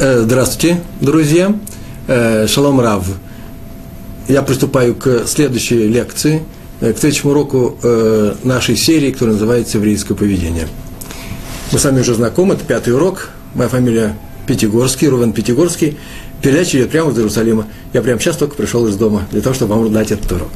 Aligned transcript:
Э, 0.00 0.20
здравствуйте, 0.20 0.80
друзья. 1.00 1.58
Э, 2.06 2.46
шалом 2.46 2.80
Рав. 2.80 3.04
Я 4.28 4.42
приступаю 4.42 4.94
к 4.94 5.26
следующей 5.26 5.88
лекции, 5.88 6.44
э, 6.80 6.92
к 6.92 6.98
следующему 6.98 7.32
уроку 7.32 7.76
нашей 8.44 8.76
серии, 8.76 9.10
которая 9.10 9.34
называется 9.34 9.78
«Еврейское 9.78 10.14
поведение». 10.14 10.68
Мы 11.72 11.80
с 11.80 11.84
вами 11.84 12.00
уже 12.02 12.14
знакомы, 12.14 12.54
это 12.54 12.64
пятый 12.64 12.94
урок. 12.94 13.30
Моя 13.54 13.68
фамилия 13.68 14.16
Пятигорский, 14.46 15.08
Рувен 15.08 15.32
Пятигорский. 15.32 15.98
Передача 16.42 16.78
идет 16.78 16.90
прямо 16.90 17.10
из 17.10 17.18
Иерусалима. 17.18 17.66
Я 17.92 18.00
прямо 18.00 18.20
сейчас 18.20 18.36
только 18.36 18.54
пришел 18.54 18.86
из 18.86 18.94
дома 18.94 19.26
для 19.32 19.40
того, 19.40 19.56
чтобы 19.56 19.74
вам 19.74 19.92
дать 19.92 20.12
этот 20.12 20.30
урок. 20.30 20.52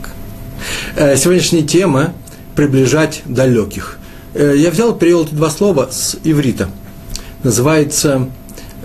Сегодняшняя 1.17 1.63
тема– 1.63 2.15
приближать 2.55 3.23
далеких. 3.27 3.99
Я 4.35 4.71
взял, 4.71 4.95
перевел 4.95 5.25
эти 5.25 5.35
два 5.35 5.51
слова 5.51 5.89
с 5.91 6.17
иврита. 6.23 6.69
Называется 7.43 8.29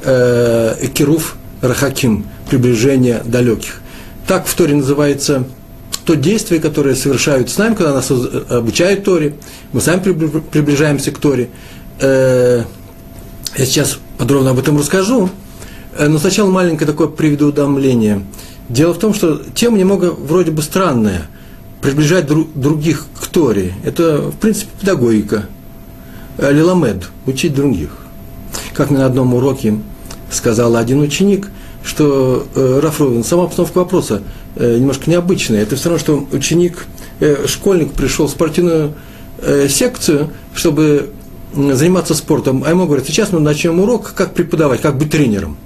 э, 0.03 0.75
Кируф 0.93 1.35
Рахаким, 1.61 2.25
приближение 2.49 3.21
далеких. 3.25 3.81
Так 4.27 4.45
в 4.45 4.53
Торе 4.53 4.75
называется 4.75 5.45
то 6.05 6.15
действие, 6.15 6.61
которое 6.61 6.95
совершают 6.95 7.49
с 7.49 7.57
нами, 7.57 7.75
когда 7.75 7.93
нас 7.93 8.09
обучают 8.09 9.03
Торе, 9.03 9.35
мы 9.73 9.81
сами 9.81 9.99
приближаемся 9.99 11.11
к 11.11 11.17
Торе. 11.17 11.49
Э, 11.99 12.63
я 13.57 13.65
сейчас 13.65 13.97
подробно 14.17 14.51
об 14.51 14.59
этом 14.59 14.77
расскажу, 14.77 15.29
э, 15.97 16.07
но 16.07 16.17
сначала 16.17 16.49
маленькое 16.49 16.89
такое 16.89 17.07
предуведомление. 17.07 18.23
Дело 18.69 18.93
в 18.93 18.99
том, 18.99 19.13
что 19.13 19.41
тема 19.53 19.77
немного 19.77 20.11
вроде 20.11 20.51
бы 20.51 20.61
странная. 20.61 21.27
Приближать 21.81 22.25
друг, 22.25 22.47
других 22.53 23.05
к 23.21 23.27
Торе. 23.27 23.73
Это, 23.83 24.17
в 24.17 24.37
принципе, 24.37 24.69
педагогика. 24.79 25.45
Э, 26.37 26.51
Лиламед, 26.51 27.09
учить 27.25 27.53
других. 27.53 27.89
Как 28.77 28.91
на 28.91 29.07
одном 29.07 29.33
уроке 29.33 29.79
сказал 30.29 30.75
один 30.75 31.01
ученик, 31.01 31.49
что 31.83 32.45
э, 32.53 32.79
Рафровин, 32.79 33.23
сама 33.23 33.45
обстановка 33.45 33.79
вопроса 33.79 34.21
э, 34.55 34.77
немножко 34.77 35.09
необычная. 35.09 35.63
Это 35.63 35.75
все 35.75 35.89
равно, 35.89 35.99
что 35.99 36.27
ученик, 36.31 36.85
э, 37.19 37.47
школьник 37.47 37.93
пришел 37.93 38.27
в 38.27 38.29
спортивную 38.29 38.93
э, 39.39 39.67
секцию, 39.67 40.29
чтобы 40.53 41.09
заниматься 41.55 42.13
спортом, 42.13 42.63
а 42.63 42.69
ему 42.69 42.85
говорят, 42.85 43.07
сейчас 43.07 43.31
мы 43.31 43.39
начнем 43.39 43.79
урок, 43.79 44.13
как 44.15 44.35
преподавать, 44.35 44.81
как 44.81 44.95
быть 44.99 45.09
тренером. 45.09 45.57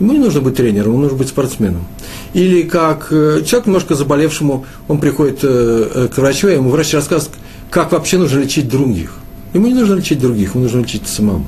Ему 0.00 0.12
не 0.12 0.18
нужно 0.18 0.40
быть 0.40 0.56
тренером, 0.56 0.92
ему 0.92 1.02
нужно 1.02 1.18
быть 1.18 1.28
спортсменом. 1.28 1.86
Или 2.32 2.62
как 2.62 3.08
э, 3.10 3.42
человек 3.44 3.66
немножко 3.66 3.94
заболевшему, 3.94 4.64
он 4.88 5.00
приходит 5.00 5.40
э, 5.42 5.90
э, 5.94 6.08
к 6.08 6.16
врачу, 6.16 6.48
и 6.48 6.54
ему 6.54 6.70
врач 6.70 6.94
рассказывает, 6.94 7.36
как 7.68 7.92
вообще 7.92 8.16
нужно 8.16 8.38
лечить 8.38 8.70
других. 8.70 9.18
Ему 9.52 9.66
не 9.66 9.74
нужно 9.74 9.96
лечить 9.96 10.18
других, 10.18 10.54
ему 10.54 10.64
нужно 10.64 10.80
лечить 10.80 11.06
самому. 11.06 11.44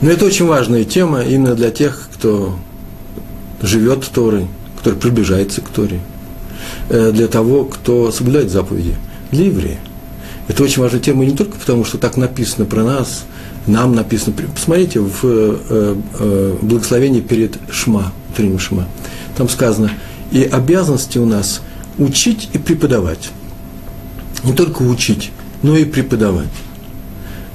Но 0.00 0.10
это 0.10 0.24
очень 0.24 0.46
важная 0.46 0.84
тема 0.84 1.22
именно 1.22 1.54
для 1.54 1.70
тех, 1.70 2.08
кто 2.14 2.56
живет 3.62 4.04
Торой, 4.12 4.46
который 4.76 4.98
приближается 4.98 5.60
к 5.60 5.68
Торе, 5.68 6.00
э, 6.90 7.10
для 7.12 7.28
того, 7.28 7.64
кто 7.64 8.10
соблюдает 8.12 8.50
заповеди, 8.50 8.96
для 9.30 9.46
еврея. 9.46 9.78
Это 10.46 10.62
очень 10.62 10.82
важная 10.82 11.00
тема 11.00 11.24
не 11.24 11.34
только 11.34 11.56
потому, 11.56 11.84
что 11.84 11.96
так 11.96 12.16
написано 12.16 12.66
про 12.66 12.84
нас, 12.84 13.24
нам 13.66 13.94
написано. 13.94 14.36
Посмотрите 14.54 15.00
в 15.00 15.20
э, 15.22 15.96
э, 16.18 16.56
благословении 16.60 17.20
перед 17.20 17.56
Шма, 17.70 18.12
утренним 18.30 18.58
Шма. 18.58 18.86
Там 19.38 19.48
сказано, 19.48 19.90
и 20.30 20.42
обязанности 20.42 21.16
у 21.16 21.24
нас 21.24 21.62
учить 21.96 22.50
и 22.52 22.58
преподавать. 22.58 23.30
Не 24.42 24.52
только 24.52 24.82
учить, 24.82 25.30
но 25.62 25.76
и 25.76 25.84
преподавать. 25.84 26.48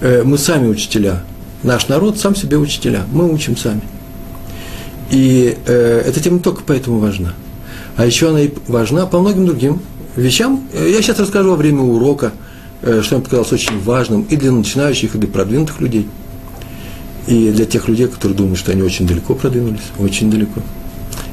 Мы 0.02 0.38
сами 0.38 0.68
учителя, 0.68 1.24
Наш 1.64 1.88
народ 1.88 2.18
сам 2.18 2.36
себе 2.36 2.58
учителя, 2.58 3.04
мы 3.12 3.32
учим 3.32 3.58
сами. 3.58 3.82
И 5.12 5.58
э, 5.66 6.04
эта 6.06 6.20
тема 6.22 6.40
только 6.40 6.62
поэтому 6.66 7.00
важна. 7.00 7.34
А 7.98 8.06
еще 8.06 8.30
она 8.30 8.42
и 8.42 8.52
важна 8.68 9.06
по 9.06 9.20
многим 9.20 9.46
другим 9.46 9.82
вещам. 10.16 10.64
Э, 10.74 10.90
я 10.90 11.02
сейчас 11.02 11.20
расскажу 11.20 11.50
во 11.50 11.56
время 11.56 11.82
урока, 11.82 12.32
э, 12.82 13.02
что 13.04 13.16
мне 13.16 13.24
показалось 13.24 13.52
очень 13.52 13.82
важным 13.82 14.22
и 14.22 14.36
для 14.36 14.52
начинающих, 14.52 15.16
и 15.16 15.18
для 15.18 15.28
продвинутых 15.28 15.82
людей. 15.82 16.08
И 17.28 17.52
для 17.52 17.66
тех 17.66 17.88
людей, 17.88 18.08
которые 18.08 18.38
думают, 18.38 18.58
что 18.58 18.72
они 18.72 18.82
очень 18.82 19.06
далеко 19.06 19.36
продвинулись, 19.36 19.82
очень 19.98 20.32
далеко. 20.32 20.62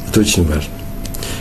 Это 0.09 0.21
очень 0.21 0.47
важно. 0.47 0.73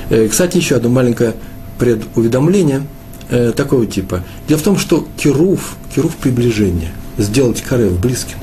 Э, 0.10 0.28
кстати, 0.28 0.58
еще 0.58 0.76
одно 0.76 0.90
маленькое 0.90 1.34
предуведомление 1.80 2.84
э, 3.30 3.52
такого 3.56 3.86
типа. 3.86 4.24
Дело 4.48 4.60
в 4.60 4.64
том, 4.64 4.78
что 4.78 5.08
кируф, 5.18 5.76
кируф 5.94 6.16
приближение, 6.18 6.92
сделать 7.18 7.62
карев 7.62 8.00
близким, 8.00 8.38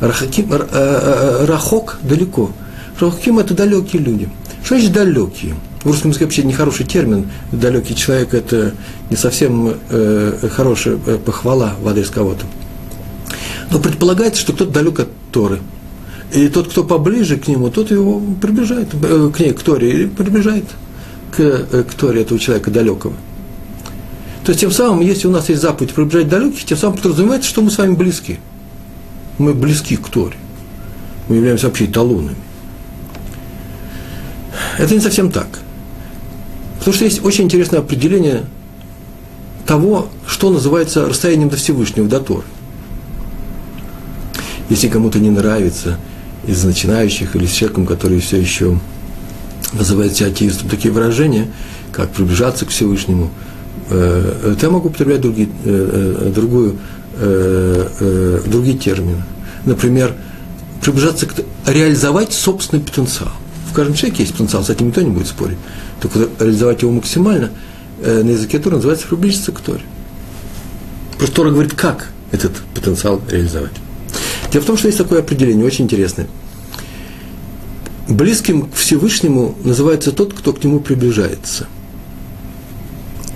Рахаким, 0.00 0.52
э, 0.52 0.58
э, 0.58 1.44
рахок 1.46 1.98
далеко. 2.02 2.50
Рахаким– 3.00 3.38
это 3.40 3.54
далекие 3.54 4.02
люди. 4.02 4.28
Что 4.62 4.74
значит 4.74 4.92
далекие? 4.92 5.54
В 5.82 5.86
русском 5.86 6.10
языке 6.10 6.24
вообще 6.26 6.42
нехороший 6.42 6.84
термин. 6.84 7.30
Далекий 7.52 7.94
человек– 7.94 8.28
это 8.34 8.74
не 9.10 9.16
совсем 9.16 9.74
э, 9.88 10.48
хорошая 10.52 10.98
э, 11.06 11.18
похвала 11.24 11.74
в 11.80 11.88
адрес 11.88 12.10
кого-то. 12.10 12.44
Но 13.70 13.78
предполагается, 13.78 14.40
что 14.40 14.52
кто-то 14.52 14.70
далек 14.70 15.00
от 15.00 15.08
Торы. 15.32 15.60
И 16.32 16.48
тот, 16.48 16.68
кто 16.68 16.84
поближе 16.84 17.36
к 17.36 17.48
нему, 17.48 17.70
тот 17.70 17.90
его 17.90 18.20
приближает 18.40 18.88
э, 18.92 19.30
к 19.34 19.40
ней, 19.40 19.52
к 19.52 19.62
Торе, 19.62 19.90
или 19.90 20.06
приближает 20.06 20.64
к, 21.34 21.40
э, 21.40 21.84
к 21.84 21.94
Торе 21.94 22.22
этого 22.22 22.38
человека 22.38 22.70
далекого. 22.70 23.14
То 24.44 24.50
есть, 24.50 24.60
тем 24.60 24.70
самым, 24.70 25.00
если 25.00 25.26
у 25.26 25.30
нас 25.30 25.48
есть 25.48 25.62
заповедь 25.62 25.94
приближать 25.94 26.28
далеких, 26.28 26.64
тем 26.64 26.76
самым 26.76 26.98
подразумевается, 26.98 27.48
что 27.48 27.62
мы 27.62 27.70
с 27.70 27.78
вами 27.78 27.94
близки– 27.94 28.38
мы 29.38 29.54
близки 29.54 29.96
к 29.96 30.08
Торе. 30.08 30.36
Мы 31.28 31.36
являемся 31.36 31.66
вообще 31.66 31.86
эталонами. 31.86 32.36
Это 34.78 34.94
не 34.94 35.00
совсем 35.00 35.30
так. 35.30 35.48
Потому 36.78 36.94
что 36.94 37.04
есть 37.04 37.24
очень 37.24 37.44
интересное 37.44 37.80
определение 37.80 38.44
того, 39.66 40.08
что 40.26 40.50
называется 40.50 41.06
расстоянием 41.06 41.48
до 41.48 41.56
Всевышнего, 41.56 42.08
до 42.08 42.20
Торы. 42.20 42.44
Если 44.68 44.88
кому-то 44.88 45.18
не 45.18 45.30
нравится 45.30 45.98
из 46.46 46.62
начинающих 46.64 47.34
или 47.34 47.46
с 47.46 47.52
человеком, 47.52 47.86
который 47.86 48.20
все 48.20 48.36
еще 48.36 48.78
называет 49.72 50.16
себя 50.16 50.28
атеистом, 50.28 50.68
такие 50.68 50.92
выражения, 50.92 51.48
как 51.92 52.10
приближаться 52.10 52.66
к 52.66 52.70
Всевышнему, 52.70 53.30
э, 53.90 54.54
то 54.58 54.66
я 54.66 54.70
могу 54.70 54.88
употреблять 54.88 55.20
другие, 55.20 55.48
э, 55.64 56.26
э, 56.26 56.32
другую 56.32 56.78
э, 57.16 57.88
э, 58.00 58.40
другие 58.46 58.78
термины. 58.78 59.22
Например, 59.64 60.14
приближаться 60.82 61.26
к 61.26 61.34
реализовать 61.66 62.32
собственный 62.32 62.82
потенциал. 62.82 63.32
В 63.70 63.74
каждом 63.74 63.94
человеке 63.94 64.22
есть 64.22 64.32
потенциал, 64.32 64.64
с 64.64 64.70
этим 64.70 64.88
никто 64.88 65.02
не 65.02 65.10
будет 65.10 65.26
спорить. 65.26 65.58
Только 66.00 66.28
реализовать 66.38 66.82
его 66.82 66.92
максимально 66.92 67.50
э, 68.00 68.22
на 68.22 68.30
языке 68.30 68.58
Тора 68.58 68.76
называется 68.76 69.06
приблизиться 69.08 69.52
к 69.52 69.60
Торе. 69.60 69.82
Просто 71.18 71.36
Тора 71.36 71.50
говорит, 71.50 71.74
как 71.74 72.08
этот 72.30 72.52
потенциал 72.74 73.20
реализовать. 73.28 73.72
Дело 74.52 74.62
в 74.62 74.66
том, 74.66 74.76
что 74.76 74.88
есть 74.88 74.98
такое 74.98 75.20
определение, 75.20 75.66
очень 75.66 75.84
интересное. 75.84 76.26
Близким 78.08 78.68
к 78.68 78.74
Всевышнему 78.74 79.56
называется 79.64 80.12
тот, 80.12 80.32
кто 80.32 80.52
к 80.52 80.62
нему 80.62 80.80
приближается. 80.80 81.66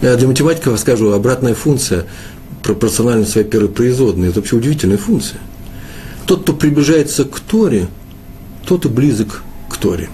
Для 0.01 0.27
математиков 0.27 0.79
скажу, 0.79 1.13
обратная 1.13 1.55
функция 1.55 2.07
пропорционально 2.63 3.27
своей 3.27 3.47
первой 3.47 3.69
производной. 3.69 4.29
Это 4.29 4.41
вообще 4.41 4.57
удивительная 4.57 4.99
функция. 4.99 5.41
Тот, 6.27 6.43
кто 6.43 6.53
приближается 6.53 7.25
к 7.25 7.41
Торе, 7.41 7.89
тот 8.67 8.87
и 8.87 8.89
близок 8.89 9.43
к 9.69 9.77
Торе. 9.77 10.09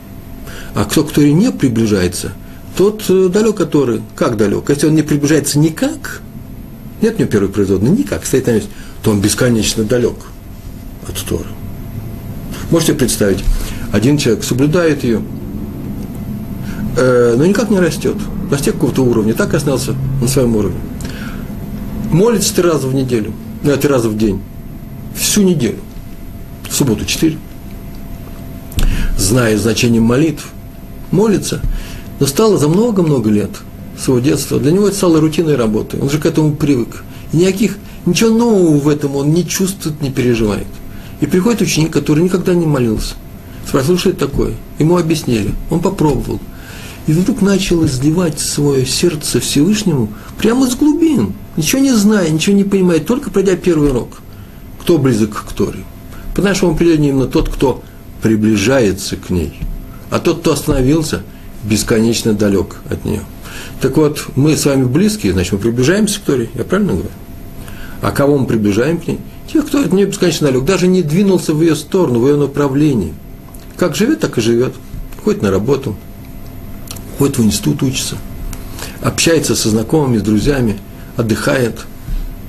А 0.75 0.85
кто 0.85 1.05
к 1.05 1.13
Торе 1.13 1.33
не 1.33 1.51
приближается, 1.51 2.33
тот 2.77 3.05
э, 3.09 3.29
далек 3.29 3.61
от 3.61 3.71
Торы. 3.71 4.03
Как 4.15 4.37
далек? 4.37 4.69
Если 4.69 4.87
он 4.87 4.95
не 4.95 5.03
приближается 5.03 5.59
никак, 5.59 6.21
нет 7.03 7.17
у 7.17 7.21
него 7.21 7.31
первой 7.31 7.49
производной, 7.49 7.91
никак, 7.91 8.25
стоит 8.25 8.47
на 8.47 8.53
месте, 8.53 8.69
то 9.03 9.11
он 9.11 9.21
бесконечно 9.21 9.85
далек 9.85 10.17
от 11.09 11.17
Торы. 11.27 11.49
Можете 12.71 12.95
представить, 12.95 13.45
один 13.93 14.19
человек 14.19 14.45
соблюдает 14.45 15.05
ее, 15.05 15.23
э, 16.97 17.35
но 17.37 17.45
никак 17.47 17.71
не 17.71 17.79
растет, 17.79 18.17
достиг 18.51 18.75
какого-то 18.75 19.03
уровня, 19.03 19.35
так 19.35 19.53
и 19.55 19.57
остался 19.57 19.95
на 20.21 20.29
своем 20.29 20.57
уровне 20.57 20.79
молится 22.17 22.55
три 22.55 22.65
раза 22.65 22.89
в 22.89 22.95
неделю, 22.95 23.33
ну, 23.63 23.77
три 23.77 23.89
раза 23.89 24.09
в 24.09 24.17
день, 24.17 24.41
всю 25.15 25.43
неделю, 25.43 25.79
в 26.69 26.75
субботу 26.75 27.05
четыре, 27.05 27.39
зная 29.19 29.57
значение 29.59 30.01
молитв, 30.01 30.49
молится, 31.11 31.61
но 32.19 32.27
стало 32.27 32.59
за 32.59 32.69
много-много 32.69 33.31
лет 33.31 33.51
своего 33.99 34.25
детства, 34.25 34.59
для 34.59 34.73
него 34.73 34.89
это 34.89 34.97
стало 34.97 35.21
рутинной 35.21 35.57
работой, 35.57 36.01
он 36.01 36.11
же 36.11 36.19
к 36.19 36.27
этому 36.27 36.55
привык. 36.55 37.05
И 37.33 37.39
никаких, 37.39 37.79
ничего 38.07 38.31
нового 38.31 38.79
в 38.79 38.89
этом 38.89 39.17
он 39.17 39.33
не 39.33 39.47
чувствует, 39.47 40.01
не 40.01 40.11
переживает. 40.11 40.67
И 41.21 41.27
приходит 41.27 41.63
ученик, 41.63 41.93
который 41.93 42.23
никогда 42.25 42.55
не 42.55 42.67
молился. 42.67 43.15
Спросил, 43.67 43.99
что 43.99 44.11
это 44.11 44.27
такое. 44.29 44.55
Ему 44.79 44.97
объяснили. 44.97 45.53
Он 45.71 45.81
попробовал. 45.81 46.39
И 47.07 47.13
вдруг 47.13 47.41
начал 47.41 47.85
изливать 47.87 48.39
свое 48.39 48.87
сердце 48.87 49.41
Всевышнему 49.41 50.09
прямо 50.39 50.71
с 50.71 50.77
глубин– 50.77 51.33
ничего 51.57 51.83
не 51.83 51.93
зная, 51.93 52.29
ничего 52.31 52.57
не 52.57 52.65
понимает, 52.65 53.07
только 53.07 53.31
пройдя 53.31 53.57
первый 53.57 53.91
урок. 53.91 54.19
Кто 54.81 54.99
близок 54.99 55.45
к 55.49 55.53
Торе? 55.53 55.85
По 56.35 56.43
нашему 56.43 56.73
определению 56.73 57.11
именно 57.11 57.27
тот, 57.27 57.49
кто 57.49 57.83
приближается 58.23 59.17
к 59.17 59.31
ней. 59.31 59.59
А 60.11 60.19
тот, 60.19 60.41
кто 60.41 60.53
остановился, 60.53 61.23
бесконечно 61.65 62.33
далек 62.35 62.77
от 62.89 63.05
нее. 63.05 63.23
Так 63.81 63.97
вот, 63.97 64.27
мы 64.37 64.57
с 64.57 64.65
вами 64.65 64.85
близкие, 64.85 65.33
значит, 65.33 65.53
мы 65.53 65.59
приближаемся 65.59 66.21
к 66.21 66.25
Торе, 66.25 66.51
я 66.55 66.65
правильно 66.65 66.93
говорю? 66.93 67.11
А 68.03 68.11
кого 68.11 68.39
мы 68.39 68.47
приближаем 68.47 68.99
к 68.99 69.07
ней? 69.07 69.19
Тех, 69.53 69.67
кто 69.67 69.81
от 69.81 69.93
нее 69.93 70.07
бесконечно 70.07 70.49
далек, 70.49 70.65
даже 70.65 70.87
не 70.87 71.03
двинулся 71.03 71.55
в 71.55 71.63
ее 71.63 71.75
сторону, 71.75 72.21
в 72.21 72.27
ее 72.29 72.37
направлении. 72.37 73.15
Как 73.77 73.95
живет, 73.95 74.21
так 74.21 74.39
и 74.39 74.41
живет. 74.41 74.75
Ходит 75.25 75.43
на 75.43 75.51
работу, 75.51 75.97
ходит 77.19 77.39
в 77.39 77.45
институт, 77.45 77.83
учится, 77.83 78.17
общается 79.03 79.57
со 79.57 79.71
знакомыми, 79.71 80.19
с 80.19 80.23
друзьями, 80.23 80.79
отдыхает, 81.17 81.81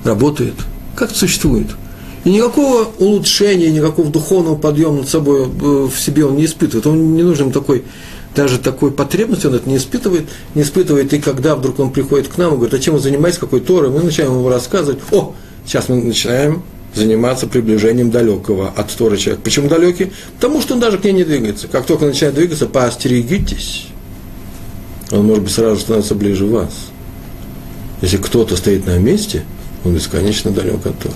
работает, 0.04 0.54
как 0.94 1.10
существует. 1.10 1.68
И 2.24 2.30
никакого 2.30 2.88
улучшения, 2.98 3.70
никакого 3.70 4.10
духовного 4.10 4.56
подъема 4.56 4.98
над 4.98 5.08
собой 5.08 5.46
э, 5.46 5.88
в 5.92 5.98
себе 5.98 6.26
он 6.26 6.36
не 6.36 6.44
испытывает. 6.44 6.86
Он 6.86 7.14
не 7.14 7.22
нужен 7.22 7.52
такой, 7.52 7.84
даже 8.34 8.58
такой 8.58 8.90
потребности 8.90 9.46
он 9.46 9.54
это 9.54 9.68
не 9.68 9.76
испытывает, 9.76 10.28
не 10.54 10.62
испытывает. 10.62 11.12
И 11.12 11.20
когда 11.20 11.54
вдруг 11.54 11.78
он 11.78 11.90
приходит 11.90 12.28
к 12.28 12.36
нам 12.36 12.52
и 12.52 12.56
говорит, 12.56 12.74
а 12.74 12.78
чем 12.78 12.94
вы 12.94 13.00
занимаетесь, 13.00 13.38
какой 13.38 13.60
Торой, 13.60 13.90
мы 13.90 14.02
начинаем 14.02 14.34
ему 14.34 14.48
рассказывать, 14.48 15.00
о, 15.10 15.34
сейчас 15.64 15.88
мы 15.88 16.02
начинаем 16.02 16.62
заниматься 16.94 17.46
приближением 17.46 18.10
далекого 18.10 18.72
от 18.74 18.90
Торы 18.94 19.16
человека. 19.16 19.42
Почему 19.44 19.68
далекий? 19.68 20.12
Потому 20.34 20.60
что 20.60 20.74
он 20.74 20.80
даже 20.80 20.98
к 20.98 21.04
ней 21.04 21.12
не 21.12 21.24
двигается. 21.24 21.68
Как 21.68 21.86
только 21.86 22.06
начинает 22.06 22.34
двигаться, 22.34 22.66
поостерегитесь, 22.66 23.86
он, 25.10 25.26
может 25.26 25.44
быть, 25.44 25.52
сразу 25.52 25.80
становится 25.80 26.14
ближе 26.14 26.46
вас. 26.46 26.87
Если 28.00 28.16
кто-то 28.16 28.56
стоит 28.56 28.86
на 28.86 28.98
месте, 28.98 29.44
он 29.84 29.94
бесконечно 29.94 30.50
далек 30.50 30.86
от 30.86 30.98
Тора. 30.98 31.14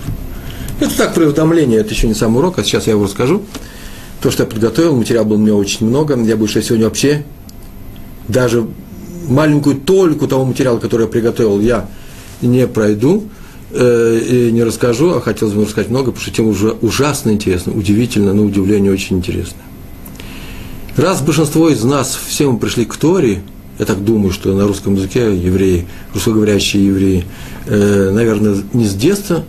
Это 0.79 0.97
так, 0.97 1.13
при 1.13 1.23
уведомлении, 1.23 1.79
это 1.79 1.91
еще 1.91 2.07
не 2.07 2.13
сам 2.13 2.35
урок, 2.35 2.59
а 2.59 2.63
сейчас 2.63 2.87
я 2.87 2.93
его 2.93 3.05
расскажу. 3.05 3.43
То, 4.21 4.31
что 4.31 4.43
я 4.43 4.49
подготовил, 4.49 4.95
материал 4.95 5.25
был 5.25 5.35
у 5.35 5.39
меня 5.39 5.55
очень 5.55 5.87
много, 5.87 6.19
я 6.21 6.35
больше 6.35 6.61
сегодня 6.61 6.85
вообще 6.85 7.23
даже 8.27 8.65
маленькую 9.27 9.77
только 9.77 10.27
того 10.27 10.45
материала, 10.45 10.79
который 10.79 11.03
я 11.03 11.07
приготовил, 11.07 11.59
я 11.59 11.89
не 12.41 12.67
пройду 12.67 13.25
э, 13.71 14.19
и 14.19 14.51
не 14.51 14.63
расскажу, 14.63 15.11
а 15.11 15.21
хотелось 15.21 15.53
бы 15.53 15.63
рассказать 15.63 15.89
много, 15.89 16.11
потому 16.11 16.21
что 16.21 16.31
тема 16.31 16.49
уже 16.49 16.71
ужасно 16.71 17.31
интересна, 17.31 17.73
удивительно, 17.73 18.33
на 18.33 18.43
удивление 18.43 18.91
очень 18.91 19.17
интересно. 19.17 19.57
Раз 20.95 21.21
большинство 21.21 21.69
из 21.69 21.83
нас, 21.83 22.17
все 22.27 22.49
мы 22.51 22.59
пришли 22.59 22.85
к 22.85 22.95
Торе, 22.95 23.41
я 23.83 23.85
так 23.85 24.03
думаю, 24.03 24.31
что 24.31 24.53
на 24.53 24.65
русском 24.65 24.95
языке 24.95 25.35
евреи, 25.35 25.85
русскоговорящие 26.13 26.87
евреи, 26.87 27.25
э, 27.65 28.11
наверное, 28.13 28.63
не 28.71 28.85
с 28.85 28.93
детства 28.93 29.43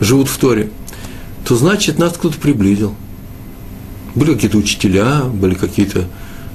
живут 0.00 0.28
в 0.28 0.38
Торе, 0.38 0.70
то 1.46 1.54
значит, 1.54 1.98
нас 1.98 2.14
кто-то 2.14 2.38
приблизил. 2.38 2.94
Были 4.14 4.32
какие-то 4.32 4.56
учителя, 4.56 5.24
были 5.24 5.54
какие-то 5.54 6.06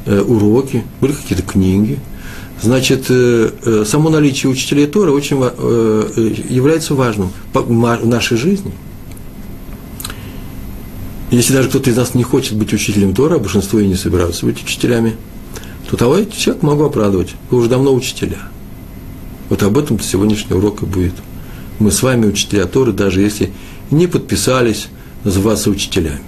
э, 0.08 0.20
уроки, 0.20 0.84
были 1.00 1.12
какие-то 1.14 1.44
книги. 1.44 2.00
Значит, 2.60 3.06
э, 3.10 3.52
э, 3.64 3.84
само 3.86 4.10
наличие 4.10 4.52
учителей 4.52 4.88
Тора 4.88 5.12
очень 5.12 5.38
э, 5.40 6.10
э 6.16 6.36
является 6.50 6.96
важным 6.96 7.32
в 7.54 8.08
нашей 8.08 8.38
жизни. 8.38 8.72
Если 11.30 11.54
даже 11.54 11.70
кто-то 11.70 11.92
из 11.92 11.98
нас 11.98 12.16
не 12.16 12.24
хочет 12.24 12.58
быть 12.58 12.74
учителем 12.74 13.14
Тора, 13.14 13.38
большинство 13.38 13.80
и 13.80 13.86
не 13.86 13.96
собираются 13.96 14.48
быть 14.48 14.64
учителями, 14.64 15.16
то 15.90 15.98
того 15.98 16.24
человек 16.26 16.64
могу 16.64 16.84
оправдывать. 16.84 17.36
Вы 17.50 17.58
уже 17.58 17.70
давно 17.70 17.94
учителя. 17.94 18.38
Вот 19.50 19.64
об 19.64 19.78
этом 19.78 20.00
сегодняшний 20.00 20.56
урок 20.56 20.84
и 20.84 20.86
будет– 20.86 21.16
мы 21.80 21.92
с 21.92 22.04
вами 22.04 22.28
учителя 22.28 22.66
Торы, 22.66 22.92
даже 22.92 23.22
если 23.22 23.52
не 23.90 24.08
подписались 24.08 24.90
называться 25.24 25.70
учителями. 25.70 26.20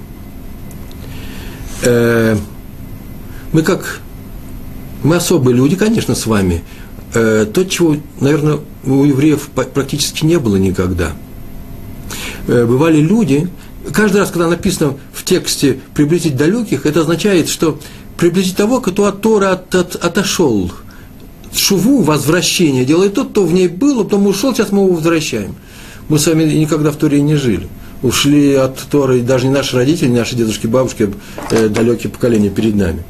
Э, 1.83 2.37
мы 3.51 3.61
как, 3.61 3.99
мы 5.03 5.17
особые 5.17 5.55
люди, 5.55 5.75
конечно, 5.75 6.15
с 6.15 6.25
вами. 6.25 6.63
Э, 7.13 7.45
то, 7.53 7.65
чего, 7.65 7.97
наверное, 8.19 8.59
у 8.85 9.03
евреев 9.03 9.49
практически 9.73 10.25
не 10.25 10.39
было 10.39 10.55
никогда. 10.55 11.11
Э, 12.47 12.65
бывали 12.65 13.01
люди, 13.01 13.49
каждый 13.93 14.17
раз, 14.17 14.31
когда 14.31 14.47
написано 14.47 14.95
в 15.13 15.25
тексте 15.25 15.79
«приблизить 15.93 16.37
далеких», 16.37 16.85
это 16.85 17.01
означает, 17.01 17.49
что 17.49 17.77
приблизить 18.21 18.55
того, 18.55 18.79
кто 18.79 19.05
от 19.05 19.21
Тора 19.21 19.51
от, 19.51 19.75
от, 19.75 19.95
отошел– 19.95 20.71
шуву, 21.53 22.01
возвращение 22.01 22.85
делает 22.85 23.15
тот, 23.15 23.29
кто 23.29 23.43
в 23.43 23.51
ней 23.51 23.67
был, 23.67 24.01
а 24.01 24.03
потом 24.03 24.27
ушел, 24.27 24.53
сейчас 24.53 24.71
мы 24.71 24.83
его 24.83 24.93
возвращаем. 24.93 25.55
Мы 26.07 26.19
с 26.19 26.27
вами 26.27 26.43
никогда 26.43 26.91
в 26.91 26.95
Торе 26.97 27.21
не 27.21 27.35
жили. 27.35 27.67
Ушли 28.03 28.53
от 28.53 28.77
Торы 28.77 29.21
даже 29.21 29.47
не 29.47 29.53
наши 29.53 29.75
родители, 29.75 30.09
не 30.09 30.17
наши 30.17 30.35
дедушки, 30.35 30.67
бабушки, 30.67 31.13
э, 31.49 31.69
далекие 31.69 32.11
поколения 32.11 32.49
перед 32.49 32.75
нами. 32.75 33.03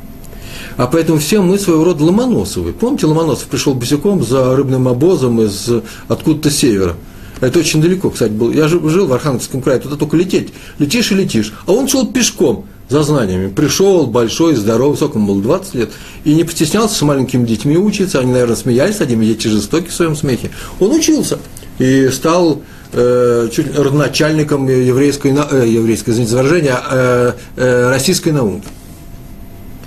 А 0.78 0.88
поэтому 0.88 1.20
все 1.20 1.42
мы 1.42 1.58
своего 1.58 1.84
рода 1.84 2.04
Ломоносовы. 2.04 2.74
Помните, 2.74 3.06
Ломоносов 3.06 3.48
пришел 3.48 3.74
босиком 3.74 4.24
за 4.24 4.56
рыбным 4.56 4.88
обозом 4.88 5.42
из 5.42 5.70
откуда-то 6.08 6.50
севера. 6.50 6.96
Это 7.40 7.60
очень 7.60 7.82
далеко, 7.82 8.12
кстати, 8.12 8.32
был. 8.32 8.52
Я 8.52 8.68
жил 8.68 9.08
в 9.08 9.14
Архангельском 9.14 9.62
крае, 9.62 9.80
туда 9.80 9.96
только 9.96 10.16
лететь. 10.16 10.54
Летишь 10.78 11.12
и 11.12 11.16
летишь. 11.16 11.54
А 11.66 11.72
он 11.74 11.88
шел 11.88 12.08
пешком 12.08 12.66
за 12.92 13.04
знаниями. 13.04 13.50
Пришел 13.50 14.06
большой, 14.06 14.56
здоровый, 14.56 14.98
сколько 14.98 15.18
ему 15.18 15.34
было, 15.34 15.42
20 15.42 15.76
лет, 15.76 15.90
и 16.26 16.34
не 16.34 16.44
постеснялся 16.44 16.94
с 16.94 17.02
маленькими 17.02 17.46
детьми 17.46 17.78
учиться, 17.78 18.20
они, 18.20 18.34
наверное, 18.34 18.58
смеялись 18.58 19.00
над 19.00 19.10
ним, 19.10 19.22
дети 19.22 19.48
жестоки 19.48 19.88
в 19.88 19.94
своем 19.94 20.16
смехе. 20.16 20.52
Он 20.80 20.92
учился 20.92 21.40
и 21.80 22.10
стал 22.10 22.62
э, 22.92 23.48
чуть 23.52 23.76
родоначальником 23.78 24.68
еврейской, 24.68 25.34
э, 25.34 25.68
еврейской, 25.70 26.10
извините 26.10 26.36
выражение, 26.36 26.78
э, 26.92 27.34
э, 27.56 27.90
российской 27.90 28.34
науки, 28.34 28.68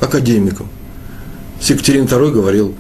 академиком. 0.01 0.69
С 1.61 1.71
Екатериной 1.71 2.07
II 2.07 2.31
говорил 2.31 2.75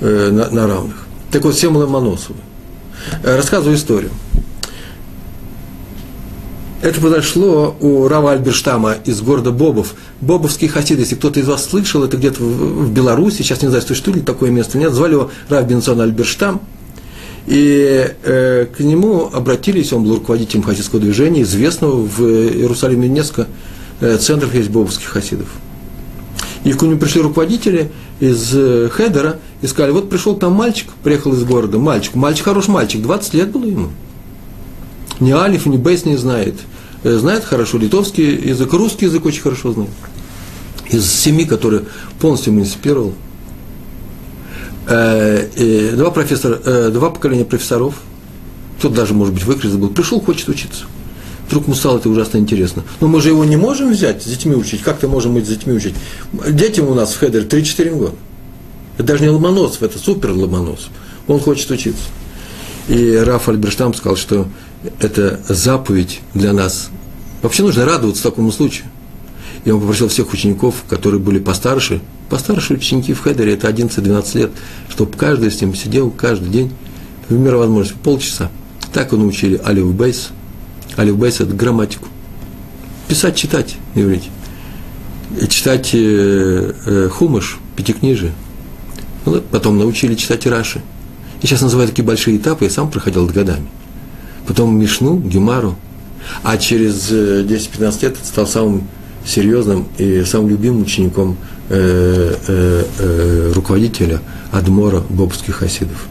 э, 0.00 0.28
на, 0.30 0.50
на 0.50 0.66
равных. 0.66 1.06
Так 1.32 1.42
вот, 1.44 1.54
все 1.54 1.68
Ломоносовы. 1.68 2.38
Э, 3.22 3.36
рассказываю 3.36 3.76
историю. 3.76 4.10
Это 6.80 7.00
произошло 7.00 7.76
у 7.80 8.06
Рава 8.06 8.32
Альберштама 8.32 8.94
из 9.04 9.20
города 9.20 9.50
Бобов. 9.50 9.94
Бобовский 10.20 10.68
хасид, 10.68 11.00
если 11.00 11.16
кто-то 11.16 11.40
из 11.40 11.48
вас 11.48 11.68
слышал, 11.68 12.04
это 12.04 12.16
где-то 12.16 12.40
в, 12.40 12.92
Беларуси, 12.92 13.38
сейчас 13.38 13.62
не 13.62 13.68
знаю, 13.68 13.82
существует 13.82 14.18
ли 14.18 14.22
такое 14.22 14.50
место, 14.50 14.78
нет, 14.78 14.92
звали 14.92 15.14
его 15.14 15.30
Рав 15.48 15.66
Бенсон 15.66 16.00
Альберштам. 16.00 16.60
И 17.48 18.14
э, 18.22 18.66
к 18.66 18.78
нему 18.78 19.28
обратились, 19.32 19.92
он 19.92 20.04
был 20.04 20.16
руководителем 20.16 20.62
хасидского 20.62 21.00
движения, 21.00 21.42
известного 21.42 21.96
в 21.96 22.22
Иерусалиме 22.22 23.08
несколько 23.08 23.48
э, 24.00 24.16
центров 24.18 24.54
есть 24.54 24.70
бобовских 24.70 25.08
хасидов. 25.08 25.48
И 26.62 26.72
к 26.72 26.82
нему 26.82 26.96
пришли 26.96 27.22
руководители 27.22 27.90
из 28.20 28.52
э, 28.54 28.88
Хедера 28.92 29.38
и 29.62 29.66
сказали, 29.66 29.90
вот 29.90 30.10
пришел 30.10 30.36
к 30.36 30.42
нам 30.42 30.52
мальчик, 30.52 30.90
приехал 31.02 31.32
из 31.32 31.42
города, 31.42 31.78
мальчик, 31.78 32.14
мальчик 32.14 32.44
хороший 32.44 32.70
мальчик, 32.70 33.02
20 33.02 33.34
лет 33.34 33.50
было 33.50 33.64
ему 33.64 33.88
ни 35.20 35.32
алиф, 35.32 35.66
ни 35.66 35.76
бейс 35.76 36.04
не 36.04 36.16
знает. 36.16 36.54
Э, 37.04 37.16
знает 37.16 37.44
хорошо 37.44 37.78
литовский 37.78 38.48
язык, 38.48 38.72
русский 38.72 39.06
язык 39.06 39.24
очень 39.24 39.42
хорошо 39.42 39.72
знает. 39.72 39.90
Из 40.90 41.06
семи, 41.10 41.44
которые 41.44 41.84
полностью 42.20 42.52
муниципировал. 42.52 43.14
Э, 44.86 45.92
два, 45.94 46.10
профессора, 46.10 46.60
э, 46.64 46.90
два 46.90 47.10
поколения 47.10 47.44
профессоров, 47.44 47.94
кто 48.78 48.88
даже, 48.88 49.12
может 49.12 49.34
быть, 49.34 49.44
в 49.44 49.78
был, 49.78 49.90
пришел, 49.90 50.20
хочет 50.20 50.48
учиться. 50.48 50.84
Вдруг 51.48 51.64
ему 51.64 51.74
стало 51.74 51.98
это 51.98 52.08
ужасно 52.08 52.38
интересно. 52.38 52.84
Но 53.00 53.08
мы 53.08 53.20
же 53.20 53.30
его 53.30 53.44
не 53.44 53.56
можем 53.56 53.92
взять, 53.92 54.22
с 54.22 54.26
детьми 54.26 54.54
учить. 54.54 54.82
Как-то 54.82 55.08
можем 55.08 55.34
быть 55.34 55.46
с 55.46 55.48
детьми 55.48 55.72
учить. 55.72 55.94
Детям 56.46 56.88
у 56.88 56.94
нас 56.94 57.12
в 57.12 57.18
Хедере 57.18 57.46
3-4 57.46 57.90
года. 57.96 58.14
Это 58.98 59.08
даже 59.08 59.22
не 59.22 59.30
Ломоносов, 59.30 59.82
это 59.82 59.98
супер 59.98 60.32
Ломоносов. 60.32 60.90
Он 61.26 61.40
хочет 61.40 61.70
учиться. 61.70 62.02
И 62.88 63.16
Раф 63.16 63.48
Альберштам 63.48 63.94
сказал, 63.94 64.16
что 64.16 64.48
это 65.00 65.40
заповедь 65.48 66.20
для 66.34 66.52
нас. 66.52 66.90
Вообще 67.42 67.62
нужно 67.62 67.84
радоваться 67.84 68.22
такому 68.22 68.52
случаю. 68.52 68.86
И 69.64 69.70
он 69.70 69.80
попросил 69.80 70.08
всех 70.08 70.32
учеников, 70.32 70.84
которые 70.88 71.20
были 71.20 71.38
постарше, 71.38 72.00
постарше 72.28 72.74
ученики 72.74 73.12
в 73.12 73.20
Хедере, 73.20 73.54
это 73.54 73.68
11-12 73.68 74.38
лет, 74.38 74.50
чтобы 74.88 75.16
каждый 75.16 75.50
с 75.50 75.60
ним 75.60 75.74
сидел 75.74 76.10
каждый 76.10 76.48
день, 76.48 76.72
в 77.28 77.34
меру 77.34 77.58
возможности, 77.58 77.98
полчаса. 78.02 78.50
Так 78.92 79.12
он 79.12 79.26
учили 79.26 79.60
Алиф 79.64 79.92
Бейс. 79.92 80.30
Алиф 80.96 81.16
Бейс– 81.16 81.40
это 81.40 81.52
грамматику. 81.52 82.08
Писать, 83.08 83.36
читать, 83.36 83.76
говорить. 83.94 84.30
И 85.40 85.46
читать 85.48 85.90
э, 85.92 86.72
э, 86.86 87.08
хумыш, 87.10 87.58
пятикнижие. 87.76 88.32
Ну, 89.26 89.42
потом 89.50 89.78
научили 89.78 90.14
читать 90.14 90.46
Раши. 90.46 90.80
И 91.42 91.46
сейчас 91.46 91.60
называют 91.60 91.90
такие 91.90 92.04
большие 92.04 92.36
этапы, 92.36 92.64
я 92.64 92.70
сам 92.70 92.90
проходил 92.90 93.26
это 93.26 93.34
годами 93.34 93.68
потом 94.48 94.76
Мишну, 94.76 95.18
Гемару, 95.18 95.76
а 96.42 96.56
через 96.56 97.12
10-15 97.12 97.98
э, 98.00 98.06
лет 98.06 98.16
стал 98.22 98.46
самым 98.46 98.88
серьезным 99.24 99.86
и 99.98 100.24
самым 100.24 100.48
любимым 100.48 100.82
учеником 100.82 101.36
э, 101.68 102.34
э, 102.48 103.52
руководителя 103.54 104.20
Адмора 104.50 105.02
бобских 105.10 105.56
хасидов. 105.56 106.06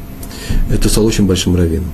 Это 0.70 0.88
стал 0.88 1.06
очень 1.06 1.26
большим 1.26 1.56
раввином. 1.56 1.92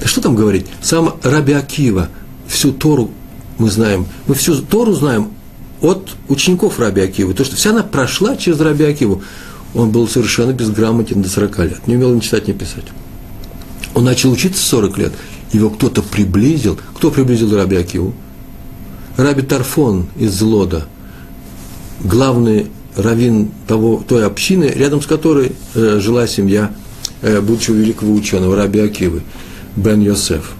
Да 0.00 0.08
что 0.08 0.20
там 0.20 0.34
говорить? 0.34 0.66
Сам 0.82 1.14
Раби 1.22 1.52
Акива 1.52 2.08
всю 2.48 2.72
Тору 2.72 3.10
мы 3.56 3.70
знаем, 3.70 4.06
мы 4.26 4.34
всю 4.34 4.56
Тору 4.56 4.92
знаем 4.92 5.30
от 5.80 6.10
учеников 6.28 6.80
Раби 6.80 7.00
Акивы. 7.00 7.32
То, 7.34 7.44
что 7.44 7.54
вся 7.54 7.70
она 7.70 7.84
прошла 7.84 8.36
через 8.36 8.58
Раби 8.58 8.84
Акиву. 8.84 9.22
Он 9.72 9.90
был 9.90 10.08
совершенно 10.08 10.52
безграмотен 10.52 11.22
до 11.22 11.28
40 11.28 11.58
лет, 11.60 11.86
не 11.86 11.96
умел 11.96 12.12
ни 12.14 12.20
читать, 12.20 12.48
ни 12.48 12.52
писать. 12.52 12.84
Он 13.94 14.04
начал 14.04 14.30
учиться 14.32 14.64
40 14.64 14.98
лет, 14.98 15.12
его 15.54 15.70
кто-то 15.70 16.02
приблизил. 16.02 16.78
Кто 16.94 17.10
приблизил 17.10 17.54
Раби 17.56 17.76
Акиву? 17.76 18.14
Раби 19.16 19.42
Тарфон 19.42 20.06
из 20.16 20.40
Лода, 20.42 20.86
главный 22.02 22.66
раввин 22.96 23.50
того, 23.66 24.02
той 24.06 24.26
общины, 24.26 24.64
рядом 24.64 25.00
с 25.00 25.06
которой 25.06 25.52
э, 25.74 25.98
жила 26.00 26.26
семья 26.26 26.72
э, 27.22 27.40
будущего 27.40 27.74
великого 27.74 28.12
ученого 28.12 28.56
Раби 28.56 28.80
Акивы, 28.80 29.22
Бен 29.76 30.00
Йосеф. 30.00 30.52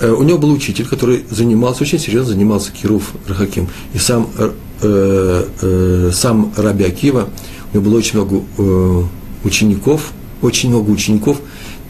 Э, 0.00 0.10
у 0.10 0.22
него 0.22 0.38
был 0.38 0.50
учитель, 0.52 0.86
который 0.86 1.24
занимался, 1.30 1.82
очень 1.82 1.98
серьезно 1.98 2.32
занимался 2.32 2.72
Кируф 2.72 3.12
Рахаким. 3.26 3.68
И 3.92 3.98
сам, 3.98 4.30
э, 4.38 5.44
э, 5.60 6.10
сам 6.14 6.52
Раби 6.56 6.84
Акива, 6.84 7.28
у 7.72 7.76
него 7.76 7.90
было 7.90 7.98
очень 7.98 8.18
много 8.18 8.42
э, 8.56 9.02
учеников, 9.44 10.12
очень 10.40 10.70
много 10.70 10.90
учеников, 10.90 11.40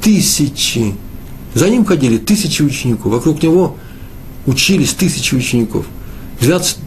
тысячи, 0.01 0.95
за 1.55 1.69
ним 1.69 1.85
ходили 1.85 2.19
тысячи 2.19 2.63
учеников, 2.63 3.13
вокруг 3.13 3.43
него 3.43 3.77
учились 4.47 4.93
тысячи 4.93 5.35
учеников. 5.35 5.87
12 6.41 6.79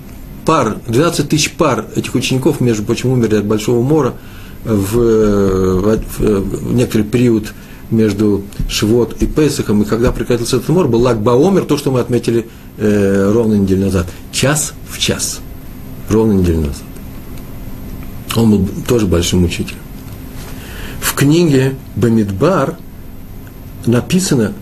пар, 0.46 0.78
12 0.88 1.30
тысяч 1.30 1.52
пар 1.52 1.86
этих 1.96 2.16
учеников, 2.16 2.62
между 2.62 2.84
прочим, 2.84 3.12
умерли 3.12 3.36
от 3.36 3.46
Большого 3.46 3.82
Мора 3.82 4.16
в, 4.64 4.98
в, 4.98 5.98
в 6.18 6.74
некоторый 6.74 7.04
период 7.04 7.54
между 7.92 8.44
Шивот 8.68 9.22
и 9.22 9.28
Песахом, 9.28 9.84
и 9.84 9.86
когда 9.86 10.12
прекратился 10.12 10.58
этот 10.58 10.70
мор, 10.70 10.88
был 10.88 11.02
Лак 11.02 11.22
Баомер, 11.22 11.66
то, 11.66 11.78
что 11.78 11.92
мы 11.92 12.00
отметили 12.00 12.48
э, 12.78 13.32
ровно 13.32 13.56
неделю 13.56 13.86
назад. 13.86 14.08
Час 14.32 14.74
в 14.90 14.98
час. 14.98 15.40
Ровно 16.10 16.34
неделю 16.34 16.62
назад. 16.62 16.84
Он 18.36 18.52
был 18.52 18.70
тоже 18.88 19.06
большим 19.06 19.44
учителем. 19.44 19.80
В 21.00 21.14
книге 21.14 21.76
Бамидбар 21.96 22.78
написано, 23.88 24.54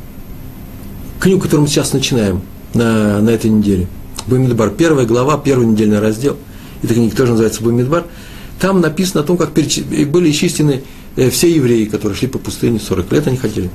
книгу, 1.20 1.42
которую 1.42 1.64
мы 1.64 1.68
сейчас 1.68 1.94
начинаем 1.94 2.42
на, 2.74 3.22
на 3.22 3.30
этой 3.30 3.50
неделе, 3.50 3.88
Бамидбар, 4.28 4.70
первая 4.72 5.06
глава, 5.06 5.38
первый 5.38 5.68
недельный 5.68 6.00
раздел, 6.00 6.38
эта 6.82 6.94
книга 6.94 7.16
тоже 7.16 7.32
называется 7.32 7.64
Бамидбар, 7.64 8.06
там 8.60 8.82
написано 8.82 9.22
о 9.22 9.24
том, 9.24 9.38
как 9.38 9.52
были 9.52 10.32
исчислены 10.32 10.84
Э, 11.16 11.30
все 11.30 11.52
евреи, 11.54 11.86
которые 11.86 12.18
шли 12.18 12.28
по 12.28 12.40
пустыне, 12.40 12.80
40 12.80 13.12
лет 13.12 13.28
они 13.28 13.38
ходили. 13.38 13.70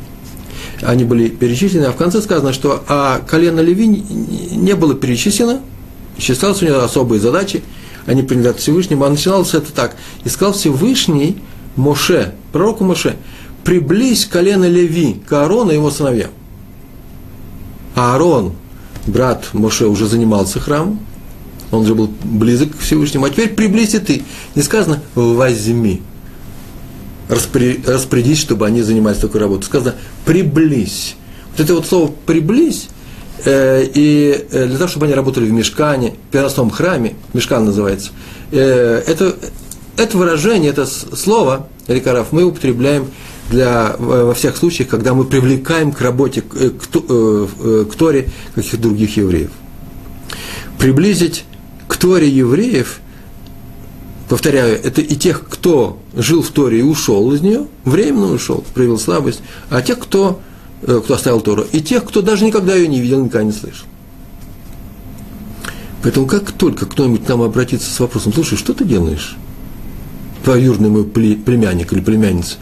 Они 0.83 1.05
были 1.05 1.29
перечислены, 1.29 1.85
а 1.85 1.93
в 1.93 1.97
конце 1.97 2.21
сказано, 2.21 2.53
что 2.53 2.83
а 2.89 3.21
колено 3.21 3.61
Леви 3.61 3.87
не 3.87 4.75
было 4.75 4.95
перечислено, 4.95 5.61
считалось 6.19 6.63
у 6.63 6.67
него 6.67 6.81
особые 6.81 7.21
задачи, 7.21 7.63
они 8.07 8.23
принадлежат 8.23 8.59
Всевышнему, 8.59 9.05
а 9.05 9.11
начиналось 9.11 9.55
это 9.55 9.73
так. 9.73 9.97
Искал 10.25 10.53
Всевышний 10.53 11.37
Моше, 11.77 12.35
пророку 12.53 12.85
Моше, 12.85 13.17
приблизь 13.69 14.25
колено 14.25 14.67
Леви 14.67 15.21
к 15.29 15.33
Аарону 15.35 15.73
и 15.73 15.75
его 15.75 15.91
сыновьям. 15.91 16.31
Аарон, 17.95 18.55
брат 19.07 19.51
Моше, 19.53 19.89
уже 19.89 20.07
занимался 20.07 20.59
храмом, 20.59 21.01
он 21.71 21.85
же 21.85 21.95
был 21.95 22.11
близок 22.25 22.75
к 22.75 22.81
Всевышнему, 22.81 23.27
а 23.27 23.31
теперь 23.31 23.51
приблизь 23.51 23.95
и 23.95 23.99
ты. 23.99 24.23
Не 24.55 24.63
сказано 24.63 25.03
«возьми», 25.15 26.01
распорядись, 27.29 28.39
чтобы 28.39 28.67
они 28.67 28.81
занимались 28.81 29.19
такой 29.19 29.43
работой. 29.43 29.65
Сказано 29.65 29.97
«приблизь». 30.25 31.17
Вот 31.51 31.61
это 31.61 31.75
вот 31.75 31.87
слово 31.87 32.11
«приблизь», 32.25 32.89
э, 33.45 33.85
и 33.93 34.47
э, 34.51 34.67
для 34.67 34.79
того, 34.79 34.89
чтобы 34.89 35.05
они 35.05 35.15
работали 35.15 35.45
в 35.45 35.53
мешкане, 35.53 36.15
в 36.31 36.33
переносном 36.33 36.71
храме, 36.71 37.17
мешкан 37.35 37.67
называется, 37.67 38.13
э, 38.51 39.03
это, 39.07 39.37
это 39.99 40.17
выражение, 40.17 40.71
это 40.71 40.87
слово, 40.87 41.69
Рикараф, 41.87 42.33
мы 42.33 42.45
употребляем 42.45 43.09
для, 43.51 43.97
во 43.99 44.35
всех 44.35 44.57
случаях, 44.57 44.89
когда 44.89 45.15
мы 45.15 45.25
привлекаем 45.25 45.93
к 45.93 46.01
работе, 46.01 46.43
к, 46.43 46.53
к, 46.53 47.87
к 47.91 47.95
Торе 47.97 48.31
каких-то 48.55 48.79
других 48.79 49.17
евреев. 49.17 49.51
Приблизить 50.79 51.45
к 51.87 51.97
Торе 51.97 52.29
евреев– 52.29 53.01
повторяю, 54.29 54.79
это 54.83 55.01
и 55.01 55.17
тех, 55.17 55.45
кто 55.49 55.99
жил 56.15 56.43
в 56.43 56.51
Торе 56.51 56.81
и 56.81 56.83
ушел 56.83 57.33
из 57.33 57.41
нее, 57.41 57.67
временно 57.85 58.33
ушел, 58.33 58.65
проявил 58.75 58.99
слабость, 58.99 59.41
а 59.71 59.81
тех, 59.83 59.99
кто, 59.99 60.41
э, 60.83 61.01
кто 61.03 61.15
оставил 61.15 61.41
Тору, 61.41 61.65
и 61.73 61.81
тех, 61.81 62.05
кто 62.05 62.23
даже 62.23 62.45
никогда 62.45 62.75
ее 62.75 62.89
не 62.89 63.01
видел, 63.01 63.25
никогда 63.25 63.45
не 63.45 63.53
слышал. 63.53 63.87
Поэтому 66.03 66.27
как 66.27 66.53
только 66.53 66.87
кто-нибудь 66.87 67.25
к 67.25 67.29
нам 67.29 67.43
обратится 67.43 67.91
с 67.91 67.99
вопросом, 67.99 68.33
слушай, 68.33 68.57
что 68.57 68.73
ты 68.73 68.85
делаешь? 68.85 69.37
Двоюродный 70.45 70.89
мой 70.89 71.05
племянник 71.05 71.93
или 71.93 72.01
племянница. 72.01 72.57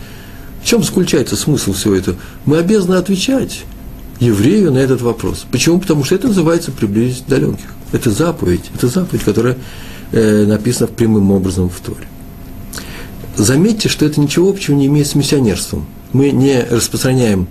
В 0.66 0.68
чем 0.68 0.82
заключается 0.82 1.36
смысл 1.36 1.74
всего 1.74 1.94
этого? 1.94 2.16
Мы 2.44 2.58
обязаны 2.58 2.96
отвечать 2.96 3.62
еврею 4.18 4.72
на 4.72 4.78
этот 4.78 5.00
вопрос. 5.00 5.46
Почему? 5.52 5.78
Потому 5.78 6.02
что 6.02 6.16
это 6.16 6.26
называется 6.26 6.72
приблизить 6.72 7.24
далеких. 7.28 7.72
Это 7.92 8.10
заповедь, 8.10 8.64
это 8.74 8.88
заповедь, 8.88 9.22
которая 9.22 9.56
э, 10.10 10.44
написано 10.44 10.88
прямым 10.88 11.30
образом 11.30 11.68
в 11.68 11.78
Торе. 11.78 12.08
Заметьте, 13.36 13.88
что 13.88 14.06
это 14.06 14.20
ничего 14.20 14.50
общего 14.50 14.74
не 14.74 14.86
имеет 14.86 15.06
с 15.06 15.14
миссионерством. 15.14 15.86
Мы 16.12 16.32
не 16.32 16.64
распространяем 16.64 17.46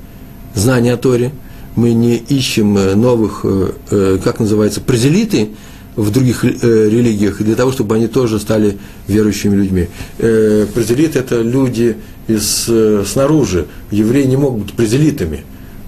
знания 0.54 0.92
о 0.92 0.98
Торе, 0.98 1.32
мы 1.78 1.94
не 1.94 2.18
ищем 2.18 2.78
э, 2.78 2.96
новых, 2.96 3.46
э, 3.46 3.72
э, 3.92 4.20
как 4.22 4.42
называется, 4.42 4.82
прозелиты 4.82 5.52
в 5.96 6.12
других 6.12 6.44
религиях 6.44 7.42
для 7.42 7.56
того, 7.56 7.72
чтобы 7.72 7.96
они 7.96 8.08
тоже 8.08 8.40
стали 8.40 8.78
верующими 9.08 9.56
людьми. 9.56 9.88
Прозелиты– 10.18 11.20
это 11.20 11.42
люди 11.42 11.98
из, 12.28 12.70
снаружи. 13.08 13.68
Евреи 13.92 14.26
не 14.26 14.38
могут 14.38 14.64
быть 14.64 14.74
прозелитами 14.74 15.46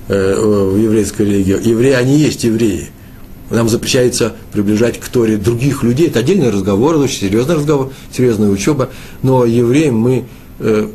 в 0.07 0.77
еврейской 0.77 1.23
религии. 1.23 1.69
Евреи, 1.69 1.93
они 1.93 2.17
есть 2.17 2.43
евреи– 2.43 2.89
нам 3.49 3.69
запрещается 3.69 4.33
приближать 4.51 4.99
к 4.99 5.07
Торе 5.07 5.37
других 5.37 5.83
людей. 5.83 6.07
Это 6.07 6.19
отдельный 6.19 6.49
разговор, 6.49 6.97
очень 6.97 7.21
серьезный 7.21 7.55
разговор, 7.55 7.91
серьезная 8.11 8.49
учеба. 8.49 8.89
Но 9.23 9.45
евреям 9.45 9.97
мы 9.97 10.25
э, 10.59 10.89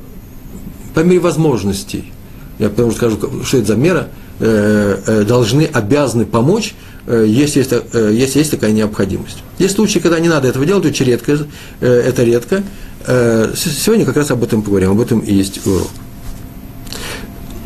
по 0.94 1.00
мере 1.00 1.20
возможностей, 1.20 2.12
я 2.58 2.68
потому 2.68 2.90
что 2.90 2.98
скажу, 2.98 3.44
что 3.44 3.56
это 3.56 3.68
за 3.68 3.76
мера, 3.76 4.00
э, 4.00 4.04
э, 4.04 4.21
должны, 4.42 5.62
обязаны 5.72 6.26
помочь, 6.26 6.74
э, 7.06 7.24
если, 7.28 7.60
есть, 7.60 7.72
э, 7.72 8.10
если 8.12 8.38
есть 8.40 8.50
такая 8.50 8.72
необходимость. 8.72 9.38
Есть 9.58 9.74
случаи, 9.76 9.98
когда 9.98 10.18
не 10.18 10.28
надо 10.28 10.48
этого 10.48 10.66
делать, 10.66 10.84
очень 10.84 11.06
редко, 11.06 11.38
э, 11.80 11.86
это 11.86 12.24
редко. 12.24 12.62
Э, 13.06 13.52
сегодня 13.54 14.04
как 14.04 14.16
раз 14.16 14.30
об 14.30 14.42
этом 14.42 14.62
поговорим, 14.62 14.92
об 14.92 15.00
этом 15.00 15.20
и 15.20 15.32
есть 15.32 15.66
урок. 15.66 15.88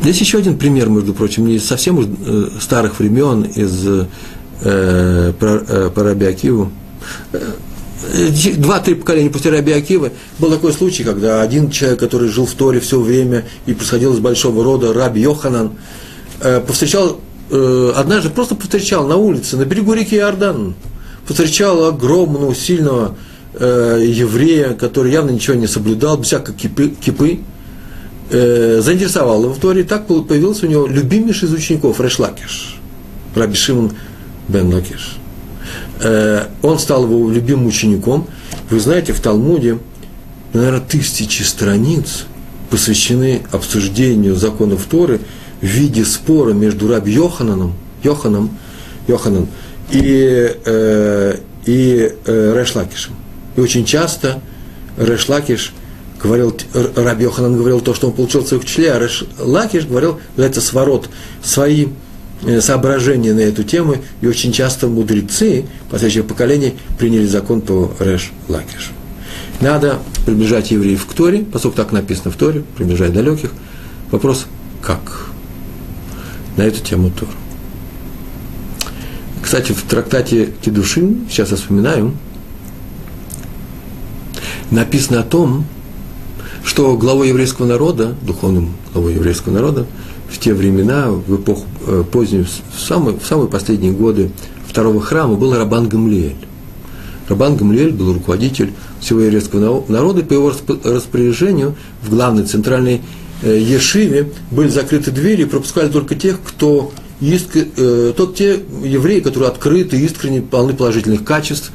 Есть 0.03 0.21
еще 0.21 0.37
один 0.37 0.57
пример, 0.57 0.89
между 0.89 1.13
прочим, 1.13 1.47
не 1.47 1.55
из 1.55 1.65
совсем 1.65 1.99
э, 1.99 2.49
старых 2.59 2.99
времен, 2.99 3.43
из 3.43 3.87
э, 3.87 4.05
э. 4.61 5.33
Э, 8.13 8.29
два-три 8.57 8.95
поколения 8.95 9.29
после 9.29 9.51
Раби 9.51 9.71
Акивы 9.71 10.11
был 10.39 10.51
такой 10.51 10.71
случай, 10.71 11.03
когда 11.03 11.41
один 11.41 11.71
человек, 11.71 11.99
который 11.99 12.29
жил 12.29 12.45
в 12.45 12.53
Торе 12.53 12.79
все 12.79 12.99
время 12.99 13.45
и 13.65 13.73
происходил 13.73 14.13
из 14.13 14.19
большого 14.19 14.63
рода, 14.63 14.93
Раби 14.93 15.21
Йоханан, 15.21 15.67
э, 15.67 15.71
повстречал, 16.65 17.19
э, 17.49 17.93
однажды 17.95 18.29
просто 18.29 18.55
повстречал 18.55 19.07
на 19.07 19.15
улице, 19.15 19.57
на 19.57 19.65
берегу 19.65 19.93
реки 19.93 20.15
Иордан, 20.15 20.75
повстречал 21.27 21.85
огромного, 21.85 22.53
сильного 22.55 23.15
э, 23.53 24.01
еврея, 24.05 24.73
который 24.73 25.11
явно 25.11 25.31
ничего 25.31 25.55
не 25.55 25.67
соблюдал, 25.67 26.17
без 26.17 26.27
всякой 26.27 26.55
кипы, 26.55 26.89
кипы 26.89 27.39
э, 28.29 28.81
заинтересовал 28.81 29.43
его 29.43 29.53
в 29.53 29.59
Торе, 29.59 29.81
и 29.81 29.83
так 29.83 30.07
появился 30.07 30.65
у 30.65 30.69
него 30.69 30.87
любимейший 30.87 31.49
из 31.49 31.53
учеников, 31.53 31.99
Решлакиш, 31.99 32.79
Раби 33.35 33.55
Шимон 33.55 33.91
бен 34.47 34.73
Лакиш. 34.73 35.17
Э, 35.99 36.45
он 36.61 36.79
стал 36.79 37.03
его 37.03 37.29
любимым 37.29 37.67
учеником. 37.67 38.27
Вы 38.69 38.79
знаете, 38.79 39.13
в 39.13 39.19
Талмуде, 39.19 39.79
наверное, 40.53 40.81
тысячи 40.81 41.43
страниц 41.43 42.25
посвящены 42.69 43.43
обсуждению 43.51 44.35
законов 44.35 44.85
Торы 44.85 45.21
виде 45.61 46.05
спора 46.05 46.53
между 46.53 46.87
Раби 46.87 47.11
Йохананом, 47.11 47.73
Йоханом, 48.03 48.51
Йоханан 49.07 49.47
и, 49.91 50.55
э, 50.65 51.37
и 51.65 52.11
э, 52.25 52.55
Решлакишем. 52.57 53.15
И 53.55 53.61
очень 53.61 53.85
часто 53.85 54.41
Решлакиш 54.97 55.73
говорил, 56.21 56.55
Раби 56.95 57.23
Йоханан 57.23 57.57
говорил 57.57 57.81
то, 57.81 57.93
что 57.93 58.07
он 58.07 58.13
получил 58.13 58.41
в 58.41 58.47
своих 58.47 58.63
учителей, 58.63 58.91
а 58.91 58.99
Решлакиш 58.99 59.85
говорил, 59.85 60.19
это 60.35 60.61
сворот, 60.61 61.09
свои 61.43 61.87
Э, 62.43 62.61
соображения 62.61 63.33
на 63.33 63.39
эту 63.39 63.63
тему, 63.63 63.95
и 64.21 64.27
очень 64.27 64.51
часто 64.51 64.87
мудрецы 64.87 65.65
последующих 65.89 66.27
поколений 66.27 66.75
приняли 66.99 67.25
закон 67.25 67.61
по 67.61 67.91
Реш 67.99 68.31
Лакиш. 68.47 68.91
Надо 69.59 69.97
приближать 70.25 70.69
евреев 70.69 71.03
к 71.07 71.13
Торе, 71.13 71.43
поскольку 71.51 71.77
так 71.77 71.91
написано 71.91 72.29
в 72.29 72.35
Торе, 72.35 72.63
приближать 72.77 73.11
далеких. 73.11 73.53
Вопрос, 74.11 74.45
как? 74.83 75.29
На 76.57 76.63
эту 76.63 76.81
тему 76.81 77.11
Тор. 77.11 77.29
Кстати, 79.41 79.71
в 79.71 79.83
трактате 79.83 80.53
Кедушин, 80.61 81.27
сейчас 81.29 81.51
я 81.51 81.57
вспоминаю, 81.57 82.13
написано 84.71 85.21
о 85.21 85.23
том, 85.23 85.65
что 86.65 86.97
главой 86.97 87.29
еврейского 87.29 87.65
народа, 87.65 88.15
духовным 88.23 88.73
главой 88.91 89.13
еврейского 89.13 89.53
народа, 89.53 89.85
в 90.29 90.37
те 90.39 90.53
времена, 90.53 91.09
в 91.09 91.35
эпоху 91.35 91.65
э, 91.85 92.03
позднюю, 92.11 92.45
в 92.45 92.79
самые, 92.79 93.17
в 93.17 93.25
самые 93.25 93.47
последние 93.47 93.93
годы 93.93 94.31
второго 94.67 94.99
храма 94.99 95.35
был 95.35 95.55
Рабан 95.55 95.87
Гамлиэль. 95.87 96.35
Рабан 97.29 97.55
Гамлиэль 97.55 97.93
был 97.93 98.13
руководитель 98.13 98.73
всего 98.99 99.21
еврейского 99.21 99.83
народа, 99.87 100.23
по 100.23 100.33
его 100.33 100.51
распоряжению 100.83 101.75
в 102.01 102.09
главной 102.09 102.45
центральной 102.45 103.01
Ешиве 103.43 104.31
были 104.49 104.69
закрыты 104.69 105.11
двери 105.11 105.43
и 105.43 105.45
пропускали 105.45 105.89
только 105.89 106.15
тех, 106.15 106.39
кто 106.43 106.91
иск, 107.21 107.55
э, 107.55 108.13
тот 108.15 108.35
те 108.35 108.59
евреи, 108.83 109.19
которые 109.19 109.49
открыты, 109.49 109.97
искренне, 109.97 110.41
полны 110.41 110.73
положительных 110.73 111.23
качеств, 111.23 111.71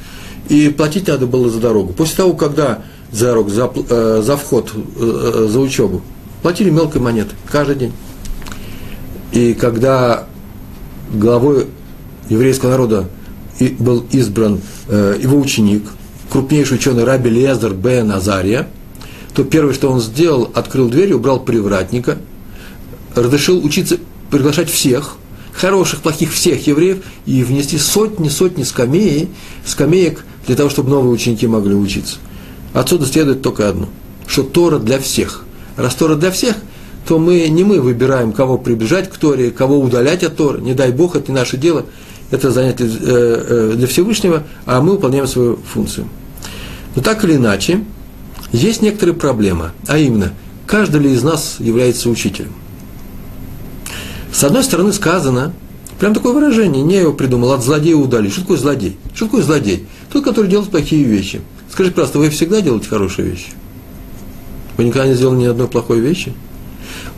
и 0.49 0.69
платить 0.69 1.07
надо 1.07 1.25
было 1.25 1.49
за 1.49 1.59
дорогу. 1.59 1.93
После 1.93 2.17
того, 2.17 2.33
когда 2.33 2.83
за 3.11 3.27
дорогу, 3.27 3.49
за, 3.49 3.71
э, 3.89 4.21
за 4.25 4.37
вход, 4.37 4.71
э, 4.73 5.43
э 5.45 5.47
за 5.49 5.59
учебу, 5.59 6.01
платили 6.41 6.69
мелкой 6.69 7.01
монетой 7.01 7.35
каждый 7.49 7.75
день. 7.75 7.93
И 9.31 9.53
когда 9.53 10.25
главой 11.13 11.67
еврейского 12.29 12.71
народа 12.71 13.09
был 13.79 14.05
избран 14.11 14.61
э, 14.89 15.17
его 15.21 15.39
ученик, 15.39 15.83
крупнейший 16.29 16.77
ученый 16.77 17.03
Раби 17.03 17.29
Лезер 17.29 17.73
Бен 17.73 18.11
Азария, 18.11 18.67
то 19.33 19.43
первое, 19.43 19.73
что 19.73 19.91
он 19.91 19.99
сделал, 19.99 20.49
открыл 20.53 20.89
дверь, 20.89 21.13
убрал 21.13 21.39
привратника, 21.39 22.17
разрешил 23.15 23.63
учиться, 23.63 23.97
приглашать 24.29 24.69
всех, 24.69 25.17
хороших, 25.53 26.01
плохих, 26.01 26.31
всех 26.31 26.65
евреев, 26.67 27.03
и 27.25 27.43
внести 27.43 27.77
сотни-сотни 27.77 28.63
скамей, 28.63 29.29
скамеек 29.65 30.23
для 30.47 30.55
того, 30.55 30.69
чтобы 30.69 30.89
новые 30.89 31.11
ученики 31.11 31.47
могли 31.47 31.75
учиться. 31.75 32.17
Отсюда 32.73 33.05
следует 33.05 33.41
только 33.41 33.69
одно, 33.69 33.87
что 34.27 34.43
Тора 34.43 34.79
для 34.79 34.99
всех. 34.99 35.45
Раз 35.77 35.95
Тора 35.95 36.15
для 36.15 36.31
всех, 36.31 36.55
то 37.07 37.19
мы 37.19 37.47
не 37.49 37.63
мы 37.63 37.81
выбираем, 37.81 38.31
кого 38.33 38.57
приближать 38.57 39.09
к 39.09 39.17
Торе, 39.17 39.51
кого 39.51 39.79
удалять 39.79 40.23
от 40.23 40.37
Торы. 40.37 40.61
Не 40.61 40.73
дай 40.73 40.91
Бог, 40.91 41.15
это 41.15 41.31
не 41.31 41.37
наше 41.37 41.57
дело. 41.57 41.85
Это 42.31 42.49
занятие 42.49 42.85
э, 42.85 42.89
э, 42.99 43.73
для 43.75 43.85
Всевышнего, 43.87 44.43
а 44.65 44.81
мы 44.81 44.93
выполняем 44.93 45.27
свою 45.27 45.57
функцию. 45.57 46.07
Но 46.95 47.01
так 47.01 47.23
или 47.23 47.35
иначе, 47.35 47.83
есть 48.53 48.81
некоторые 48.81 49.15
проблемы, 49.15 49.71
а 49.87 49.97
именно, 49.97 50.31
каждый 50.65 51.01
ли 51.01 51.11
из 51.11 51.23
нас 51.23 51.57
является 51.59 52.09
учителем. 52.09 52.53
С 54.31 54.43
одной 54.43 54.63
стороны 54.63 54.93
сказано, 54.93 55.53
прям 55.99 56.13
такое 56.13 56.33
выражение, 56.33 56.83
не 56.83 56.93
я 56.95 57.01
его 57.01 57.13
придумал, 57.13 57.51
от 57.51 57.63
злодея 57.63 57.95
удали. 57.95 58.29
Что 58.29 58.41
такое 58.41 58.57
злодей? 58.57 58.97
Что 59.13 59.25
такое 59.25 59.41
злодей? 59.41 59.87
Тот, 60.11 60.23
который 60.23 60.49
делает 60.49 60.69
плохие 60.69 61.03
вещи. 61.03 61.41
Скажи 61.71 61.91
просто, 61.91 62.19
вы 62.19 62.29
всегда 62.29 62.61
делаете 62.61 62.87
хорошие 62.87 63.29
вещи? 63.29 63.47
Вы 64.77 64.85
никогда 64.85 65.07
не 65.07 65.15
сделали 65.15 65.39
ни 65.39 65.45
одной 65.45 65.67
плохой 65.67 65.99
вещи? 65.99 66.33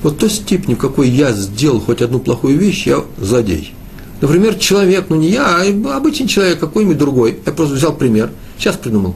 Вот 0.04 0.18
той 0.18 0.30
степени, 0.30 0.76
в 0.76 0.78
какой 0.78 1.10
я 1.10 1.34
сделал 1.34 1.82
хоть 1.82 2.02
одну 2.02 2.20
плохую 2.20 2.58
вещь, 2.58 2.88
я 2.88 3.04
злодей. 3.18 3.74
Например, 4.22 4.56
человек, 4.56 5.08
ну 5.10 5.18
не 5.18 5.30
я, 5.30 5.62
а 5.62 5.98
обычный 5.98 6.28
человек, 6.28 6.60
какой-нибудь 6.60 6.98
другой, 6.98 7.40
я 7.46 7.52
просто 7.52 7.76
взял 7.76 7.94
пример, 7.94 8.30
сейчас 8.58 8.78
придумал. 8.78 9.16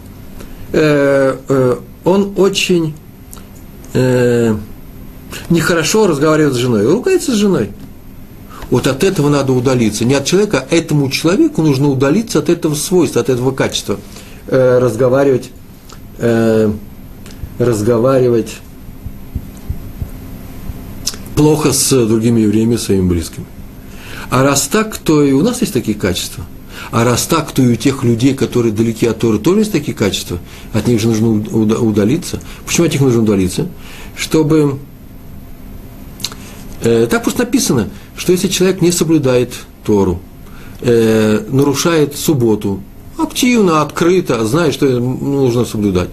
Э, 0.74 1.38
э, 1.48 1.78
он 2.10 2.34
очень 2.38 2.96
э, 3.94 4.56
нехорошо 5.50 6.08
разговаривает 6.08 6.56
с 6.56 6.58
женой, 6.58 6.86
ругается 6.86 7.34
с 7.34 7.36
женой. 7.36 7.70
Вот 8.72 8.88
от 8.88 9.04
этого 9.04 9.30
надо 9.30 9.54
удалиться. 9.54 10.06
Не 10.06 10.16
от 10.16 10.26
человека, 10.26 10.66
а 10.70 10.76
этому 10.76 11.10
человеку 11.10 11.62
нужно 11.62 11.88
удалиться 11.88 12.40
от 12.40 12.50
этого 12.50 12.74
свойства, 12.74 13.22
от 13.22 13.30
этого 13.30 13.52
качества. 13.52 14.00
Э, 14.48 14.80
разговаривать, 14.80 15.52
э, 16.18 16.72
разговаривать 17.60 18.58
плохо 21.36 21.72
с 21.74 22.08
другими 22.08 22.42
евреями, 22.42 22.76
своими 22.78 23.08
близкими. 23.08 23.46
А 24.32 24.44
раз 24.44 24.68
так, 24.68 24.98
то 24.98 25.24
и 25.24 25.32
у 25.32 25.44
нас 25.44 25.62
есть 25.62 25.74
такие 25.74 25.98
качества. 25.98 26.44
А 26.92 27.04
раз 27.04 27.28
так, 27.28 27.52
то 27.52 27.62
и 27.62 27.68
у 27.68 27.76
тех 27.76 28.04
людей, 28.04 28.34
которые 28.34 28.74
далеки 28.74 29.06
от 29.06 29.20
Торы, 29.20 29.38
тоже 29.38 29.60
есть 29.60 29.72
такие 29.72 29.96
качества. 29.96 30.40
От 30.74 30.88
них 30.88 31.00
же 31.00 31.08
нужно 31.08 31.30
удалиться. 31.30 32.42
Почему 32.66 32.88
от 32.88 32.94
них 32.94 33.02
нужно 33.02 33.22
удалиться? 33.22 33.68
Чтобы... 34.16 34.80
Э, 36.82 37.08
так 37.10 37.24
просто 37.24 37.42
написано, 37.42 37.90
что 38.18 38.32
если 38.32 38.48
человек 38.48 38.82
не 38.82 38.92
соблюдает 38.92 39.54
Тору, 39.86 40.20
э, 40.82 41.46
нарушает 41.50 42.16
субботу, 42.16 42.82
активно, 43.18 43.82
открыто, 43.82 44.44
знает, 44.46 44.74
что 44.74 44.88
нужно 44.88 45.66
соблюдать, 45.66 46.10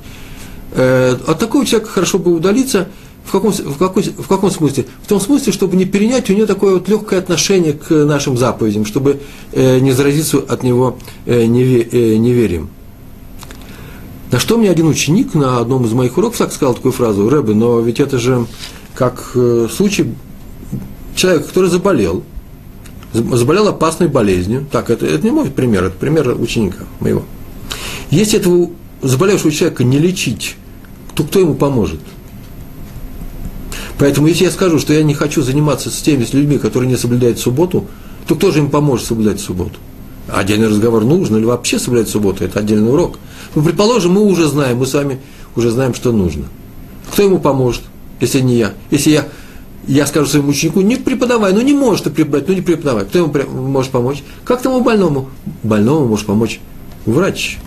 э, 0.72 1.16
от 1.26 1.38
такого 1.38 1.64
человека 1.64 1.90
хорошо 1.90 2.18
бы 2.18 2.34
удалиться– 2.34 2.88
в 3.26 3.32
каком, 3.32 3.50
в, 3.52 3.76
какой, 3.76 4.02
в 4.04 4.28
каком 4.28 4.50
смысле? 4.50 4.86
В 5.02 5.08
том 5.08 5.20
смысле, 5.20 5.52
чтобы 5.52 5.76
не 5.76 5.84
перенять 5.84 6.30
у 6.30 6.32
нее 6.32 6.46
такое 6.46 6.74
вот 6.74 6.88
легкое 6.88 7.18
отношение 7.18 7.72
к 7.72 7.90
нашим 7.90 8.36
заповедям, 8.38 8.84
чтобы 8.84 9.20
э, 9.52 9.80
не 9.80 9.92
заразиться 9.92 10.38
от 10.38 10.62
него 10.62 10.96
э, 11.26 11.44
неве, 11.44 11.82
э, 11.82 12.16
неверием. 12.16 12.70
На 14.30 14.38
что 14.38 14.56
мне 14.58 14.70
один 14.70 14.86
ученик 14.86 15.34
на 15.34 15.58
одном 15.58 15.84
из 15.84 15.92
моих 15.92 16.16
уроков 16.18 16.38
так 16.38 16.52
сказал 16.52 16.74
такую 16.74 16.92
фразу, 16.92 17.28
Рэбе, 17.28 17.54
но 17.54 17.80
ведь 17.80 18.00
это 18.00 18.18
же 18.18 18.46
как 18.94 19.32
э, 19.34 19.68
случай 19.74 20.14
человека, 21.16 21.48
который 21.48 21.68
заболел, 21.68 22.22
заболел 23.12 23.66
опасной 23.68 24.08
болезнью. 24.08 24.66
Так, 24.70 24.90
это, 24.90 25.04
это 25.04 25.24
не 25.24 25.32
мой 25.32 25.50
пример, 25.50 25.84
это 25.84 25.96
пример 25.96 26.40
ученика 26.40 26.84
моего. 27.00 27.24
Если 28.10 28.38
этого 28.38 28.70
заболевшего 29.02 29.50
человека 29.50 29.82
не 29.82 29.98
лечить, 29.98 30.56
то 31.14 31.24
кто 31.24 31.40
ему 31.40 31.54
поможет? 31.54 32.00
Поэтому, 33.98 34.26
если 34.26 34.44
я 34.44 34.50
скажу, 34.50 34.78
что 34.78 34.92
я 34.92 35.02
не 35.02 35.14
хочу 35.14 35.42
заниматься 35.42 35.90
с 35.90 36.00
теми 36.02 36.24
с 36.24 36.34
людьми, 36.34 36.58
которые 36.58 36.88
не 36.88 36.96
соблюдают 36.96 37.38
субботу, 37.38 37.86
то 38.26 38.34
кто 38.34 38.50
же 38.50 38.58
им 38.58 38.70
поможет 38.70 39.06
соблюдать 39.06 39.40
субботу? 39.40 39.78
Отдельный 40.28 40.68
разговор 40.68 41.04
нужно 41.04 41.36
или 41.36 41.44
вообще 41.44 41.78
соблюдать 41.78 42.08
субботу, 42.08 42.44
это 42.44 42.58
отдельный 42.58 42.90
урок. 42.90 43.18
Ну, 43.54 43.62
предположим, 43.62 44.12
мы 44.12 44.24
уже 44.24 44.48
знаем, 44.48 44.78
мы 44.78 44.86
с 44.86 44.92
вами 44.92 45.20
уже 45.54 45.70
знаем, 45.70 45.94
что 45.94 46.12
нужно. 46.12 46.44
Кто 47.10 47.22
ему 47.22 47.38
поможет, 47.38 47.82
если 48.20 48.40
не 48.40 48.56
я? 48.56 48.74
Если 48.90 49.10
я, 49.10 49.28
я 49.86 50.06
скажу 50.06 50.26
своему 50.26 50.50
ученику, 50.50 50.80
не 50.80 50.96
преподавай, 50.96 51.52
ну 51.52 51.62
не 51.62 51.72
можешь 51.72 52.02
ты 52.02 52.10
преподавать, 52.10 52.48
ну 52.48 52.54
не 52.54 52.60
преподавай. 52.60 53.04
Кто 53.06 53.18
ему 53.18 53.32
может 53.68 53.92
помочь? 53.92 54.22
Как 54.44 54.60
тому 54.60 54.82
больному? 54.82 55.30
Больному 55.62 56.06
может 56.06 56.26
помочь 56.26 56.60
врач. 57.06 57.58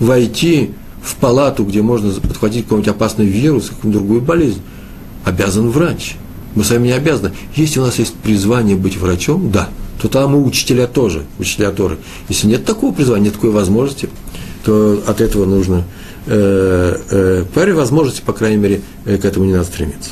Войти 0.00 0.72
в 1.02 1.14
палату, 1.16 1.64
где 1.64 1.82
можно 1.82 2.12
подхватить 2.12 2.64
какой-нибудь 2.64 2.88
опасный 2.88 3.26
вирус, 3.26 3.68
какую-нибудь 3.68 4.00
другую 4.00 4.20
болезнь 4.22 4.60
обязан 5.26 5.70
врач. 5.70 6.16
Мы 6.54 6.64
с 6.64 6.70
вами 6.70 6.86
не 6.86 6.92
обязаны. 6.94 7.32
Если 7.54 7.80
у 7.80 7.82
нас 7.82 7.98
есть 7.98 8.14
призвание 8.14 8.76
быть 8.76 8.96
врачом, 8.96 9.50
да, 9.50 9.68
то 10.00 10.08
там 10.08 10.34
и 10.34 10.38
учителя 10.38 10.86
тоже, 10.86 11.24
учителя 11.38 11.70
Торы. 11.72 11.98
Если 12.30 12.46
нет 12.46 12.64
такого 12.64 12.94
призвания, 12.94 13.26
нет 13.26 13.34
такой 13.34 13.50
возможности, 13.50 14.08
то 14.64 15.02
от 15.06 15.20
этого 15.20 15.44
нужно, 15.44 15.84
э, 16.26 16.96
э, 17.10 17.44
по 17.52 17.74
возможности, 17.74 18.22
по 18.24 18.32
крайней 18.32 18.56
мере, 18.56 18.80
э, 19.04 19.18
к 19.18 19.24
этому 19.24 19.44
не 19.44 19.52
надо 19.52 19.64
стремиться. 19.64 20.10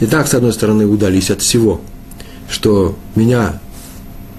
Итак, 0.00 0.26
с 0.26 0.34
одной 0.34 0.52
стороны, 0.52 0.86
удались 0.86 1.30
от 1.30 1.40
всего, 1.40 1.80
что 2.50 2.96
меня 3.14 3.60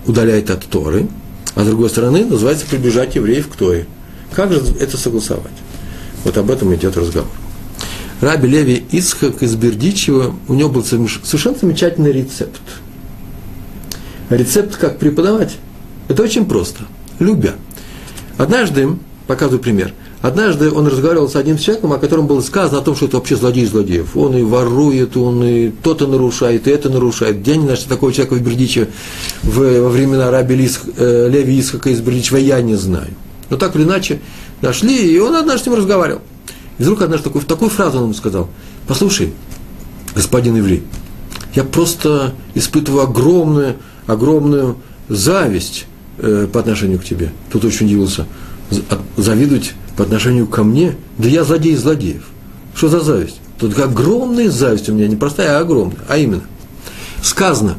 удаляет 0.05 0.49
от 0.49 0.65
Торы, 0.65 1.07
а 1.55 1.63
с 1.63 1.65
другой 1.65 1.89
стороны, 1.89 2.25
называется 2.25 2.65
приближать 2.65 3.15
евреев 3.15 3.47
к 3.47 3.55
Торе. 3.55 3.87
Как 4.33 4.51
же 4.51 4.61
это 4.79 4.97
согласовать? 4.97 5.51
Вот 6.25 6.37
об 6.37 6.51
этом 6.51 6.75
идет 6.75 6.97
разговор. 6.97 7.31
Раби 8.21 8.47
Леви 8.47 8.85
Исхак 8.91 9.41
из 9.43 9.55
Бердичева, 9.55 10.35
у 10.47 10.53
него 10.53 10.69
был 10.69 10.83
совершенно 10.83 11.55
замечательный 11.59 12.11
рецепт. 12.11 12.61
Рецепт, 14.29 14.75
как 14.75 14.99
преподавать. 14.99 15.57
Это 16.09 16.23
очень 16.23 16.45
просто. 16.45 16.83
Любя. 17.19 17.55
Однажды, 18.37 18.89
показываю 19.25 19.61
пример, 19.61 19.93
однажды 20.21 20.69
он 20.69 20.87
разговаривал 20.87 21.29
с 21.29 21.35
одним 21.35 21.57
человеком, 21.57 21.93
о 21.93 21.97
котором 21.97 22.27
было 22.27 22.41
сказано 22.41 22.79
о 22.79 22.81
том, 22.81 22.95
что 22.95 23.05
это 23.05 23.17
вообще 23.17 23.37
злодей 23.37 23.65
злодеев. 23.65 24.15
Он 24.17 24.35
и 24.35 24.43
ворует, 24.43 25.15
он 25.15 25.43
и 25.43 25.69
то-то 25.69 26.05
нарушает, 26.05 26.67
и 26.67 26.71
это 26.71 26.89
нарушает. 26.89 27.39
Где 27.39 27.53
они 27.53 27.65
нашли 27.65 27.87
такого 27.87 28.11
человека 28.11 28.35
в 28.35 28.41
Бердичеве 28.41 28.89
в, 29.43 29.81
во 29.81 29.89
времена 29.89 30.29
Раби 30.29 30.55
Лис, 30.55 30.81
э, 30.97 31.29
Леви 31.29 31.59
Исхака 31.59 31.89
из 31.89 32.01
Бердичева, 32.01 32.37
я 32.37 32.61
не 32.61 32.75
знаю. 32.75 33.13
Но 33.49 33.57
так 33.57 33.75
или 33.75 33.83
иначе 33.83 34.19
нашли, 34.61 35.13
и 35.13 35.19
он 35.19 35.35
однажды 35.35 35.63
с 35.63 35.67
ним 35.67 35.75
разговаривал. 35.75 36.21
И 36.79 36.83
вдруг 36.83 37.01
однажды 37.01 37.25
такую, 37.25 37.45
такую 37.45 37.69
фразу 37.69 37.97
он 37.97 38.05
ему 38.05 38.13
сказал. 38.13 38.49
Послушай, 38.87 39.33
господин 40.15 40.55
еврей, 40.55 40.83
я 41.53 41.63
просто 41.63 42.33
испытываю 42.55 43.03
огромную, 43.03 43.75
огромную 44.07 44.77
зависть 45.09 45.85
э, 46.17 46.47
по 46.51 46.59
отношению 46.61 46.99
к 46.99 47.03
тебе. 47.03 47.31
Тут 47.51 47.65
очень 47.65 47.85
удивился. 47.85 48.25
Завидовать 49.17 49.73
по 49.97 50.03
отношению 50.03 50.47
ко 50.47 50.63
мне? 50.63 50.95
Да 51.17 51.27
я 51.27 51.43
злодей 51.43 51.75
злодеев. 51.75 52.27
Что 52.75 52.87
за 52.87 53.01
зависть? 53.01 53.41
Тут 53.59 53.77
огромная 53.77 54.49
зависть 54.49 54.87
у 54.89 54.93
меня, 54.93 55.07
не 55.07 55.17
простая, 55.17 55.57
а 55.57 55.61
огромная. 55.61 55.97
А 56.07 56.17
именно, 56.17 56.43
сказано, 57.21 57.77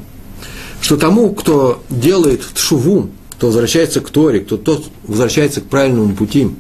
что 0.83 0.99
тому, 0.99 1.33
кто 1.33 1.83
делает 1.89 2.43
тшуву, 2.55 3.09
кто 3.33 3.47
возвращается 3.47 4.01
к 4.01 4.11
Торе, 4.11 4.41
кто 4.41 4.59
тот 4.59 4.91
возвращается 5.05 5.63
к 5.63 5.65
правильному 5.65 6.15
пути 6.15 6.51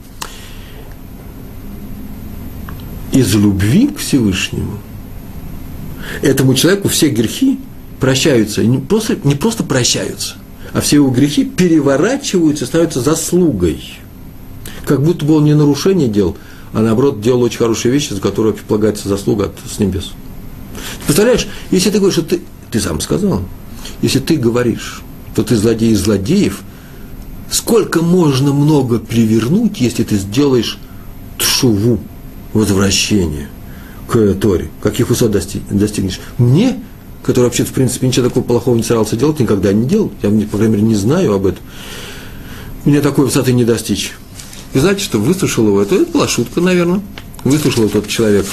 из 3.12 3.34
любви 3.34 3.88
к 3.88 3.98
Всевышнему, 3.98 4.78
этому 6.22 6.54
человеку 6.54 6.88
все 6.88 7.08
грехи 7.08 7.58
прощаются, 7.98 8.64
не 8.64 8.78
просто, 8.78 9.16
не 9.24 9.34
просто 9.34 9.64
прощаются, 9.64 10.36
а 10.72 10.80
все 10.80 10.96
его 10.96 11.10
грехи 11.10 11.44
переворачиваются, 11.44 12.66
становятся 12.66 13.00
заслугой. 13.00 13.82
Как 14.86 15.02
будто 15.02 15.24
бы 15.24 15.34
он 15.34 15.44
не 15.44 15.54
нарушение 15.54 16.08
делал, 16.08 16.36
а 16.72 16.80
наоборот 16.80 17.20
делал 17.20 17.42
очень 17.42 17.58
хорошие 17.58 17.92
вещи, 17.92 18.12
за 18.12 18.20
которые 18.20 18.54
полагается 18.54 19.08
заслуга 19.08 19.46
от, 19.46 19.56
с 19.70 19.78
небес. 19.78 20.12
Представляешь, 21.04 21.46
если 21.70 21.90
ты 21.90 21.98
говоришь, 21.98 22.14
что 22.18 22.24
ты, 22.24 22.40
ты 22.70 22.80
сам 22.80 23.00
сказал, 23.00 23.42
если 24.02 24.20
ты 24.20 24.36
говоришь, 24.36 25.02
что 25.32 25.42
ты 25.42 25.56
злодей 25.56 25.92
из 25.92 26.00
злодеев, 26.00 26.62
сколько 27.50 28.02
можно 28.02 28.52
много 28.52 28.98
привернуть, 28.98 29.80
если 29.80 30.04
ты 30.04 30.16
сделаешь 30.16 30.78
тшуву, 31.38 31.98
возвращение 32.52 33.48
к 34.08 34.34
Торе, 34.34 34.70
каких 34.82 35.08
высот 35.08 35.30
достигнешь. 35.30 36.20
Мне, 36.38 36.80
который 37.22 37.46
вообще 37.46 37.64
в 37.64 37.72
принципе 37.72 38.08
ничего 38.08 38.28
такого 38.28 38.44
плохого 38.44 38.76
не 38.76 38.82
старался 38.82 39.16
делать, 39.16 39.38
никогда 39.38 39.72
не 39.72 39.86
делал, 39.86 40.10
я, 40.22 40.30
по 40.46 40.56
крайней 40.56 40.74
мере, 40.74 40.82
не 40.82 40.96
знаю 40.96 41.34
об 41.34 41.46
этом, 41.46 41.62
мне 42.84 43.00
такой 43.00 43.26
высоты 43.26 43.52
не 43.52 43.64
достичь. 43.64 44.12
И 44.72 44.78
знаете, 44.78 45.02
что 45.02 45.18
выслушал 45.18 45.66
его, 45.66 45.82
это, 45.82 45.96
это 45.96 46.10
была 46.12 46.28
шутка, 46.28 46.60
наверное, 46.60 47.00
выслушал 47.44 47.86
этот 47.86 48.08
человек, 48.08 48.46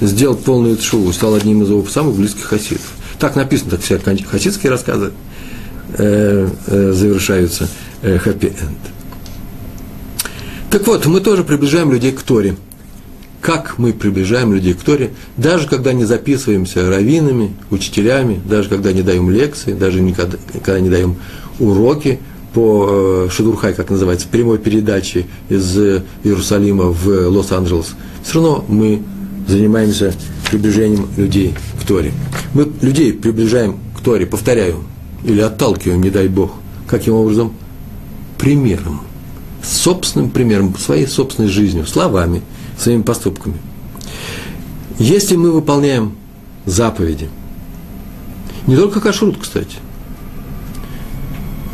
сделал 0.00 0.36
полную 0.36 0.78
шоу, 0.80 1.12
стал 1.12 1.34
одним 1.34 1.62
из 1.62 1.70
его 1.70 1.84
самых 1.86 2.14
близких 2.16 2.44
хасидов. 2.44 2.92
Так 3.18 3.34
написано, 3.34 3.72
так 3.72 3.80
все 3.80 3.98
хасидские 3.98 4.70
рассказы 4.70 5.12
э, 5.96 6.48
э, 6.66 6.92
завершаются 6.92 7.68
э, 8.02 8.18
хэппи-энд. 8.18 8.78
Так 10.70 10.86
вот, 10.86 11.06
мы 11.06 11.20
тоже 11.20 11.44
приближаем 11.44 11.90
людей 11.90 12.12
к 12.12 12.22
Торе. 12.22 12.56
Как 13.40 13.78
мы 13.78 13.92
приближаем 13.92 14.52
людей 14.52 14.74
к 14.74 14.82
Торе, 14.82 15.10
даже 15.36 15.68
когда 15.68 15.92
не 15.92 16.04
записываемся 16.04 16.88
раввинами, 16.88 17.54
учителями, 17.70 18.40
даже 18.44 18.68
когда 18.68 18.92
не 18.92 19.02
даем 19.02 19.30
лекции, 19.30 19.72
даже 19.74 20.00
никогда, 20.00 20.38
когда 20.64 20.80
не 20.80 20.90
даем 20.90 21.16
уроки 21.60 22.18
по 22.52 23.26
э, 23.26 23.28
Шедурхай, 23.30 23.74
как 23.74 23.90
называется, 23.90 24.26
прямой 24.28 24.58
передаче 24.58 25.26
из 25.48 25.76
Иерусалима 26.24 26.86
в 26.86 27.28
Лос-Анджелес, 27.28 27.94
все 28.24 28.34
равно 28.34 28.64
мы 28.68 29.02
занимаемся 29.46 30.12
приближением 30.50 31.08
людей 31.16 31.54
к 31.80 31.86
Торе. 31.86 32.12
Мы 32.54 32.68
людей 32.82 33.12
приближаем 33.12 33.78
к 33.96 34.00
Торе, 34.00 34.26
повторяю, 34.26 34.84
или 35.24 35.40
отталкиваем, 35.40 36.02
не 36.02 36.10
дай 36.10 36.28
Бог. 36.28 36.52
Каким 36.86 37.14
образом? 37.14 37.52
Примером. 38.38 39.02
Собственным 39.62 40.30
примером, 40.30 40.76
своей 40.78 41.06
собственной 41.06 41.48
жизнью, 41.48 41.86
словами, 41.86 42.42
своими 42.78 43.02
поступками. 43.02 43.56
Если 44.98 45.36
мы 45.36 45.50
выполняем 45.50 46.16
заповеди, 46.64 47.28
не 48.66 48.76
только 48.76 49.00
кашрут, 49.00 49.38
кстати, 49.38 49.76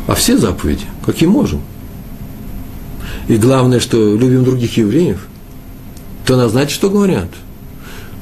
а 0.07 0.15
все 0.15 0.37
заповеди, 0.37 0.85
какие 1.05 1.27
можем. 1.27 1.61
И 3.27 3.37
главное, 3.37 3.79
что 3.79 4.15
любим 4.15 4.43
других 4.43 4.77
евреев, 4.77 5.25
то 6.25 6.37
нас 6.37 6.51
знаете, 6.51 6.73
что 6.73 6.89
говорят– 6.89 7.29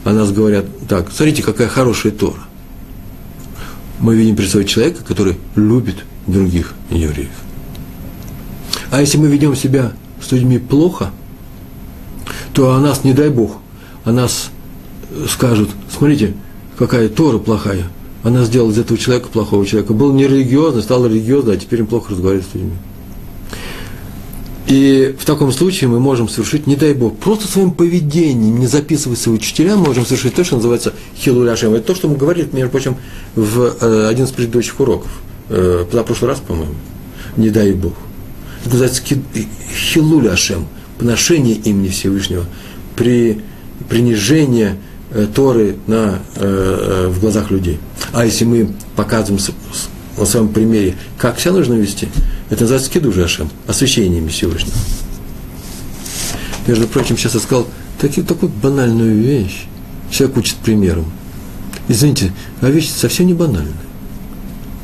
о 0.04 0.12
нас 0.12 0.32
говорят 0.32 0.66
так, 0.88 1.12
смотрите, 1.12 1.44
какая 1.44 1.68
хорошая 1.68 2.12
Тора. 2.12 2.42
Мы 4.00 4.16
видим 4.16 4.36
перед 4.36 4.50
собой 4.50 4.66
человека, 4.66 5.04
который 5.04 5.38
любит 5.56 6.04
других 6.28 6.74
евреев. 6.90 7.32
А 8.92 9.00
если 9.00 9.18
мы 9.18 9.28
ведем 9.28 9.56
себя 9.56 9.94
с 10.22 10.32
людьми 10.32 10.58
плохо, 10.58 11.12
то 12.54 12.74
о 12.74 12.80
нас, 12.80 13.04
не 13.04 13.14
дай 13.14 13.30
Бог, 13.30 13.58
о 14.06 14.12
нас 14.12 14.52
скажут, 15.28 15.70
смотрите, 15.90 16.34
какая 16.78 17.10
Тора 17.10 17.40
плохая. 17.40 17.86
Она 18.24 18.46
сделала 18.46 18.72
из 18.72 18.78
этого 18.78 18.98
человека 18.98 19.28
плохого 19.28 19.66
человека. 19.66 19.94
Был 19.94 20.14
нерелигиозный, 20.14 20.82
стал 20.82 21.06
религиозный, 21.06 21.56
а 21.56 21.58
теперь 21.58 21.80
им 21.80 21.88
плохо 21.88 22.12
разговаривать 22.12 22.46
с 22.50 22.54
людьми. 22.54 22.72
И 24.68 25.14
в 25.20 25.26
таком 25.26 25.52
случае 25.52 25.90
мы 25.90 26.00
можем 26.00 26.30
совершить, 26.30 26.68
не 26.68 26.78
дай 26.78 26.94
Бог, 26.94 27.18
просто 27.18 27.48
своим 27.48 27.72
поведением, 27.72 28.60
не 28.60 28.68
записывая 28.68 29.18
свои 29.18 29.36
учителя, 29.36 29.76
мы 29.76 29.88
можем 29.88 30.06
совершить 30.06 30.36
то, 30.36 30.44
что 30.46 30.56
называется 30.56 30.94
хилуляшем. 31.18 31.74
Это 31.74 31.88
то, 31.88 31.96
что 31.96 32.08
мы 32.08 32.16
говорили, 32.16 32.48
между 32.54 32.70
прочим, 32.70 32.96
в 33.36 33.76
э, 33.82 34.08
один 34.08 34.24
из 34.26 34.32
предыдущих 34.32 34.80
уроков, 34.80 35.12
э, 35.50 35.86
прошлый 35.92 36.32
раз, 36.32 36.40
по-моему, 36.40 36.76
не 37.36 37.50
дай 37.50 37.74
Бог. 37.74 37.94
Это 38.62 38.76
называется 38.76 39.04
хилуляшем, 39.76 40.68
поношение 40.98 41.56
имени 41.56 41.90
Всевышнего, 41.90 42.46
при 42.96 43.42
принижение 43.90 44.78
э, 45.12 45.28
Торы 45.34 45.76
на, 45.88 46.20
э, 46.36 47.06
э, 47.06 47.08
в 47.10 47.20
глазах 47.20 47.52
людей. 47.52 47.80
А 48.12 48.26
если 48.26 48.46
мы 48.46 48.70
показываем 48.96 49.42
на 50.18 50.26
своем 50.26 50.50
примере, 50.50 50.96
как 51.18 51.40
себя 51.40 51.54
нужно 51.54 51.74
вести, 51.74 52.08
это 52.50 52.62
называется 52.62 52.92
кидуш 52.92 53.18
Ашем, 53.18 53.50
освящение 53.68 54.26
Всевышнего. 54.28 54.78
Между 56.68 56.88
прочим, 56.88 57.18
сейчас 57.18 57.34
я 57.34 57.40
сказал 57.40 57.68
таки, 58.00 58.22
такую 58.22 58.52
банальную 58.52 59.16
вещь. 59.16 59.66
Человек 60.12 60.38
учит 60.38 60.56
примером. 60.58 61.12
Извините, 61.88 62.32
а 62.62 62.70
вещь 62.70 62.90
совсем 62.90 63.28
не 63.28 63.34
банальная. 63.34 63.74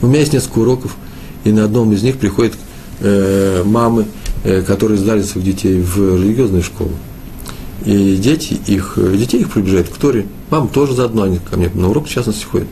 У 0.01 0.07
меня 0.07 0.19
есть 0.19 0.33
несколько 0.33 0.59
уроков, 0.59 0.95
и 1.43 1.51
на 1.51 1.65
одном 1.65 1.93
из 1.93 2.03
них 2.03 2.17
приходят 2.17 2.55
э, 2.99 3.63
мамы, 3.65 4.05
которые 4.43 4.97
сдали 4.97 5.21
своих 5.21 5.45
детей 5.45 5.81
в 5.81 5.97
религиозную 6.15 6.63
школу. 6.63 6.91
И 7.85 8.15
дети 8.15 8.59
их, 8.67 8.97
детей 8.97 9.41
их 9.41 9.51
приближают 9.51 9.89
к 9.89 9.97
Торе. 9.97 10.25
Мама 10.49 10.67
тоже 10.67 10.93
заодно, 10.95 11.23
они 11.23 11.39
ко 11.39 11.57
мне 11.57 11.69
на 11.73 11.89
урок 11.89 12.07
в 12.07 12.09
частности 12.09 12.43
ходят. 12.45 12.67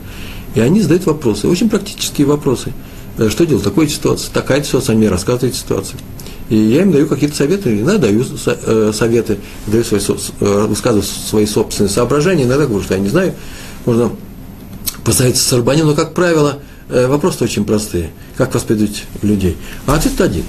И 0.54 0.60
они 0.60 0.80
задают 0.80 1.06
вопросы, 1.06 1.46
очень 1.48 1.68
практические 1.68 2.26
вопросы. 2.26 2.72
Э, 3.18 3.28
что 3.28 3.44
делать 3.46 3.62
в 3.62 3.64
такой 3.64 3.88
ситуации? 3.88 4.28
Такая 4.32 4.62
ситуация, 4.62 4.92
они 4.92 5.02
мне 5.02 5.10
рассказывают 5.10 5.54
ситуацию. 5.54 5.98
И 6.48 6.56
я 6.56 6.82
им 6.82 6.92
даю 6.92 7.06
какие-то 7.06 7.36
советы, 7.36 7.78
иногда 7.80 7.98
даю 8.08 8.24
э, 8.24 8.92
советы, 8.94 9.38
даю 9.66 9.84
свои, 9.84 10.00
э, 10.00 10.66
высказываю 10.66 11.04
свои 11.04 11.46
собственные 11.46 11.90
соображения, 11.90 12.44
иногда 12.44 12.66
говорю, 12.66 12.82
что 12.82 12.94
я 12.94 13.00
не 13.00 13.08
знаю, 13.08 13.34
можно 13.84 14.10
посоветоваться 15.04 15.48
с 15.48 15.52
Арбанем, 15.52 15.86
но, 15.86 15.94
как 15.94 16.14
правило, 16.14 16.58
вопросы 16.88 17.44
очень 17.44 17.64
простые. 17.64 18.10
Как 18.36 18.54
воспитывать 18.54 19.04
людей? 19.22 19.56
А 19.86 19.94
ответ 19.94 20.20
один. 20.20 20.44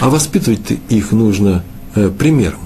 А 0.00 0.10
воспитывать 0.10 0.78
их 0.88 1.12
нужно 1.12 1.64
примером. 2.18 2.60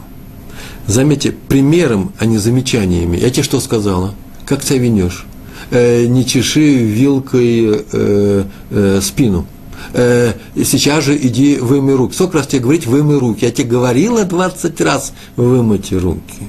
Заметьте, 0.87 1.33
примером, 1.33 2.13
а 2.19 2.25
не 2.25 2.39
замечаниями. 2.39 3.19
Я 3.19 3.31
тебе 3.31 3.43
что 3.43 3.61
сказала? 3.61 4.15
Как 4.47 4.63
себя 4.63 4.79
винешь? 4.79 5.27
э, 5.71 6.07
не 6.07 6.25
чеши 6.25 6.75
вилкой 6.75 7.85
э, 7.93 8.45
э, 8.71 9.01
спину. 9.03 9.47
Э, 9.93 10.33
сейчас 10.65 11.05
же 11.05 11.17
иди 11.17 11.57
вымой 11.57 11.95
руки. 11.95 12.15
Сколько 12.15 12.39
раз 12.39 12.47
тебе 12.47 12.61
говорить 12.63 12.87
вымой 12.87 13.19
руки? 13.19 13.45
Я 13.45 13.51
тебе 13.51 13.69
говорила 13.69 14.25
20 14.25 14.81
раз 14.81 15.13
вымойте 15.37 15.97
руки. 15.97 16.49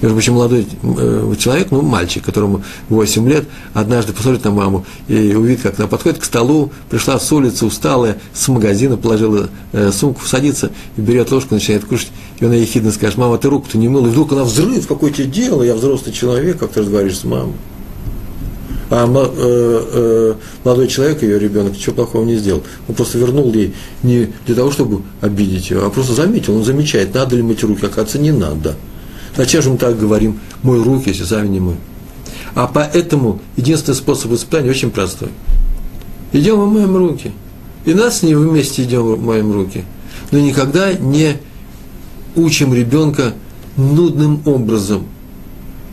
Между 0.00 0.14
прочим, 0.14 0.34
молодой 0.34 0.66
э, 0.82 1.34
человек, 1.38 1.72
ну, 1.72 1.82
мальчик, 1.82 2.24
которому 2.24 2.62
8 2.88 3.28
лет, 3.28 3.44
однажды 3.74 4.12
посмотрит 4.12 4.44
на 4.44 4.52
маму 4.52 4.86
и 5.08 5.34
увидит, 5.34 5.62
как 5.62 5.78
она 5.78 5.88
подходит 5.88 6.18
к 6.18 6.24
столу, 6.24 6.70
пришла 6.88 7.18
с 7.18 7.32
улицы, 7.32 7.66
усталая, 7.66 8.18
с 8.32 8.46
магазина, 8.46 8.96
положила 8.96 9.48
э, 9.72 9.90
сумку, 9.90 10.24
садится, 10.24 10.70
берет 10.96 11.32
ложку, 11.32 11.54
начинает 11.54 11.84
кушать, 11.84 12.12
и 12.38 12.44
она 12.44 12.54
ехидно 12.54 12.92
скажет, 12.92 13.18
мама, 13.18 13.38
ты 13.38 13.48
руку-то 13.48 13.76
не 13.76 13.88
мыла, 13.88 14.06
и 14.06 14.10
вдруг 14.10 14.32
она 14.32 14.44
взрыв, 14.44 14.86
какое 14.86 15.10
тебе 15.10 15.26
дело, 15.26 15.64
я 15.64 15.74
взрослый 15.74 16.14
человек, 16.14 16.58
как 16.58 16.70
ты 16.70 16.80
разговариваешь 16.80 17.18
с 17.18 17.24
мамой. 17.24 17.54
А 18.90 19.04
э, 19.06 20.34
молодой 20.64 20.88
человек, 20.88 21.22
ее 21.22 21.38
ребенок, 21.38 21.74
ничего 21.74 21.96
плохого 21.96 22.24
не 22.24 22.36
сделал. 22.36 22.62
Он 22.88 22.94
просто 22.94 23.18
вернул 23.18 23.52
ей 23.52 23.74
не 24.02 24.32
для 24.46 24.54
того, 24.54 24.70
чтобы 24.70 25.02
обидеть 25.20 25.70
ее, 25.70 25.84
а 25.84 25.90
просто 25.90 26.14
заметил, 26.14 26.56
он 26.56 26.64
замечает, 26.64 27.12
надо 27.14 27.36
ли 27.36 27.42
мыть 27.42 27.62
руки, 27.64 27.84
оказывается, 27.84 28.18
не 28.18 28.30
надо. 28.30 28.76
Зачем 29.36 29.62
же 29.62 29.70
мы 29.70 29.78
так 29.78 29.98
говорим, 29.98 30.40
мой 30.62 30.82
руки, 30.82 31.08
если 31.08 31.24
сами 31.24 31.48
не 31.48 31.60
мой? 31.60 31.76
А 32.54 32.66
поэтому 32.66 33.40
единственный 33.56 33.94
способ 33.94 34.30
воспитания 34.30 34.70
очень 34.70 34.90
простой. 34.90 35.28
Идем 36.32 36.62
и 36.62 36.66
моем 36.66 36.96
руки. 36.96 37.32
И 37.84 37.94
нас 37.94 38.18
с 38.18 38.22
ней 38.22 38.34
вместе 38.34 38.82
идем 38.82 39.14
и 39.14 39.16
моем 39.16 39.52
руки. 39.52 39.84
Но 40.30 40.38
никогда 40.38 40.92
не 40.92 41.36
учим 42.36 42.74
ребенка 42.74 43.34
нудным 43.76 44.42
образом, 44.44 45.06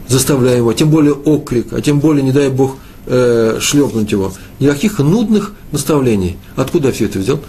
заставляем 0.08 0.60
его, 0.60 0.74
тем 0.74 0.90
более 0.90 1.14
окрик, 1.14 1.72
а 1.72 1.82
тем 1.82 2.00
более, 2.00 2.24
не 2.24 2.32
дай 2.32 2.50
Бог, 2.50 2.78
э, 3.06 3.60
шлепнуть 3.62 4.12
его. 4.12 4.34
Никаких 4.60 5.00
нудных 5.00 5.54
наставлений. 5.72 6.38
Откуда 6.56 6.92
все 6.92 7.06
это 7.06 7.20
взял? 7.20 7.40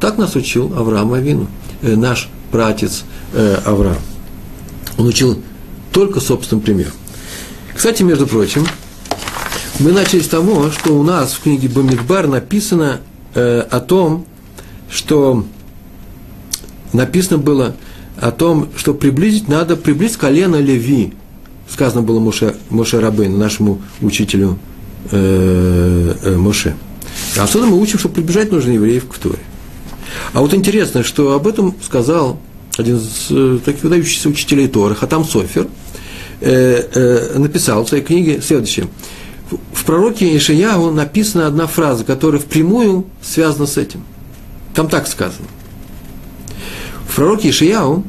Так 0.00 0.18
нас 0.18 0.34
учил 0.34 0.72
Авраам 0.76 1.12
Авину, 1.12 1.46
э, 1.82 1.94
наш 1.94 2.28
братец 2.50 3.04
э, 3.34 3.58
Авраам. 3.64 3.98
Он 4.98 5.06
учил 5.06 5.42
только 5.92 6.20
собственным 6.20 6.62
примером. 6.62 6.92
Кстати, 7.74 8.02
между 8.02 8.26
прочим, 8.26 8.66
мы 9.78 9.92
начали 9.92 10.20
с 10.20 10.28
того, 10.28 10.70
что 10.70 10.98
у 10.98 11.02
нас 11.02 11.32
в 11.32 11.42
книге 11.42 11.68
Бамидбар 11.68 12.26
написано 12.26 13.00
э, 13.34 13.60
о 13.60 13.80
том, 13.80 14.26
что 14.90 15.44
написано 16.92 17.38
было 17.38 17.74
о 18.20 18.30
том, 18.30 18.68
что 18.76 18.94
приблизить 18.94 19.48
надо, 19.48 19.76
приблизить 19.76 20.18
колено 20.18 20.56
Леви. 20.56 21.14
Сказано 21.68 22.02
было 22.02 22.20
Моше, 22.20 22.54
Моше 22.68 23.00
Рабейну, 23.00 23.38
нашему 23.38 23.80
учителю 24.00 24.58
э, 25.10 26.14
э, 26.22 26.36
Моше. 26.36 26.76
А 27.38 27.44
отсюда 27.44 27.66
мы 27.66 27.80
учим, 27.80 27.98
что 27.98 28.08
приближать 28.08 28.52
нужно 28.52 28.70
евреев 28.72 29.08
к 29.08 29.16
Торе. 29.16 29.38
А 30.34 30.40
вот 30.40 30.52
интересно, 30.52 31.02
что 31.02 31.32
об 31.32 31.46
этом 31.46 31.74
сказал 31.82 32.38
один 32.76 32.96
из 32.96 33.26
э, 33.30 33.58
таких 33.64 33.84
выдающихся 33.84 34.28
учителей 34.28 34.68
Торы, 34.68 34.94
Хатам 34.94 35.24
Софер, 35.24 35.68
э, 36.40 36.88
э, 36.94 37.38
написал 37.38 37.84
в 37.84 37.88
своей 37.88 38.02
книге 38.02 38.40
следующее. 38.40 38.88
В 39.72 39.84
пророке 39.84 40.34
Ишияу 40.36 40.90
написана 40.90 41.46
одна 41.46 41.66
фраза, 41.66 42.04
которая 42.04 42.40
впрямую 42.40 43.06
связана 43.20 43.66
с 43.66 43.76
этим. 43.76 44.04
Там 44.74 44.88
так 44.88 45.06
сказано. 45.06 45.46
В 47.08 47.16
пророке 47.16 47.50
Ишияу 47.50 48.04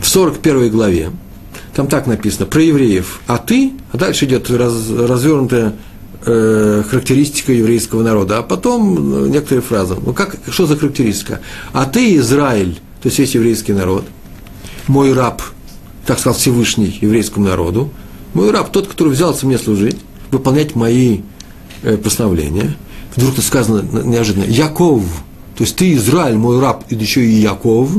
в 0.00 0.08
41 0.08 0.70
главе, 0.70 1.10
там 1.74 1.86
так 1.86 2.06
написано, 2.06 2.46
про 2.46 2.62
евреев, 2.62 3.20
а 3.26 3.38
ты, 3.38 3.72
а 3.92 3.98
дальше 3.98 4.24
идет 4.24 4.50
раз, 4.50 4.88
развернутая 4.90 5.74
э, 6.24 6.82
характеристика 6.88 7.52
еврейского 7.52 8.02
народа, 8.02 8.38
а 8.38 8.42
потом 8.42 9.30
некоторые 9.30 9.62
фразы. 9.62 9.96
Ну, 10.04 10.14
как, 10.14 10.36
что 10.48 10.66
за 10.66 10.76
характеристика? 10.76 11.40
А 11.72 11.84
ты, 11.84 12.16
Израиль, 12.16 12.80
то 13.02 13.08
есть 13.08 13.18
весь 13.18 13.34
еврейский 13.34 13.72
народ, 13.72 14.04
мой 14.86 15.12
раб, 15.12 15.42
так 16.06 16.18
сказал 16.18 16.38
Всевышний 16.38 16.98
еврейскому 17.00 17.46
народу, 17.46 17.90
мой 18.32 18.50
раб, 18.50 18.70
тот, 18.70 18.86
который 18.86 19.12
взялся 19.12 19.46
мне 19.46 19.58
служить, 19.58 19.98
выполнять 20.30 20.74
мои 20.74 21.20
э, 21.82 21.96
постановления. 21.96 22.76
Вдруг 23.16 23.34
это 23.34 23.42
сказано 23.42 23.84
неожиданно, 24.04 24.44
Яков, 24.44 25.02
то 25.56 25.64
есть 25.64 25.76
ты 25.76 25.92
Израиль, 25.94 26.36
мой 26.36 26.60
раб, 26.60 26.84
и 26.88 26.94
еще 26.94 27.24
и 27.24 27.40
Яков. 27.40 27.90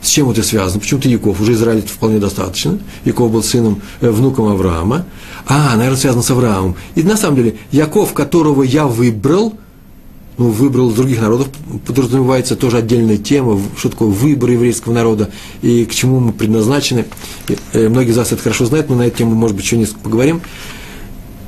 С 0.00 0.08
чем 0.08 0.30
это 0.30 0.42
связано? 0.42 0.80
Почему 0.80 1.00
ты 1.00 1.08
Яков? 1.08 1.40
Уже 1.40 1.52
Израиль 1.54 1.82
вполне 1.82 2.18
достаточно. 2.18 2.78
Яков 3.04 3.32
был 3.32 3.42
сыном, 3.42 3.82
э, 4.00 4.10
внуком 4.10 4.48
Авраама. 4.48 5.06
А, 5.46 5.76
наверное, 5.76 5.98
связано 5.98 6.22
с 6.22 6.30
Авраамом. 6.30 6.76
И 6.94 7.02
на 7.02 7.16
самом 7.16 7.36
деле, 7.36 7.56
Яков, 7.70 8.12
которого 8.12 8.62
я 8.62 8.86
выбрал, 8.86 9.54
ну, 10.36 10.48
выбрал 10.48 10.90
других 10.90 11.20
народов, 11.20 11.48
подразумевается 11.86 12.56
тоже 12.56 12.78
отдельная 12.78 13.18
тема, 13.18 13.60
что 13.76 13.88
такое 13.88 14.08
выбор 14.08 14.50
еврейского 14.50 14.92
народа 14.92 15.30
и 15.62 15.84
к 15.84 15.94
чему 15.94 16.20
мы 16.20 16.32
предназначены. 16.32 17.06
Э, 17.72 17.88
многие 17.88 18.10
из 18.10 18.16
вас 18.16 18.32
это 18.32 18.42
хорошо 18.42 18.66
знают, 18.66 18.90
мы 18.90 18.96
на 18.96 19.06
эту 19.06 19.18
тему, 19.18 19.34
может 19.34 19.56
быть, 19.56 19.64
еще 19.64 19.76
несколько 19.76 20.00
поговорим. 20.00 20.42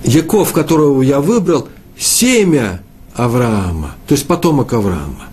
Яков, 0.04 0.52
которого 0.52 1.02
я 1.02 1.20
выбрал, 1.20 1.68
семя 1.98 2.80
Авраама, 3.14 3.96
то 4.06 4.14
есть 4.14 4.26
потомок 4.26 4.72
Авраама. 4.72 5.26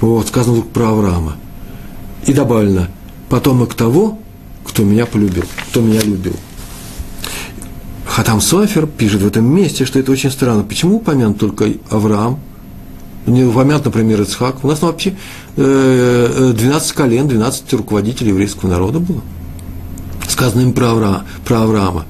Вот, 0.00 0.28
сказано 0.28 0.62
про 0.62 0.88
Авраама. 0.88 1.36
И 2.26 2.32
добавлено, 2.32 2.88
потомок 3.28 3.74
того, 3.74 4.18
кто 4.64 4.84
меня 4.84 5.06
полюбил, 5.06 5.44
кто 5.68 5.80
меня 5.80 6.00
любил. 6.00 6.34
Хатам 8.14 8.42
Софер 8.42 8.86
пишет 8.86 9.22
в 9.22 9.26
этом 9.26 9.46
месте, 9.46 9.86
что 9.86 9.98
это 9.98 10.12
очень 10.12 10.30
странно. 10.30 10.64
Почему 10.64 10.96
упомянут 10.96 11.38
только 11.38 11.72
Авраам? 11.88 12.38
Не 13.24 13.44
упомянут, 13.44 13.86
например, 13.86 14.20
Ицхак. 14.20 14.62
У 14.62 14.68
нас 14.68 14.82
вообще 14.82 15.16
12 15.56 16.90
э, 16.90 16.94
колен, 16.94 17.26
12 17.26 17.72
руководителей 17.72 18.28
еврейского 18.28 18.68
народа 18.68 18.98
было. 18.98 19.22
Сказано 20.28 20.60
им 20.60 20.74
про, 20.74 20.90
Авраама, 20.90 21.24
про 21.46 21.62
Авраама. 21.62 22.04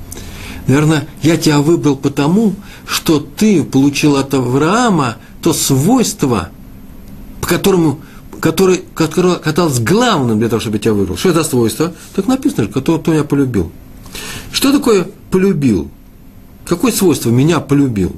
Наверное, 0.66 1.06
я 1.22 1.36
тебя 1.36 1.60
выбрал 1.60 1.94
потому, 1.94 2.56
что 2.84 3.20
ты 3.20 3.62
получил 3.62 4.16
от 4.16 4.34
Авраама 4.34 5.18
то 5.40 5.52
свойство, 5.52 6.48
по 7.40 7.46
которому, 7.46 8.00
которое, 8.40 8.80
которое 8.94 9.36
каталось 9.36 9.78
главным 9.78 10.40
для 10.40 10.48
того, 10.48 10.58
чтобы 10.58 10.78
я 10.78 10.82
тебя 10.82 10.94
выбрал. 10.94 11.16
Что 11.16 11.28
это 11.28 11.44
свойство? 11.44 11.92
Так 12.16 12.26
написано, 12.26 12.66
кто, 12.66 12.98
кто 12.98 13.12
меня 13.12 13.22
полюбил. 13.22 13.70
Что 14.50 14.72
такое 14.72 15.06
полюбил? 15.32 15.90
Какое 16.64 16.92
свойство 16.92 17.30
меня 17.30 17.58
полюбил? 17.58 18.14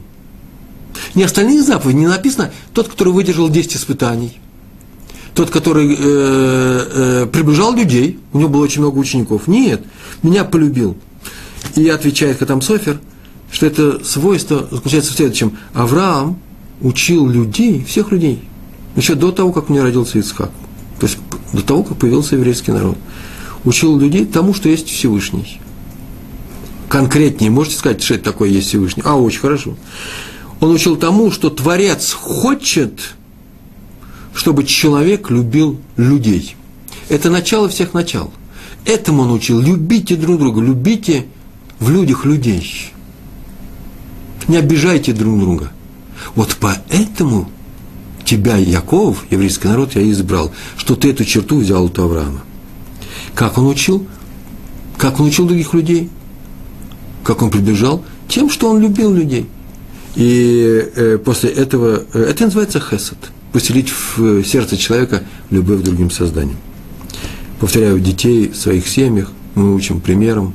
Не 1.15 1.23
остальные 1.23 1.63
заповеди, 1.63 1.97
не 1.99 2.07
написано 2.07 2.53
тот, 2.75 2.89
который 2.89 3.13
выдержал 3.13 3.49
10 3.49 3.77
испытаний, 3.77 4.39
тот, 5.35 5.51
который 5.51 5.93
э, 5.93 5.97
э, 5.99 7.27
приближал 7.33 7.75
людей, 7.75 8.19
у 8.33 8.39
него 8.39 8.51
было 8.51 8.63
очень 8.63 8.83
много 8.83 8.99
учеников. 8.99 9.49
Нет, 9.49 9.83
меня 10.23 10.45
полюбил. 10.45 10.97
И 11.75 11.89
отвечает 11.89 12.39
Хатам 12.39 12.61
Софер, 12.61 13.01
что 13.51 13.67
это 13.67 14.05
свойство 14.05 14.69
заключается 14.71 15.13
в 15.13 15.17
следующем. 15.17 15.57
Авраам 15.73 16.39
учил 16.81 17.29
людей, 17.29 17.85
всех 17.85 18.13
людей, 18.13 18.45
еще 18.95 19.15
до 19.15 19.33
того, 19.33 19.53
как 19.53 19.71
у 19.71 19.73
него 19.73 19.85
родился 19.85 20.19
Ицхак. 20.19 20.51
То 21.01 21.07
есть 21.07 21.19
до 21.53 21.63
того, 21.63 21.83
как 21.83 21.97
появился 21.97 22.37
еврейский 22.37 22.71
народ. 22.71 22.97
Учил 23.65 23.99
людей 23.99 24.27
тому, 24.27 24.55
что 24.55 24.69
есть 24.69 24.89
Всевышний 24.89 25.61
конкретнее 26.89 27.51
можете 27.51 27.77
сказать, 27.77 28.03
что 28.03 28.15
это 28.15 28.25
такое 28.25 28.49
есть 28.49 28.69
Всевышний? 28.69 29.03
А, 29.05 29.17
очень 29.17 29.41
хорошо. 29.41 29.77
Он 30.61 30.71
учил 30.71 30.97
тому, 30.97 31.31
что 31.31 31.51
Творец 31.51 32.13
хочет, 32.13 33.15
чтобы 34.35 34.65
человек 34.65 35.31
любил 35.31 35.81
людей. 35.97 36.57
Это 37.09 37.31
начало 37.31 37.69
всех 37.69 37.95
начал. 37.95 38.33
Этому 38.85 39.23
он 39.23 39.33
учил. 39.33 39.61
Любите 39.61 40.17
друг 40.17 40.39
друга, 40.39 40.61
любите 40.61 41.27
в 41.79 41.91
людях 41.91 42.25
людей. 42.25 42.93
Не 44.49 44.57
обижайте 44.57 45.13
друг 45.13 45.39
друга. 45.39 45.73
Вот 46.35 46.57
поэтому 46.61 47.51
тебя, 48.25 48.57
Яков, 48.57 49.25
еврейский 49.31 49.69
народ, 49.69 49.95
я 49.95 50.11
избрал, 50.11 50.53
что 50.77 50.97
ты 50.97 51.11
эту 51.11 51.25
черту 51.25 51.59
взял 51.59 51.85
у 51.85 52.03
Авраама. 52.03 52.43
Как 53.35 53.59
он 53.59 53.67
учил? 53.67 54.07
Как 54.97 55.21
он 55.21 55.27
учил 55.27 55.47
других 55.47 55.75
людей? 55.75 56.11
Как 57.25 57.41
он 57.41 57.51
прибежал? 57.51 58.05
Тем, 58.29 58.51
что 58.51 58.69
он 58.71 58.81
любил 58.81 59.13
людей. 59.13 59.47
И 60.15 60.91
э, 60.95 61.19
после 61.19 61.51
этого, 61.51 62.05
э, 62.13 62.23
это 62.23 62.45
называется 62.45 62.81
хесед, 62.81 63.19
поселить 63.53 63.91
в 63.91 64.45
сердце 64.45 64.77
человека 64.77 65.25
любовь 65.51 65.81
к 65.81 65.85
другим 65.85 66.11
созданиям. 66.11 66.59
Повторяю, 67.59 67.99
детей 67.99 68.49
в 68.49 68.57
своих 68.57 68.87
семьях 68.87 69.33
мы 69.55 69.75
учим 69.75 70.01
примером, 70.01 70.55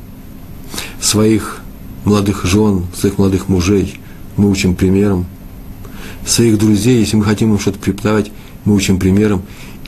своих 1.02 1.60
молодых 2.06 2.46
жен, 2.46 2.86
своих 2.96 3.18
молодых 3.18 3.50
мужей 3.50 4.00
мы 4.38 4.50
учим 4.50 4.76
примером, 4.76 5.26
своих 6.26 6.58
друзей, 6.60 7.00
если 7.00 7.18
мы 7.18 7.26
хотим 7.26 7.52
им 7.52 7.60
что-то 7.60 7.80
преподавать, 7.80 8.32
мы 8.64 8.76
учим 8.76 9.00
примером, 9.00 9.42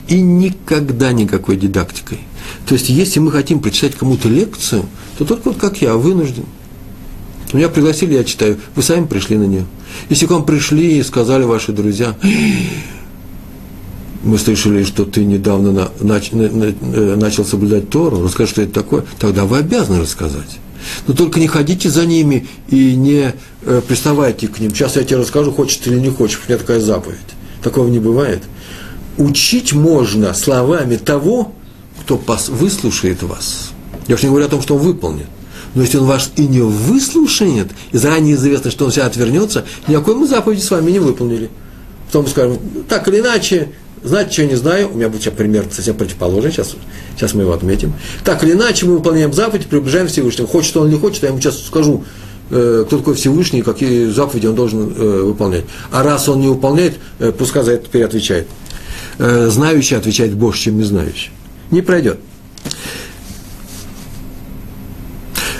и 0.08 0.20
никогда 0.20 1.12
никакой 1.12 1.56
дидактикой. 1.56 2.18
То 2.66 2.74
есть, 2.74 2.88
если 2.88 3.20
мы 3.20 3.30
хотим 3.30 3.60
прочитать 3.60 3.94
кому-то 3.94 4.28
лекцию, 4.28 4.84
то 5.16 5.24
только 5.24 5.50
вот 5.50 5.58
как 5.58 5.80
я, 5.80 5.94
вынужден– 5.94 6.44
меня 7.56 7.68
пригласили, 7.68 8.14
я 8.14 8.24
читаю. 8.24 8.58
Вы 8.74 8.82
сами 8.82 9.06
пришли 9.06 9.36
на 9.36 9.44
нее. 9.44 9.66
Если 10.08 10.26
к 10.26 10.30
вам 10.30 10.44
пришли 10.44 10.98
и 10.98 11.02
сказали 11.02 11.44
ваши 11.44 11.72
друзья, 11.72 12.16
мы 14.22 14.38
слышали, 14.38 14.84
что 14.84 15.04
ты 15.04 15.24
недавно 15.24 15.72
на, 15.72 15.90
нач, 16.00 16.32
на, 16.32 16.48
на, 16.48 16.64
э, 16.64 17.16
начал 17.16 17.44
соблюдать 17.44 17.90
Тору, 17.90 18.22
расскажи, 18.22 18.50
что 18.50 18.62
это 18.62 18.72
такое, 18.72 19.04
тогда 19.18 19.44
вы 19.44 19.58
обязаны 19.58 20.00
рассказать. 20.00 20.58
Но 21.06 21.14
только 21.14 21.40
не 21.40 21.46
ходите 21.46 21.88
за 21.88 22.06
ними 22.06 22.46
и 22.68 22.94
не 22.94 23.34
э, 23.62 23.82
приставайте 23.86 24.48
к 24.48 24.58
ним. 24.60 24.74
Сейчас 24.74 24.96
я 24.96 25.04
тебе 25.04 25.18
расскажу, 25.18 25.52
хочешь 25.52 25.76
ты 25.78 25.90
или 25.90 26.00
не 26.00 26.10
хочешь, 26.10 26.40
у 26.44 26.48
меня 26.48 26.58
такая 26.58 26.80
заповедь. 26.80 27.18
Такого 27.62 27.88
не 27.88 27.98
бывает. 27.98 28.42
Учить 29.18 29.72
можно 29.72 30.34
словами 30.34 30.96
того, 30.96 31.52
кто 32.00 32.16
пос, 32.16 32.48
выслушает 32.48 33.22
вас. 33.22 33.70
Я 34.08 34.14
уж 34.16 34.22
не 34.22 34.28
говорю 34.28 34.46
о 34.46 34.48
том, 34.48 34.62
что 34.62 34.76
он 34.76 34.82
выполнит. 34.82 35.26
Но 35.74 35.82
если 35.82 35.98
он 35.98 36.04
вас 36.04 36.32
и 36.36 36.46
не 36.46 36.60
выслушает, 36.60 37.68
и 37.92 37.96
заранее 37.96 38.34
известно, 38.34 38.70
что 38.70 38.84
он 38.84 38.92
себя 38.92 39.06
отвернется, 39.06 39.64
никакой 39.88 40.14
мы 40.14 40.26
заповеди 40.26 40.60
с 40.60 40.70
вами 40.70 40.90
не 40.90 40.98
выполнили. 40.98 41.50
Потом 42.06 42.26
скажем, 42.26 42.58
так 42.88 43.08
или 43.08 43.20
иначе, 43.20 43.70
знать, 44.04 44.36
я 44.36 44.46
не 44.46 44.54
знаю, 44.54 44.90
у 44.92 44.96
меня 44.96 45.08
будет 45.08 45.22
сейчас 45.22 45.34
пример 45.34 45.64
совсем 45.70 45.96
противоположный, 45.96 46.52
сейчас, 46.52 46.74
сейчас 47.16 47.34
мы 47.34 47.42
его 47.42 47.52
отметим. 47.52 47.94
Так 48.24 48.44
или 48.44 48.52
иначе, 48.52 48.86
мы 48.86 48.96
выполняем 48.96 49.32
заповедь, 49.32 49.66
приближаем 49.66 50.08
Всевышнего. 50.08 50.46
Хочет 50.46 50.76
он 50.76 50.88
или 50.88 50.94
не 50.94 51.00
хочет, 51.00 51.22
я 51.22 51.30
ему 51.30 51.40
сейчас 51.40 51.64
скажу, 51.64 52.04
э, 52.50 52.84
кто 52.86 52.98
такой 52.98 53.14
Всевышний, 53.14 53.62
какие 53.62 54.10
заповеди 54.10 54.46
он 54.46 54.54
должен 54.54 54.92
э, 54.94 55.22
выполнять. 55.22 55.64
А 55.90 56.02
раз 56.02 56.28
он 56.28 56.40
не 56.40 56.48
выполняет, 56.48 56.94
э, 57.18 57.32
пускай 57.32 57.62
за 57.62 57.72
это 57.72 57.86
теперь 57.86 58.04
отвечает. 58.04 58.46
Знающий 59.18 59.94
отвечает 59.94 60.34
больше, 60.34 60.64
чем 60.64 60.78
не 60.78 60.84
знающий. 60.84 61.30
Не 61.70 61.82
пройдет. 61.82 62.18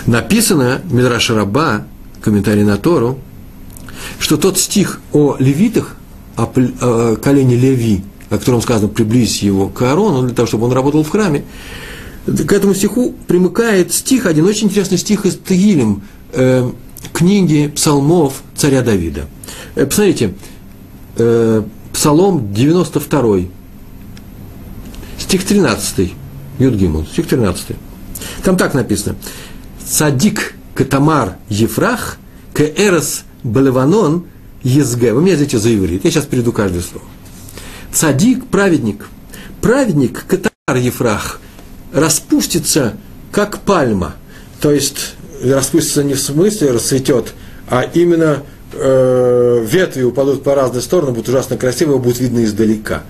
Написано, 0.05 0.81
Мидраш 0.89 1.29
Раба, 1.29 1.85
комментарий 2.21 2.63
на 2.63 2.77
Тору, 2.77 3.19
что 4.19 4.37
тот 4.37 4.57
стих 4.57 4.99
о 5.11 5.35
левитах, 5.39 5.95
о, 6.35 6.43
о 6.43 7.15
колене 7.15 7.55
Леви, 7.55 8.03
о 8.29 8.37
котором 8.37 8.61
сказано 8.61 8.89
«приблизь 8.89 9.41
его 9.41 9.69
к 9.69 9.81
Аарону», 9.81 10.23
для 10.23 10.35
того, 10.35 10.47
чтобы 10.47 10.65
он 10.65 10.73
работал 10.73 11.03
в 11.03 11.09
храме, 11.09 11.43
к 12.25 12.51
этому 12.51 12.73
стиху 12.73 13.13
примыкает 13.27 13.93
стих, 13.93 14.25
один 14.25 14.45
очень 14.45 14.67
интересный 14.67 14.97
стих 14.97 15.25
из 15.25 15.37
Тегилем, 15.37 16.03
э, 16.31 16.69
книги 17.11 17.67
псалмов 17.67 18.43
царя 18.55 18.81
Давида. 18.81 19.25
Э, 19.75 19.85
посмотрите, 19.85 20.33
э, 21.17 21.63
Псалом 21.93 22.51
92, 22.53 23.49
стих 25.19 25.45
13, 25.45 26.13
Юдгимул, 26.57 27.05
стих 27.05 27.27
13. 27.27 27.75
Там 28.43 28.57
так 28.57 28.73
написано. 28.73 29.15
Садик 29.85 30.55
Катамар 30.75 31.37
Ефрах, 31.49 32.17
Кэрос 32.53 33.23
Балеванон 33.43 34.25
Езге. 34.63 35.13
Вы 35.13 35.21
меня 35.21 35.35
знаете 35.35 35.59
за 35.59 35.73
иврит. 35.73 36.05
Я 36.05 36.11
сейчас 36.11 36.25
перейду 36.25 36.51
каждое 36.51 36.81
слово. 36.81 37.05
Цадик– 37.91 38.45
праведник. 38.51 39.07
Праведник 39.61 40.25
Катамар 40.25 40.81
Ефрах 40.81 41.39
распустится, 41.93 42.95
как 43.31 43.59
пальма. 43.59 44.15
То 44.61 44.71
есть 44.71 45.15
распустится 45.43 46.03
не 46.03 46.13
в 46.13 46.19
смысле 46.19 46.71
расцветет, 46.71 47.33
а 47.69 47.81
именно 47.81 48.43
э, 48.71 49.65
ветви 49.69 50.03
упадут 50.03 50.43
по 50.43 50.55
разные 50.55 50.81
стороны, 50.81 51.11
будут 51.11 51.29
ужасно 51.29 51.57
красиво, 51.57 51.97
будет 51.97 52.19
видно 52.19 52.43
издалека. 52.43 53.03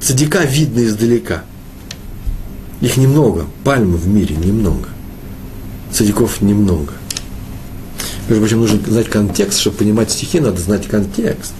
Цадика 0.00 0.40
видно 0.44 0.84
издалека. 0.84 1.44
Их 2.80 2.96
немного, 2.96 3.46
пальмы 3.64 3.96
в 3.96 4.06
мире 4.06 4.36
немного. 4.36 4.88
Цадиков 5.92 6.40
немного. 6.40 6.92
Между 8.28 8.42
прочим, 8.42 8.60
нужно 8.60 8.78
знать 8.86 9.08
контекст, 9.08 9.60
чтобы 9.60 9.78
понимать 9.78 10.10
стихи, 10.10 10.40
надо 10.40 10.60
знать 10.60 10.86
контекст. 10.86 11.52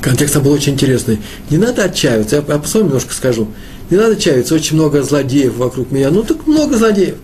Контекст 0.00 0.34
там 0.34 0.44
был 0.44 0.52
очень 0.52 0.74
интересный. 0.74 1.18
Не 1.50 1.58
надо 1.58 1.84
отчаиваться, 1.84 2.36
я 2.36 2.42
по 2.42 2.68
своему 2.68 2.90
немножко 2.90 3.12
скажу. 3.12 3.48
Не 3.90 3.96
надо 3.96 4.12
отчаиваться, 4.12 4.54
очень 4.54 4.76
много 4.76 5.02
злодеев 5.02 5.56
вокруг 5.56 5.90
меня. 5.90 6.10
Ну, 6.10 6.22
так 6.22 6.46
много 6.46 6.76
злодеев. 6.76 7.16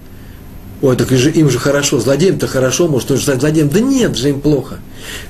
Ой, 0.81 0.97
так 0.97 1.13
им 1.13 1.49
же 1.49 1.59
хорошо, 1.61 2.01
злодеям-то 2.01 2.49
хорошо, 2.49 2.89
может, 2.89 3.09
же 3.11 3.21
стать 3.21 3.41
злодеем. 3.41 3.69
Да 3.69 3.79
нет 3.79 4.17
же 4.17 4.31
им 4.31 4.41
плохо. 4.41 4.79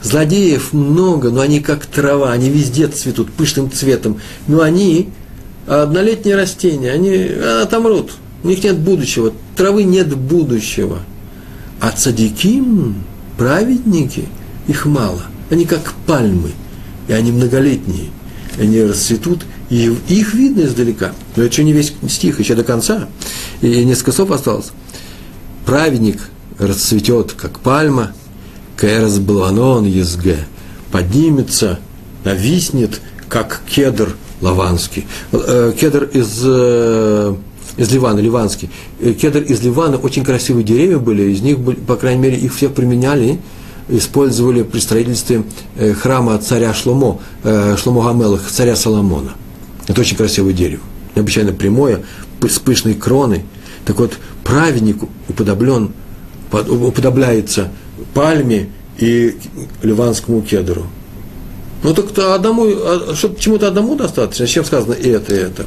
Злодеев 0.02 0.72
много, 0.72 1.30
но 1.30 1.42
они 1.42 1.60
как 1.60 1.84
трава, 1.84 2.32
они 2.32 2.48
везде 2.48 2.88
цветут 2.88 3.30
пышным 3.30 3.70
цветом. 3.70 4.18
Но 4.48 4.62
они 4.62 5.10
однолетние 5.66 6.36
растения, 6.36 6.90
они 6.90 7.16
отомрут. 7.62 8.12
У 8.42 8.48
них 8.48 8.62
нет 8.64 8.78
будущего. 8.78 9.32
Травы 9.56 9.84
нет 9.84 10.16
будущего. 10.16 11.00
А 11.80 11.90
цадиким, 11.90 13.04
праведники, 13.36 14.26
их 14.68 14.86
мало. 14.86 15.22
Они 15.50 15.64
как 15.64 15.92
пальмы, 16.06 16.52
и 17.08 17.12
они 17.12 17.32
многолетние. 17.32 18.10
Они 18.58 18.82
расцветут, 18.82 19.44
и 19.70 19.94
их 20.08 20.34
видно 20.34 20.62
издалека. 20.62 21.12
Но 21.36 21.42
это 21.42 21.52
еще 21.52 21.64
не 21.64 21.72
весь 21.72 21.94
стих, 22.08 22.38
еще 22.40 22.54
до 22.54 22.64
конца. 22.64 23.08
И 23.60 23.84
несколько 23.84 24.12
слов 24.12 24.30
осталось 24.30 24.72
праведник 25.64 26.18
расцветет, 26.58 27.32
как 27.32 27.60
пальма, 27.60 28.12
Кэрос 28.76 29.18
Баланон 29.18 29.84
Езге, 29.84 30.38
поднимется, 30.90 31.78
нависнет, 32.24 33.00
как 33.28 33.62
кедр 33.66 34.16
лаванский. 34.40 35.06
Э, 35.32 35.72
кедр 35.78 36.04
из, 36.04 36.40
э, 36.44 37.34
из 37.76 37.90
Ливана, 37.92 38.20
ливанский. 38.20 38.70
Э, 39.00 39.12
кедр 39.12 39.40
из 39.42 39.62
Ливана, 39.62 39.96
очень 39.96 40.24
красивые 40.24 40.64
деревья 40.64 40.98
были, 40.98 41.30
из 41.30 41.40
них, 41.42 41.58
по 41.86 41.96
крайней 41.96 42.20
мере, 42.20 42.36
их 42.36 42.54
все 42.54 42.68
применяли, 42.68 43.38
использовали 43.88 44.62
при 44.62 44.78
строительстве 44.78 45.42
храма 46.00 46.38
царя 46.38 46.72
Шломо, 46.72 47.20
Шломо 47.42 48.04
Гамелах, 48.04 48.48
царя 48.48 48.76
Соломона. 48.76 49.32
Это 49.88 50.00
очень 50.00 50.16
красивое 50.16 50.52
дерево, 50.52 50.82
необычайно 51.14 51.52
прямое, 51.52 52.02
с 52.40 52.58
пышной 52.58 52.94
кроной. 52.94 53.42
Так 53.84 53.98
вот, 53.98 54.12
праведник 54.44 54.98
уподоблен, 55.28 55.90
уподобляется 56.52 57.70
пальме 58.14 58.68
и 58.98 59.36
ливанскому 59.82 60.42
кедру. 60.42 60.86
Ну 61.82 61.94
так 61.94 62.06
-то 62.06 62.34
одному, 62.34 62.64
а, 62.66 63.14
чему-то 63.38 63.68
одному 63.68 63.96
достаточно, 63.96 64.46
чем 64.46 64.64
сказано 64.64 64.92
и 64.92 65.08
это, 65.08 65.34
и 65.34 65.38
это. 65.38 65.66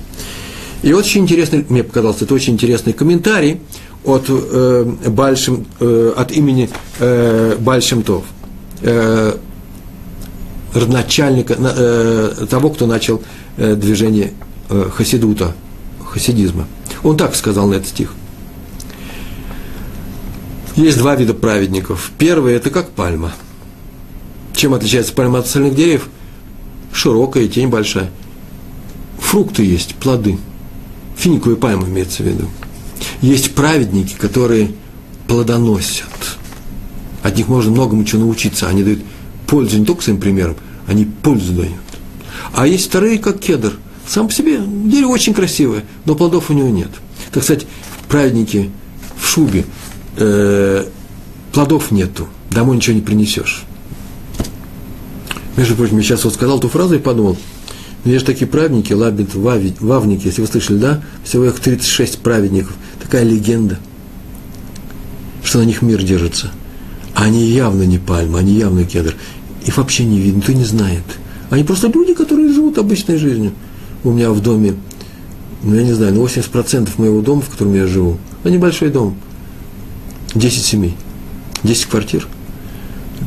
И 0.85 0.93
очень 0.93 1.23
интересный, 1.23 1.65
мне 1.67 1.83
показался, 1.83 2.25
это 2.25 2.33
очень 2.33 2.53
интересный 2.53 2.93
комментарий 2.93 3.59
от, 4.03 4.25
э, 4.29 4.85
Большим, 5.07 5.65
э, 5.79 6.13
от 6.15 6.31
имени 6.31 6.69
э, 6.99 7.57
Большим 7.59 8.03
Тов, 8.03 8.23
э, 8.81 9.35
родоначальника, 10.73 11.55
э, 11.57 12.45
того, 12.49 12.69
кто 12.69 12.85
начал 12.85 13.21
э, 13.57 13.75
движение 13.75 14.31
э, 14.69 14.89
хасидута, 14.93 15.55
хасидизма. 16.05 16.67
Он 17.03 17.17
так 17.17 17.35
сказал 17.35 17.67
на 17.67 17.75
этот 17.75 17.87
стих– 17.87 18.13
есть 20.75 20.97
два 20.97 21.15
вида 21.15 21.33
праведников. 21.33 22.11
Первый– 22.17 22.53
это 22.55 22.69
как 22.69 22.89
пальма. 22.89 23.31
Чем 24.53 24.73
отличается 24.73 25.13
пальма 25.13 25.39
от 25.39 25.45
остальных 25.45 25.73
деревьев? 25.73 26.09
Широкая, 26.91 27.47
тень 27.47 27.69
большая. 27.69 28.11
Фрукты 29.19 29.63
есть, 29.63 29.95
плоды. 29.95 30.37
Финиковые 31.15 31.57
пальмы 31.57 31.87
имеется 31.87 32.23
в 32.23 32.27
виду. 32.27 32.49
Есть 33.21 33.55
праведники, 33.55 34.15
которые 34.15 34.71
плодоносят. 35.27 36.05
От 37.23 37.37
них 37.37 37.47
можно 37.47 37.71
многому 37.71 38.03
чего 38.03 38.21
научиться. 38.21 38.67
Они 38.67 38.83
дают 38.83 38.99
пользу 39.47 39.79
не 39.79 39.85
только 39.85 40.03
своим 40.03 40.19
примером, 40.19 40.55
они 40.87 41.05
пользу 41.05 41.53
дают. 41.53 41.73
А 42.53 42.67
есть 42.67 42.87
вторые, 42.87 43.17
как 43.17 43.39
кедр. 43.39 43.73
Сам 44.07 44.27
по 44.27 44.33
себе 44.33 44.59
дерево 44.59 45.09
очень 45.09 45.33
красивое, 45.33 45.83
но 46.05 46.15
плодов 46.15 46.49
у 46.51 46.53
него 46.53 46.69
нет. 46.69 46.89
Так 47.31 47.43
сказать, 47.43 47.65
праведники 48.07 48.69
в 49.17 49.27
шубе, 49.27 49.65
э, 50.17 50.85
плодов 51.51 51.89
нету, 51.91 52.27
домой 52.51 52.75
ничего 52.75 52.95
не 52.95 53.01
принесешь. 53.01 53.63
Между 55.57 55.75
прочим, 55.75 55.97
я 55.97 56.03
сейчас 56.03 56.23
вот 56.23 56.33
сказал 56.33 56.59
ту 56.59 56.69
фразу 56.69 56.95
и 56.95 56.99
подумал, 56.99 57.37
есть 58.11 58.25
такие 58.25 58.47
праведники, 58.47 58.93
лабит, 58.93 59.33
вавники, 59.33 60.27
если 60.27 60.41
вы 60.41 60.47
слышали, 60.47 60.77
да? 60.77 61.01
Всего 61.23 61.45
их 61.45 61.59
36 61.59 62.19
праведников. 62.19 62.75
Такая 63.01 63.23
легенда, 63.23 63.79
что 65.43 65.59
на 65.59 65.63
них 65.63 65.81
мир 65.81 66.03
держится. 66.03 66.51
Они 67.13 67.45
явно 67.45 67.83
не 67.83 67.97
пальма, 67.97 68.39
они 68.39 68.53
явно 68.53 68.83
кедр. 68.83 69.15
Их 69.65 69.77
вообще 69.77 70.05
не 70.05 70.19
видно, 70.19 70.37
никто 70.37 70.53
не 70.53 70.65
знает. 70.65 71.03
Они 71.49 71.63
просто 71.63 71.87
люди, 71.87 72.13
которые 72.13 72.53
живут 72.53 72.77
обычной 72.77 73.17
жизнью. 73.17 73.53
У 74.03 74.11
меня 74.11 74.31
в 74.31 74.41
доме, 74.41 74.75
ну, 75.63 75.75
я 75.75 75.83
не 75.83 75.93
знаю, 75.93 76.13
ну, 76.13 76.25
80% 76.25 76.89
моего 76.97 77.21
дома, 77.21 77.41
в 77.41 77.49
котором 77.49 77.73
я 77.73 77.87
живу, 77.87 78.19
это 78.43 78.51
небольшой 78.51 78.89
дом– 78.89 79.17
10 80.35 80.63
семей, 80.63 80.95
10 81.63 81.85
квартир. 81.85 82.27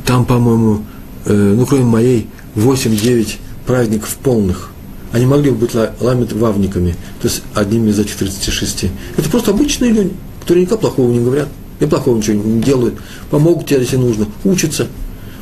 Там, 0.04 0.26
по-моему, 0.26 0.84
э, 1.24 1.54
ну, 1.56 1.66
кроме 1.66 1.84
моей, 1.84 2.28
8-9 2.54 3.36
праведников 3.68 4.16
полных. 4.22 4.70
Они 5.12 5.26
могли 5.26 5.50
бы 5.50 5.66
быть 5.66 5.72
ламит 6.00 6.32
вавниками, 6.32 6.92
то 7.20 7.28
есть 7.28 7.42
одними 7.54 7.90
из 7.90 7.98
этих 7.98 8.16
36. 8.16 8.86
Это 9.16 9.30
просто 9.30 9.50
обычные 9.50 9.92
люди, 9.92 10.12
которые 10.40 10.64
никак 10.64 10.80
плохого 10.80 11.10
не 11.10 11.20
говорят, 11.20 11.48
и 11.78 11.84
плохого 11.84 12.16
ничего 12.16 12.42
не 12.42 12.62
делают, 12.62 12.94
помогут 13.30 13.66
тебе, 13.66 13.80
если 13.80 13.96
нужно, 13.96 14.26
учатся. 14.44 14.88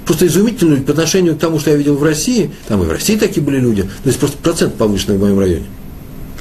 Просто 0.05 0.27
изумительно 0.27 0.77
по 0.83 0.91
отношению 0.91 1.37
к 1.37 1.39
тому, 1.39 1.61
что 1.61 1.71
я 1.71 1.77
видел 1.77 1.97
в 1.97 2.03
России, 2.03 2.51
там 2.67 2.83
и 2.83 2.87
в 2.87 2.91
России 2.91 3.17
такие 3.17 3.43
были 3.43 3.61
люди, 3.61 3.83
то 3.83 4.07
есть 4.07 4.19
просто 4.19 4.37
процент 4.39 4.75
повышенный 4.75 5.19
в 5.19 5.21
моем 5.21 5.39
районе, 5.39 5.67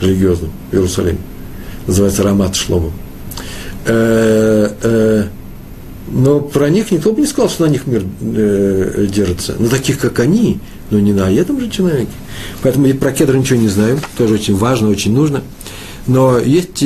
религиозном, 0.02 0.52
в 0.72 0.74
Иерусалиме. 0.74 1.20
Называется 1.86 2.24
Рамат 2.24 2.56
Шлома. 2.56 2.92
Э, 3.86 4.72
э, 4.82 5.24
но 6.26 6.40
про 6.40 6.72
них 6.72 6.90
никто 6.90 7.12
бы 7.12 7.22
не 7.22 7.28
сказал, 7.28 7.52
что 7.52 7.68
на 7.68 7.70
них 7.70 7.86
мир 7.86 8.04
э, 8.20 9.06
держится. 9.08 9.56
На 9.60 9.70
таких, 9.70 10.00
как 10.00 10.20
они, 10.20 10.58
но 10.90 11.00
не 11.00 11.14
на 11.14 11.32
этом 11.32 11.60
же 11.60 11.70
человеке. 11.70 12.10
Поэтому 12.64 12.88
я 12.88 12.96
про 12.96 13.12
кедр 13.12 13.36
ничего 13.36 13.60
не 13.60 13.68
знаю, 13.68 14.00
тоже 14.18 14.34
очень 14.34 14.56
важно, 14.56 14.90
очень 14.90 15.14
нужно. 15.14 15.44
Но 16.08 16.40
есть 16.40 16.84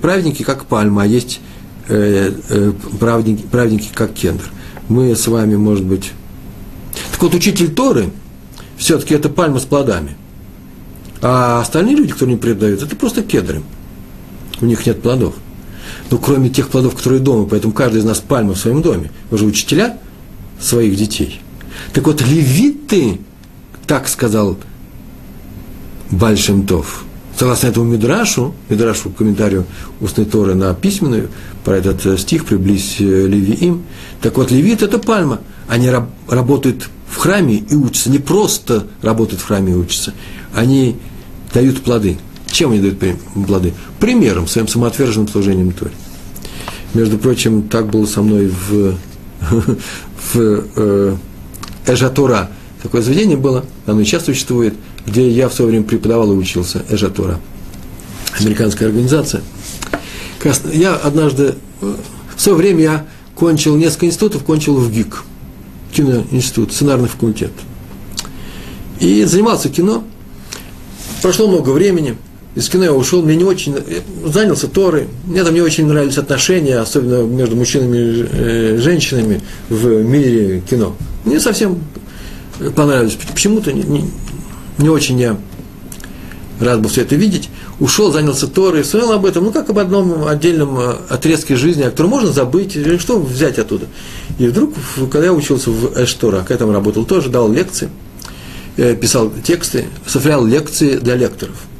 праведники, 0.00 0.42
как 0.42 0.64
пальма, 0.64 1.04
а 1.04 1.06
есть 1.06 1.40
праведники, 1.86 3.42
праведники, 3.42 3.90
как 3.94 4.12
кедр. 4.12 4.42
Мы 4.88 5.14
с 5.14 5.28
вами, 5.28 5.54
может 5.54 5.84
быть... 5.84 6.10
Так 7.12 7.22
вот, 7.22 7.32
учитель 7.32 7.72
Торы, 7.72 8.10
все-таки 8.76 9.14
это 9.14 9.28
пальма 9.28 9.60
с 9.60 9.64
плодами. 9.64 10.16
А 11.22 11.60
остальные 11.60 11.94
люди, 11.94 12.12
которые 12.12 12.34
не 12.34 12.40
предают, 12.40 12.82
это 12.82 12.96
просто 12.96 13.22
кедры. 13.22 13.62
У 14.60 14.66
них 14.66 14.84
нет 14.84 15.00
плодов 15.00 15.34
ну, 16.10 16.18
кроме 16.18 16.50
тех 16.50 16.68
плодов, 16.68 16.94
которые 16.94 17.20
дома, 17.20 17.46
поэтому 17.46 17.72
каждый 17.72 17.98
из 17.98 18.04
нас 18.04 18.18
пальма 18.18 18.54
в 18.54 18.58
своем 18.58 18.82
доме. 18.82 19.10
Вы 19.30 19.38
же 19.38 19.46
учителя 19.46 19.98
своих 20.60 20.96
детей. 20.96 21.40
Так 21.92 22.06
вот, 22.06 22.20
левиты, 22.20 23.20
так 23.86 24.08
сказал 24.08 24.56
Бальшемтов, 26.10 27.04
согласно 27.36 27.68
этому 27.68 27.86
Мидрашу, 27.86 28.54
Мидрашу 28.68 29.10
комментарию 29.10 29.66
устной 30.00 30.24
Торы 30.24 30.54
на 30.54 30.72
письменную, 30.74 31.30
про 31.64 31.78
этот 31.78 32.04
э, 32.06 32.18
стих 32.18 32.44
«Приблизь 32.44 32.96
э, 33.00 33.04
Левиим», 33.04 33.82
так 34.20 34.36
вот, 34.36 34.50
левит– 34.50 34.82
это 34.82 34.98
пальма. 34.98 35.40
Они 35.66 35.88
раб, 35.88 36.10
работают 36.28 36.88
в 37.08 37.16
храме 37.16 37.56
и 37.56 37.74
учатся, 37.74 38.10
не 38.10 38.18
просто 38.18 38.86
работают 39.02 39.40
в 39.40 39.46
храме 39.46 39.72
и 39.72 39.76
учатся, 39.76 40.12
они 40.54 40.96
дают 41.52 41.82
плоды– 41.82 42.18
чем 42.54 42.70
они 42.70 42.80
дают 42.80 42.98
плоды? 43.46 43.74
Примером, 44.00 44.46
своим 44.46 44.68
самоотверженным 44.68 45.28
служением 45.28 45.72
Торе. 45.72 45.92
Между 46.94 47.18
прочим, 47.18 47.62
так 47.62 47.88
было 47.88 48.06
со 48.06 48.22
мной 48.22 48.46
в, 48.46 48.94
в 50.32 50.36
э, 50.36 51.16
Эжатура, 51.86 52.50
такое 52.82 53.02
заведение 53.02 53.36
было, 53.36 53.64
оно 53.86 54.02
сейчас 54.04 54.24
существует, 54.24 54.74
где 55.06 55.28
я 55.28 55.48
в 55.48 55.54
свое 55.54 55.70
время 55.72 55.84
преподавал 55.84 56.32
и 56.32 56.36
учился, 56.36 56.84
Эжатура, 56.88 57.40
американская 58.38 58.88
организация. 58.88 59.42
Я 60.72 60.94
однажды, 60.94 61.54
в 61.80 62.40
свое 62.40 62.56
время 62.56 62.82
я 62.82 63.06
кончил 63.34 63.76
несколько 63.76 64.06
институтов, 64.06 64.44
кончил 64.44 64.76
в 64.76 64.92
ГИК, 64.92 65.24
киноинститут, 65.92 66.72
сценарный 66.72 67.08
факультет. 67.08 67.50
И 69.00 69.24
занимался 69.24 69.68
кино. 69.68 70.04
Прошло 71.22 71.48
много 71.48 71.70
времени, 71.70 72.16
из 72.54 72.68
кино 72.68 72.84
я 72.84 72.92
ушел, 72.92 73.22
мне 73.22 73.34
не 73.34 73.44
очень, 73.44 73.76
занялся 74.24 74.68
Торой, 74.68 75.08
мне 75.24 75.42
там 75.42 75.54
не 75.54 75.60
очень 75.60 75.86
нравились 75.86 76.18
отношения, 76.18 76.78
особенно 76.78 77.22
между 77.22 77.56
мужчинами 77.56 77.96
и 77.96 78.26
э, 78.30 78.78
женщинами 78.78 79.40
в 79.68 80.02
мире 80.02 80.62
кино. 80.68 80.94
Мне 81.24 81.40
совсем 81.40 81.82
понравилось, 82.76 83.18
почему-то 83.32 83.72
не, 83.72 83.82
не, 83.82 84.04
не 84.78 84.88
очень 84.88 85.18
я 85.18 85.36
рад 86.60 86.80
был 86.80 86.88
все 86.88 87.02
это 87.02 87.16
видеть. 87.16 87.50
Ушел, 87.80 88.12
занялся 88.12 88.46
Торой, 88.46 88.82
вспомнил 88.82 89.12
об 89.12 89.26
этом, 89.26 89.44
ну, 89.44 89.52
как 89.52 89.70
об 89.70 89.78
одном 89.80 90.28
отдельном 90.28 90.78
э, 90.78 90.94
отрезке 91.08 91.56
жизни, 91.56 91.82
о 91.82 91.90
котором 91.90 92.10
можно 92.10 92.32
забыть, 92.32 92.78
что 93.00 93.18
взять 93.18 93.58
оттуда. 93.58 93.86
И 94.38 94.46
вдруг, 94.46 94.74
когда 95.10 95.26
я 95.26 95.32
учился 95.32 95.70
в 95.70 96.00
Эштора, 96.00 96.46
я 96.48 96.56
там 96.56 96.70
работал 96.70 97.04
тоже, 97.04 97.30
дал 97.30 97.50
лекции, 97.50 97.88
э, 98.76 98.94
писал 98.94 99.32
тексты, 99.42 99.86
составлял 100.06 100.46
лекции 100.46 100.98
для 100.98 101.16
лекторов– 101.16 101.56
Э, 101.66 101.73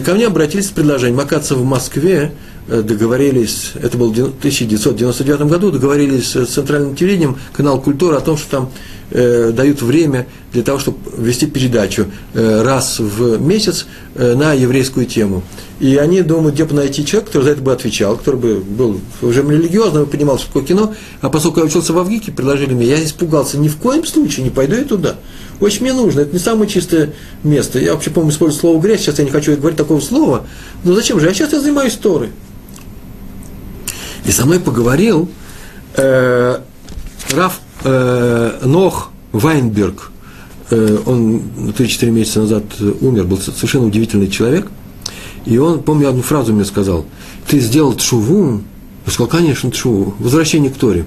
ко 0.00 0.14
мне 0.14 0.26
обратились 0.26 0.68
с 0.68 0.70
предложением, 0.70 1.20
оказывается, 1.20 1.54
в 1.54 1.64
Москве. 1.64 2.30
э, 2.30 2.30
договорились, 2.68 3.72
это 3.74 3.96
было 3.96 4.08
в 4.08 4.12
1999 4.12 5.40
году, 5.42 5.70
договорились 5.70 6.34
с 6.34 6.46
центральным 6.46 6.96
телевидением, 6.96 7.38
канал 7.52 7.80
«Культура» 7.80 8.16
о 8.16 8.20
том, 8.20 8.36
что 8.36 8.50
там 8.50 8.70
э, 9.10 9.52
дают 9.52 9.82
время 9.82 10.26
для 10.52 10.62
того, 10.62 10.78
чтобы 10.78 10.98
вести 11.18 11.46
передачу 11.46 12.06
э, 12.34 12.62
раз 12.62 12.98
в 12.98 13.40
месяц 13.40 13.86
э, 14.14 14.34
на 14.34 14.52
еврейскую 14.52 15.06
тему. 15.06 15.42
И 15.78 15.96
они 15.96 16.22
думают, 16.22 16.54
где 16.54 16.64
бы 16.64 16.74
найти 16.74 17.04
человека, 17.04 17.32
который 17.32 17.44
за 17.44 17.50
это 17.50 17.62
бы 17.62 17.72
отвечал, 17.72 18.16
который 18.16 18.40
бы 18.40 18.60
был 18.60 19.00
уже 19.20 19.42
религиозным 19.42 20.04
и 20.04 20.06
понимал, 20.06 20.38
что 20.38 20.46
такое 20.46 20.64
кино. 20.64 20.94
А 21.20 21.28
поскольку 21.28 21.60
я 21.60 21.66
учился 21.66 21.92
в 21.92 21.98
Авгике, 21.98 22.32
предложили 22.32 22.72
мне, 22.72 22.86
я 22.86 23.04
испугался, 23.04 23.58
ни 23.58 23.68
в 23.68 23.76
коем 23.76 24.04
случае 24.06 24.44
не 24.44 24.50
пойду 24.50 24.74
я 24.74 24.84
туда. 24.84 25.16
Очень 25.60 25.82
мне 25.82 25.92
нужно, 25.92 26.20
это 26.20 26.32
не 26.32 26.38
самое 26.38 26.68
чистое 26.68 27.12
место. 27.42 27.78
Я 27.78 27.92
вообще, 27.92 28.10
по-моему, 28.10 28.32
использую 28.32 28.60
слово 28.60 28.80
грязь, 28.80 29.02
сейчас 29.02 29.18
я 29.18 29.24
не 29.24 29.30
хочу 29.30 29.56
говорить 29.56 29.78
такого 29.78 30.00
слова. 30.00 30.46
Но 30.84 30.94
зачем 30.94 31.20
же? 31.20 31.26
Я 31.26 31.34
сейчас 31.34 31.52
я 31.52 31.60
занимаюсь 31.60 31.94
Торой. 31.94 32.30
И 34.26 34.32
со 34.32 34.44
мной 34.44 34.60
поговорил 34.60 35.28
э, 35.94 36.58
Раф 37.34 37.60
э, 37.84 38.60
Нох 38.64 39.10
Вайнберг. 39.32 40.10
Э, 40.70 40.98
он 41.06 41.42
3-4 41.76 42.10
месяца 42.10 42.40
назад 42.40 42.64
умер, 43.00 43.24
был 43.24 43.38
совершенно 43.38 43.86
удивительный 43.86 44.28
человек. 44.28 44.68
И 45.44 45.58
он, 45.58 45.82
помню, 45.82 46.08
одну 46.08 46.22
фразу 46.22 46.52
мне 46.52 46.64
сказал. 46.64 47.06
Ты 47.46 47.60
сделал 47.60 47.94
тшуву? 47.94 48.62
Я 49.06 49.12
сказал, 49.12 49.28
конечно, 49.28 49.70
тшуву. 49.70 50.14
Возвращение 50.18 50.70
к 50.70 50.76
Торе. 50.76 51.04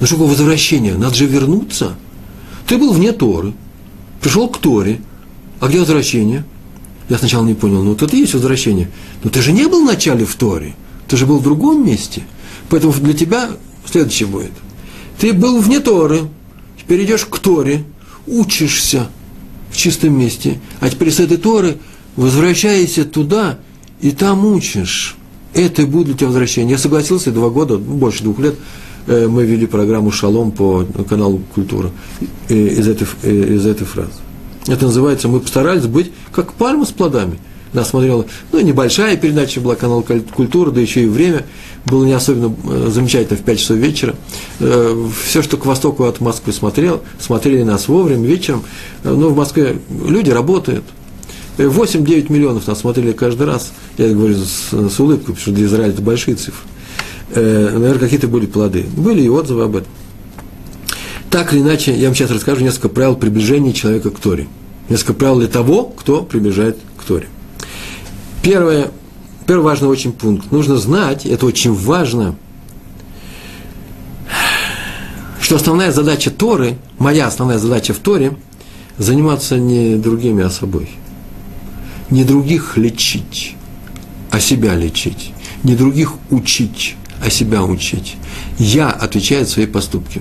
Ну 0.00 0.06
что 0.06 0.16
такое 0.16 0.30
возвращение? 0.30 0.94
Надо 0.94 1.14
же 1.14 1.26
вернуться. 1.26 1.94
Ты 2.66 2.76
был 2.76 2.92
вне 2.92 3.12
Торы, 3.12 3.52
пришел 4.20 4.48
к 4.48 4.58
Торе, 4.58 5.00
а 5.60 5.68
где 5.68 5.78
возвращение? 5.78 6.44
Я 7.08 7.18
сначала 7.18 7.44
не 7.44 7.54
понял, 7.54 7.82
ну 7.82 7.90
вот 7.90 8.02
это 8.02 8.16
и 8.16 8.20
есть 8.20 8.34
возвращение. 8.34 8.90
Но 9.22 9.30
ты 9.30 9.42
же 9.42 9.52
не 9.52 9.68
был 9.68 9.82
вначале 9.82 10.24
в 10.24 10.34
Торе, 10.34 10.74
ты 11.12 11.16
же 11.18 11.26
был 11.26 11.38
в 11.38 11.42
другом 11.42 11.86
месте. 11.86 12.22
Поэтому 12.70 12.92
для 12.94 13.12
тебя 13.12 13.50
следующее 13.84 14.26
будет. 14.26 14.52
Ты 15.18 15.32
был 15.32 15.60
вне 15.60 15.78
Торы, 15.80 16.22
теперь 16.80 17.04
идешь 17.04 17.26
к 17.26 17.38
Торе, 17.38 17.84
учишься 18.26 19.08
в 19.70 19.76
чистом 19.76 20.18
месте, 20.18 20.58
а 20.80 20.88
теперь 20.88 21.10
с 21.10 21.20
этой 21.20 21.36
Торы 21.36 21.76
возвращаешься 22.16 23.04
туда 23.04 23.58
и 24.00 24.10
там 24.12 24.46
учишь. 24.46 25.16
Это 25.52 25.82
и 25.82 25.84
будет 25.84 26.06
для 26.06 26.14
тебя 26.14 26.28
возвращение. 26.28 26.72
Я 26.72 26.78
согласился 26.78 27.30
два 27.30 27.50
года, 27.50 27.76
больше 27.76 28.22
двух 28.22 28.38
лет, 28.38 28.54
Э, 29.06 29.26
мы 29.26 29.44
вели 29.44 29.66
программу 29.66 30.10
«Шалом» 30.10 30.52
по 30.52 30.84
каналу 31.08 31.40
«Культура» 31.54 31.90
из 32.48 32.86
этой, 32.86 33.06
из 33.24 33.66
этой 33.66 33.84
фразы. 33.84 34.12
Это 34.66 34.86
называется 34.86 35.28
«Мы 35.28 35.40
постарались 35.40 35.86
быть 35.86 36.12
как 36.32 36.52
пальма 36.52 36.84
с 36.84 36.90
плодами». 36.90 37.38
Нас 37.72 37.90
смотрела, 37.90 38.26
ну, 38.52 38.60
небольшая 38.60 39.16
передача 39.16 39.60
была, 39.60 39.76
канал 39.76 40.04
«Культура», 40.34 40.70
да 40.70 40.80
еще 40.80 41.04
и 41.04 41.06
время 41.06 41.46
было 41.86 42.04
не 42.04 42.12
особенно 42.12 42.54
э, 42.64 42.88
замечательно 42.90 43.38
в 43.38 43.42
5 43.42 43.58
часов 43.58 43.76
вечера. 43.78 44.14
Э, 44.60 45.08
Все, 45.24 45.42
что 45.42 45.56
к 45.56 45.64
востоку 45.64 46.04
от 46.04 46.20
Москвы 46.20 46.52
смотрел, 46.52 47.02
смотрели 47.18 47.62
нас 47.62 47.88
вовремя, 47.88 48.26
вечером. 48.26 48.62
Но 49.04 49.30
в 49.30 49.36
Москве 49.36 49.78
люди 50.06 50.30
работают. 50.30 50.84
8-9 51.58 52.32
миллионов 52.32 52.66
нас 52.66 52.80
смотрели 52.80 53.12
каждый 53.12 53.46
раз. 53.46 53.72
Я 53.98 54.06
это 54.06 54.14
говорю 54.14 54.36
с, 54.36 54.70
с 54.72 55.00
улыбкой, 55.00 55.34
потому 55.34 55.38
что 55.38 55.52
для 55.52 55.66
Израиля 55.66 55.92
это 55.92 56.02
большие 56.02 56.34
цифры 56.34 56.68
э, 57.34 57.70
наверное, 57.72 57.98
какие-то 57.98 58.28
были 58.28 58.46
плоды. 58.46 58.84
Были 58.96 59.22
и 59.22 59.28
отзывы 59.28 59.64
об 59.64 59.76
этом. 59.76 59.90
Так 61.30 61.52
или 61.54 61.60
иначе, 61.60 61.94
я 61.94 62.08
вам 62.08 62.14
сейчас 62.14 62.30
расскажу 62.30 62.62
несколько 62.62 62.88
правил 62.88 63.16
приближения 63.16 63.72
человека 63.72 64.10
к 64.10 64.18
Торе. 64.18 64.48
Несколько 64.88 65.14
правил 65.14 65.38
для 65.38 65.48
того, 65.48 65.84
кто 65.84 66.22
приближает 66.22 66.78
к 66.98 67.04
Торе. 67.04 67.28
Первое, 68.42 68.90
первый 69.46 69.62
важный 69.62 69.88
очень 69.88 70.12
пункт. 70.12 70.50
Нужно 70.50 70.76
знать, 70.76 71.26
это 71.26 71.46
очень 71.46 71.72
важно, 71.72 72.34
что 75.40 75.56
основная 75.56 75.92
задача 75.92 76.30
Торы, 76.30 76.76
моя 76.98 77.28
основная 77.28 77.58
задача 77.58 77.94
в 77.94 77.98
Торе, 77.98 78.36
заниматься 78.98 79.58
не 79.58 79.96
другими, 79.96 80.42
а 80.42 80.50
собой. 80.50 80.90
Не 82.10 82.24
других 82.24 82.76
лечить, 82.76 83.54
а 84.30 84.40
себя 84.40 84.74
лечить. 84.74 85.32
Не 85.62 85.76
других 85.76 86.14
учить, 86.30 86.96
а 87.24 87.30
себя 87.30 87.62
учить. 87.62 88.16
Я 88.58 88.90
отвечаю 88.90 89.44
за 89.44 89.52
свои 89.52 89.66
поступки. 89.66 90.20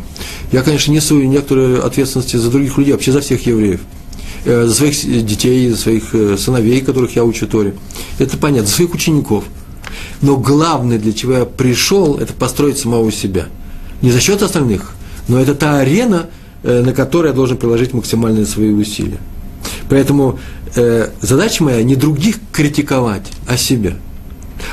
Я, 0.52 0.62
конечно, 0.62 0.92
несу 0.92 1.20
некоторые 1.22 1.80
ответственности 1.80 2.38
за 2.38 2.52
других 2.52 2.78
людей, 2.78 2.94
вообще 2.94 3.12
за 3.12 3.22
всех 3.22 3.46
евреев. 3.48 3.82
Э, 4.44 4.66
за 4.66 4.74
своих 4.74 5.26
детей, 5.26 5.70
за 5.70 5.78
своих 5.78 6.16
э, 6.16 6.38
сыновей, 6.38 6.82
которых 6.82 7.16
я 7.16 7.24
учу 7.24 7.48
Торе. 7.48 7.76
Это 8.18 8.38
понятно, 8.38 8.68
за 8.68 8.74
своих 8.74 8.94
учеников. 8.94 9.44
Но 10.22 10.38
главное, 10.38 10.98
для 10.98 11.14
чего 11.14 11.34
я 11.34 11.46
пришел, 11.46 12.18
это 12.18 12.34
построить 12.34 12.80
самого 12.80 13.12
себя. 13.12 13.48
Не 14.02 14.12
за 14.12 14.20
счет 14.20 14.42
остальных, 14.42 14.94
но 15.28 15.40
это 15.40 15.54
та 15.54 15.80
арена, 15.80 16.28
э, 16.64 16.82
на 16.82 16.94
которой 16.94 17.28
я 17.28 17.34
должен 17.34 17.58
приложить 17.58 17.94
максимальные 17.94 18.46
свои 18.46 18.72
усилия. 18.72 19.20
Поэтому 19.90 20.40
задача 21.22 21.66
моя 21.66 21.84
не 21.84 21.98
других 21.98 22.38
критиковать, 22.54 23.28
а 23.46 23.58
себя– 23.58 23.96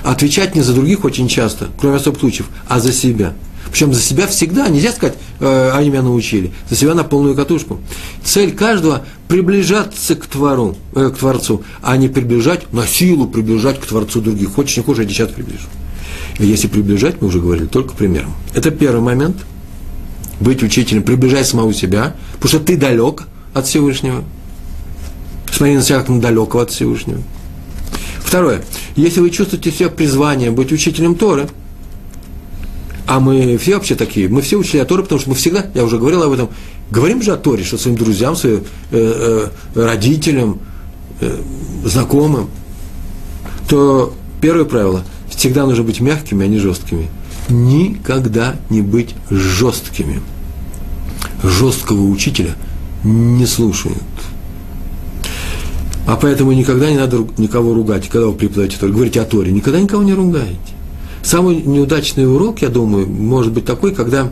отвечать 0.05 0.55
не 0.55 0.62
за 0.62 0.73
других 0.73 1.05
очень 1.05 1.29
часто, 1.29 1.69
кроме 1.79 1.97
особых 1.97 2.21
случаев, 2.21 2.49
а 2.69 2.81
за 2.81 2.93
себя. 2.93 3.35
Причем 3.71 3.93
за 3.93 4.01
себя 4.01 4.27
всегда, 4.27 4.69
нельзя 4.69 4.93
сказать, 4.93 5.16
э, 5.41 5.71
они 5.75 5.91
меня 5.91 6.03
научили, 6.03 6.53
за 6.69 6.77
себя 6.77 6.95
на 6.95 7.05
полную 7.05 7.35
катушку. 7.35 7.81
Цель 8.25 8.55
каждого– 8.55 9.05
приближаться 9.29 10.14
к, 10.16 10.27
твору, 10.27 10.77
э, 10.95 11.11
к 11.11 11.19
Творцу, 11.19 11.62
а 11.83 11.97
не 11.97 12.09
приближать, 12.09 12.73
на 12.73 12.87
силу 12.87 13.27
приближать 13.29 13.81
к 13.81 13.87
Творцу 13.87 14.21
других. 14.21 14.51
Хочешь, 14.51 14.79
не 14.79 14.83
хочешь, 14.83 15.05
я 15.05 15.09
сейчас 15.11 15.29
приближу. 15.31 15.66
И 16.39 16.47
если 16.47 16.69
приближать, 16.69 17.21
мы 17.21 17.29
уже 17.29 17.41
говорили, 17.41 17.66
только 17.66 17.95
примером. 17.95 18.35
Это 18.55 18.71
первый 18.71 19.01
момент. 19.01 19.37
Быть 20.41 20.62
учителем, 20.62 21.03
приближать 21.03 21.47
самого 21.47 21.75
себя, 21.75 22.14
потому 22.35 22.49
что 22.49 22.61
ты 22.61 22.77
далек 22.77 23.25
от 23.55 23.66
Всевышнего. 23.66 24.25
Смотри 25.51 25.75
на 25.75 25.83
себя 25.83 25.99
как 25.99 26.09
на 26.09 26.21
далекого 26.21 26.62
от 26.62 26.71
Всевышнего. 26.71 27.21
Второе. 28.21 28.62
Если 28.95 29.21
вы 29.21 29.31
чувствуете 29.31 29.73
себя 29.73 29.89
призванием 29.89 30.55
быть 30.55 30.71
учителем 30.71 31.14
Торы, 31.14 31.49
а 33.09 33.21
мы 33.21 33.57
все 33.57 33.75
вообще 33.75 33.95
такие, 33.95 34.29
мы 34.29 34.43
все 34.43 34.57
учителя 34.57 34.85
Торы, 34.85 35.03
потому 35.03 35.21
что 35.21 35.31
мы 35.31 35.35
всегда, 35.35 35.67
я 35.75 35.83
уже 35.83 35.99
говорил 35.99 36.23
об 36.23 36.33
этом, 36.33 36.51
говорим 36.91 37.23
же 37.23 37.33
о 37.33 37.37
Торе, 37.37 37.65
что 37.65 37.79
своим 37.79 37.97
друзьям, 37.97 38.37
своим 38.37 38.65
э, 38.91 39.51
э, 39.75 39.81
родителям, 39.83 40.61
э, 41.21 41.41
знакомым, 41.85 42.51
то 43.69 44.15
первое 44.41 44.65
правило– 44.65 45.03
всегда 45.39 45.67
нужно 45.67 45.85
быть 45.85 46.01
мягкими, 46.01 46.45
а 46.45 46.49
не 46.49 46.59
жесткими. 46.59 47.09
Никогда 47.49 48.57
не 48.71 48.83
быть 48.83 49.15
жесткими. 49.31 50.21
Жесткого 51.43 52.09
учителя 52.09 52.57
не 53.05 53.47
слушают. 53.47 54.03
А 56.07 56.17
поэтому 56.17 56.53
никогда 56.53 56.91
не 56.91 56.97
надо 56.97 57.27
никого 57.37 57.73
ругать, 57.73 58.09
когда 58.09 58.27
вы 58.27 58.33
преподаете 58.35 58.77
Тору. 58.79 58.93
Говорите 58.93 59.21
о 59.21 59.25
Торе, 59.25 59.53
никогда 59.53 59.81
никого 59.81 60.03
не 60.03 60.15
ругаете. 60.15 60.59
Самый 61.29 61.57
неудачный 61.57 62.26
урок, 62.26 62.62
я 62.62 62.70
думаю, 62.70 63.07
может 63.07 63.53
быть 63.53 63.66
такой, 63.66 63.95
когда 63.95 64.31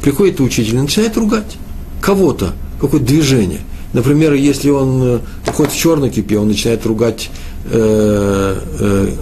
приходит 0.00 0.40
учитель 0.40 0.76
и 0.76 0.80
начинает 0.80 1.16
ругать 1.16 1.56
кого-то, 2.00 2.52
какое-то 2.80 3.04
движение. 3.04 3.58
Например, 3.94 4.34
если 4.34 4.70
он 4.70 5.02
э, 5.02 5.18
ходит 5.50 5.72
в 5.72 5.76
черной 5.76 6.08
кипе, 6.08 6.38
он 6.38 6.46
начинает 6.46 6.86
ругать 6.86 7.30
э, 7.64 8.60
э, 8.78 9.14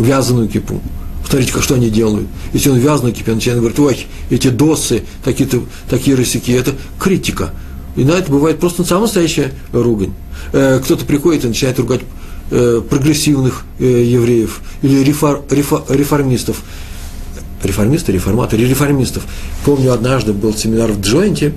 вязаную 0.00 0.50
кипу. 0.50 0.82
Смотрите, 1.26 1.50
как 1.50 1.62
что 1.62 1.76
они 1.76 1.88
делают. 1.88 2.28
Если 2.52 2.68
он 2.68 2.76
вязаную 2.76 3.14
кипе, 3.14 3.30
он 3.30 3.36
начинает 3.38 3.60
говорить, 3.60 3.78
ой, 3.78 4.06
эти 4.28 4.48
досы, 4.48 5.04
такие, 5.24 5.48
такие 5.88 6.14
рысяки, 6.14 6.52
это 6.52 6.72
критика. 6.98 7.54
И 7.96 8.04
на 8.04 8.10
это 8.10 8.30
бывает 8.30 8.60
просто 8.60 8.84
самая 8.84 9.04
настоящая 9.04 9.52
ругань. 9.72 10.12
Э, 10.52 10.78
кто-то 10.84 11.06
приходит 11.06 11.46
и 11.46 11.48
начинает 11.48 11.78
ругать 11.78 12.02
э, 12.50 12.82
прогрессивных 12.88 13.64
э, 13.78 13.84
евреев 13.84 14.60
или 14.82 15.02
рефор, 15.02 15.42
рефор, 15.50 15.84
реформистов. 15.88 16.62
Реформисты, 17.62 18.12
реформаторы, 18.12 18.64
реформистов. 18.64 19.24
Помню, 19.64 19.92
однажды 19.92 20.32
был 20.32 20.54
семинар 20.54 20.92
в 20.92 21.00
Джойнте, 21.00 21.52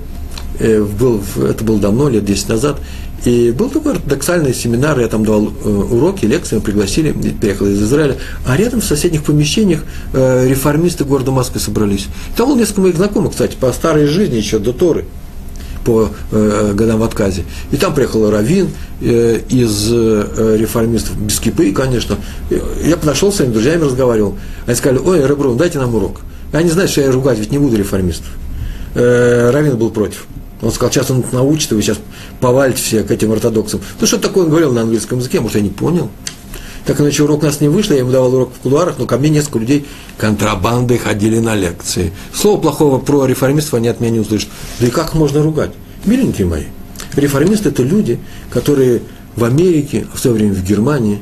был, 0.60 1.22
это 1.36 1.64
было 1.64 1.80
давно, 1.80 2.10
лет 2.10 2.26
10 2.26 2.50
назад, 2.50 2.78
и 3.24 3.50
был 3.52 3.70
такой 3.70 3.94
ортодоксальный 3.94 4.52
семинар, 4.54 5.00
я 5.00 5.08
там 5.08 5.24
давал 5.24 5.44
уроки, 5.64 6.26
лекции, 6.26 6.58
пригласили, 6.58 7.12
приехал 7.12 7.66
из 7.66 7.82
Израиля, 7.82 8.18
а 8.46 8.54
рядом 8.54 8.82
в 8.82 8.84
соседних 8.84 9.24
помещениях 9.24 9.82
реформисты 10.12 11.04
города 11.04 11.30
Москвы 11.30 11.58
собрались. 11.58 12.06
Там 12.36 12.50
было 12.50 12.58
несколько 12.58 12.82
моих 12.82 12.96
знакомых, 12.96 13.32
кстати, 13.32 13.56
по 13.58 13.72
старой 13.72 14.06
жизни 14.06 14.36
еще, 14.36 14.58
до 14.58 14.74
Торы– 14.74 15.06
по 15.84 16.08
э, 16.32 16.72
годам 16.74 17.00
в 17.00 17.02
отказе. 17.04 17.44
И 17.70 17.76
там 17.76 17.94
приехал 17.94 18.30
Равин 18.30 18.68
э, 19.00 19.40
из 19.48 19.92
э, 19.92 20.56
реформистов, 20.58 21.16
без 21.18 21.38
кипы, 21.38 21.72
конечно. 21.72 22.16
Я 22.82 22.96
подошел 22.96 23.30
с 23.30 23.36
своими 23.36 23.52
друзьями, 23.52 23.82
разговаривал. 23.82 24.36
Они 24.66 24.74
сказали, 24.74 24.98
ой, 24.98 25.26
Ребрун, 25.26 25.56
дайте 25.56 25.78
нам 25.78 25.94
урок. 25.94 26.20
И 26.52 26.56
они 26.56 26.70
знают, 26.70 26.90
что 26.90 27.02
я 27.02 27.12
ругать 27.12 27.38
ведь 27.38 27.50
не 27.50 27.58
буду 27.58 27.76
реформистов. 27.76 28.30
Равин 28.94 29.76
был 29.76 29.90
против. 29.90 30.26
Он 30.62 30.70
сказал, 30.70 30.92
сейчас 30.92 31.10
он 31.10 31.24
научит, 31.32 31.72
и 31.72 31.74
вы 31.74 31.82
сейчас 31.82 31.98
повалите 32.40 32.80
все 32.80 33.02
к 33.02 33.10
этим 33.10 33.32
ортодоксам. 33.32 33.80
Ну, 34.00 34.06
что 34.06 34.18
такое 34.18 34.44
он 34.44 34.50
говорил 34.50 34.72
на 34.72 34.82
английском 34.82 35.18
языке, 35.18 35.40
может, 35.40 35.56
я 35.56 35.62
не 35.62 35.68
понял. 35.68 36.08
Так 36.86 37.00
иначе 37.00 37.22
урок 37.22 37.42
у 37.42 37.46
нас 37.46 37.60
не 37.60 37.68
вышло, 37.68 37.94
я 37.94 38.00
ему 38.00 38.10
давал 38.10 38.34
урок 38.34 38.52
в 38.54 38.58
кулуарах, 38.58 38.96
но 38.98 39.06
ко 39.06 39.16
мне 39.16 39.30
несколько 39.30 39.58
людей 39.58 39.86
контрабандой 40.18 40.98
ходили 40.98 41.38
на 41.38 41.54
лекции. 41.54 42.12
Слова 42.34 42.60
плохого 42.60 42.98
про 42.98 43.24
реформистов 43.24 43.74
они 43.74 43.88
от 43.88 44.00
меня 44.00 44.10
не 44.10 44.20
услышат. 44.20 44.50
Да 44.80 44.86
и 44.86 44.90
как 44.90 45.14
можно 45.14 45.42
ругать? 45.42 45.70
Миленькие 46.04 46.46
мои, 46.46 46.64
реформисты– 47.16 47.68
это 47.70 47.82
люди, 47.82 48.18
которые 48.50 49.00
в 49.34 49.44
Америке, 49.44 50.06
в 50.12 50.18
свое 50.18 50.36
время 50.36 50.52
в 50.52 50.62
Германии, 50.62 51.20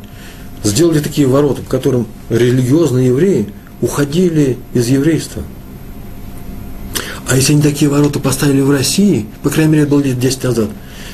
сделали 0.65 0.99
такие 0.99 1.29
ворота, 1.29 1.63
по 1.63 1.71
которым 1.71 2.07
религиозные 2.29 3.09
евреи 3.09 3.49
уходили 3.81 4.59
из 4.75 4.89
еврейства. 4.89 5.43
А 7.29 7.37
если 7.37 7.53
они 7.53 7.63
такие 7.63 7.89
ворота 7.89 8.19
поставили 8.19 8.61
в 8.61 8.71
России, 8.71 9.27
по 9.45 9.51
крайней 9.51 9.73
мере, 9.73 9.83
это 9.85 9.93
было 9.93 10.01
лет 10.01 10.19
10 10.19 10.43
назад, 10.43 10.71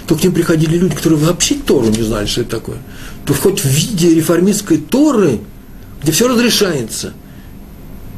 то 0.07 0.15
к 0.15 0.23
ним 0.23 0.33
приходили 0.33 0.79
люди, 0.79 0.97
которые 0.97 1.19
вообще 1.19 1.55
Тору 1.55 1.89
не 1.89 2.03
знали, 2.03 2.27
что 2.27 2.41
это 2.41 2.51
такое 2.51 2.79
то 3.29 3.35
хоть 3.35 3.61
в 3.61 3.67
виде 3.67 4.15
реформистской 4.15 4.79
Торы, 4.79 5.41
где 6.03 6.13
все 6.13 6.29
разрешается, 6.29 7.13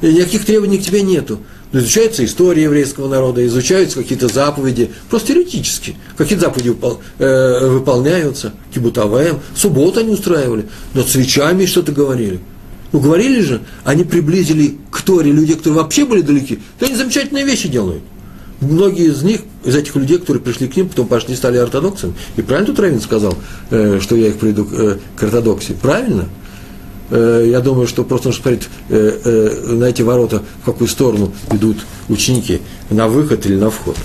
и 0.03 0.07
никаких 0.07 0.45
требований 0.45 0.79
к 0.79 0.85
тебе 0.85 1.03
нету, 1.03 1.41
но 1.73 1.81
изучается 1.81 2.25
история 2.25 2.63
еврейского 2.63 3.09
народа, 3.09 3.45
изучаются 3.45 3.99
какие-то 3.99 4.29
заповеди, 4.29 4.93
просто 5.09 5.29
теоретически. 5.29 5.97
Какие-то 6.17 6.45
заповеди 6.45 6.77
э, 7.19 7.69
выполняются, 7.69 8.53
кибутаваем, 8.73 9.41
субботу 9.57 9.99
они 9.99 10.13
устраивали, 10.13 10.67
но 10.95 11.03
свечами 11.03 11.67
что-то 11.67 11.91
говорили. 11.91 12.39
Ну, 12.93 13.01
говорили 13.01 13.41
же, 13.41 13.63
они 13.83 14.05
приблизили 14.05 14.79
к 14.93 15.03
Торе 15.03 15.33
людей, 15.33 15.57
которые 15.57 15.83
вообще 15.83 16.05
были 16.05 16.21
далеки, 16.21 16.61
то 16.79 16.87
они 16.87 16.95
замечательные 16.95 17.45
вещи 17.45 17.67
делают. 17.67 18.05
Многие 18.61 19.07
из 19.07 19.23
них, 19.23 19.41
из 19.65 19.75
этих 19.75 19.97
людей, 19.97 20.19
которые 20.19 20.43
пришли 20.43 20.69
к 20.69 20.77
ним, 20.77 20.89
потом 20.89 21.07
пошли 21.07 21.35
стали 21.35 21.57
ортодоксами. 21.57 22.13
И 22.37 22.43
правильно 22.43 22.67
тут 22.67 22.81
Равин 22.81 23.01
сказал, 23.01 23.35
э, 23.71 24.01
что 24.03 24.17
я 24.17 24.29
их 24.29 24.39
приведу 24.39 24.67
к, 24.67 24.73
э, 24.73 24.99
ортодоксии? 25.19 25.73
Правильно? 25.73 26.29
Э, 27.11 27.47
я 27.49 27.61
думаю, 27.61 27.87
что 27.87 28.05
просто 28.05 28.29
нужно 28.29 28.43
смотреть 28.43 28.69
на 28.89 29.85
эти 29.85 30.03
ворота, 30.03 30.43
в 30.63 30.67
какую 30.67 30.89
сторону 30.89 31.33
идут 31.51 31.79
ученики, 32.09 32.61
на 32.91 33.09
выход 33.09 33.47
или 33.47 33.57
на 33.57 33.71
вход. 33.71 33.97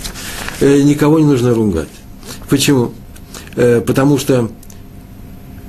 Никого 0.62 1.20
не 1.20 1.26
нужно 1.26 1.54
ругать. 1.54 1.90
Почему? 2.50 2.94
Потому 3.56 4.18
что 4.18 4.50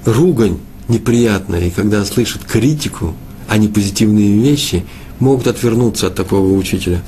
ругань 0.05 0.59
неприятная, 0.89 1.66
и 1.66 1.70
когда 1.70 2.05
слышит 2.05 2.45
критику, 2.45 3.14
а 3.49 3.59
не 3.59 3.68
позитивные 3.68 4.39
вещи– 4.39 4.84
могут 5.21 5.47
отвернуться 5.47 6.09
от 6.09 6.14
такого 6.14 6.53
учителя. 6.53 7.03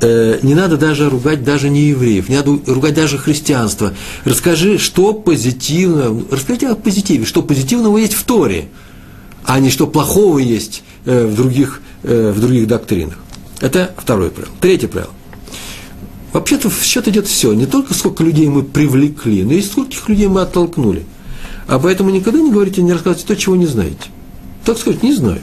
Э, 0.00 0.38
не 0.42 0.54
надо 0.54 0.76
даже 0.76 1.08
ругать 1.08 1.44
даже 1.44 1.68
не 1.68 1.88
евреев, 1.88 2.28
не 2.28 2.36
надо 2.36 2.58
ругать 2.66 2.94
даже 2.94 3.18
христианство. 3.18 3.92
Расскажи, 4.24 4.78
что 4.78 5.12
позитивно, 5.12 6.22
расскажите 6.30 6.68
о 6.68 6.74
позитиве, 6.74 7.24
что 7.24 7.42
позитивного 7.42 7.98
есть 7.98 8.14
в 8.14 8.24
Торе, 8.24 8.68
а 9.44 9.60
не 9.60 9.70
что 9.70 9.86
плохого 9.86 10.38
есть 10.38 10.82
э, 11.04 11.26
в 11.26 11.34
других, 11.34 11.80
э, 12.02 12.32
в 12.34 12.40
других 12.40 12.66
доктринах. 12.66 13.18
Это 13.60 13.94
второе 13.96 14.30
правило. 14.30 14.52
Третье 14.60 14.88
правило. 14.88 15.12
Вообще-то 16.32 16.68
в 16.68 16.82
счет 16.82 17.08
идет 17.08 17.26
все. 17.26 17.54
Не 17.54 17.64
только 17.64 17.94
сколько 17.94 18.22
людей 18.22 18.46
мы 18.48 18.62
привлекли, 18.62 19.42
но 19.42 19.54
и 19.54 19.62
скольких 19.62 20.08
людей 20.08 20.26
мы 20.26 20.42
оттолкнули. 20.42 21.06
А 21.66 21.78
поэтому 21.78 22.10
никогда 22.10 22.40
не 22.40 22.52
говорите, 22.52 22.82
не 22.82 22.92
рассказывайте 22.92 23.26
то, 23.26 23.36
чего 23.36 23.56
не 23.56 23.66
знаете. 23.66 24.10
Так 24.64 24.76
сказать, 24.78 25.02
не 25.02 25.14
знаю. 25.14 25.40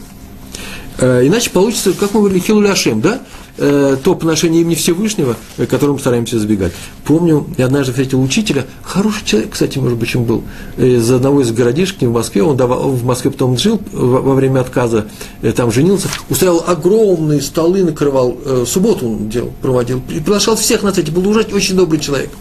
Э, 1.00 1.26
иначе 1.26 1.50
получится, 1.50 1.94
как 1.94 2.14
мы 2.14 2.22
говорили, 2.22 2.40
Хилуля 2.40 2.72
Ашем, 2.72 3.02
да? 3.02 3.22
Э, 3.58 3.98
то 4.04 4.16
поношение 4.16 4.62
имени 4.62 4.76
Всевышнего, 4.76 5.36
э, 5.58 5.66
которым 5.66 6.00
стараемся 6.00 6.38
избегать. 6.38 6.74
Помню, 7.04 7.48
я 7.58 7.66
однажды 7.66 7.92
встретил 7.92 8.22
учителя, 8.22 8.66
хороший 8.84 9.26
человек, 9.26 9.52
кстати, 9.52 9.80
может 9.80 9.98
быть, 9.98 10.10
чем 10.10 10.24
был, 10.26 10.44
из 10.78 11.12
одного 11.12 11.42
из 11.42 11.52
городишек 11.52 12.02
в 12.02 12.12
Москве, 12.12 12.44
он 12.44 12.58
давал, 12.58 12.90
в 12.90 13.04
Москве 13.04 13.32
потом 13.32 13.58
жил 13.58 13.82
во 13.92 14.34
время 14.34 14.62
отказа, 14.62 15.08
там 15.56 15.72
женился, 15.72 16.08
устраивал 16.30 16.64
огромные 16.66 17.42
столы, 17.42 17.84
накрывал, 17.84 18.38
субботу 18.66 19.08
он 19.08 19.30
делал, 19.30 19.52
проводил, 19.62 20.02
приглашал 20.02 20.56
всех 20.56 20.84
на 20.84 20.90
это, 20.90 21.12
был 21.12 21.28
ужасно, 21.28 21.56
очень 21.56 21.76
добрый 21.76 22.00
человек. 22.00 22.32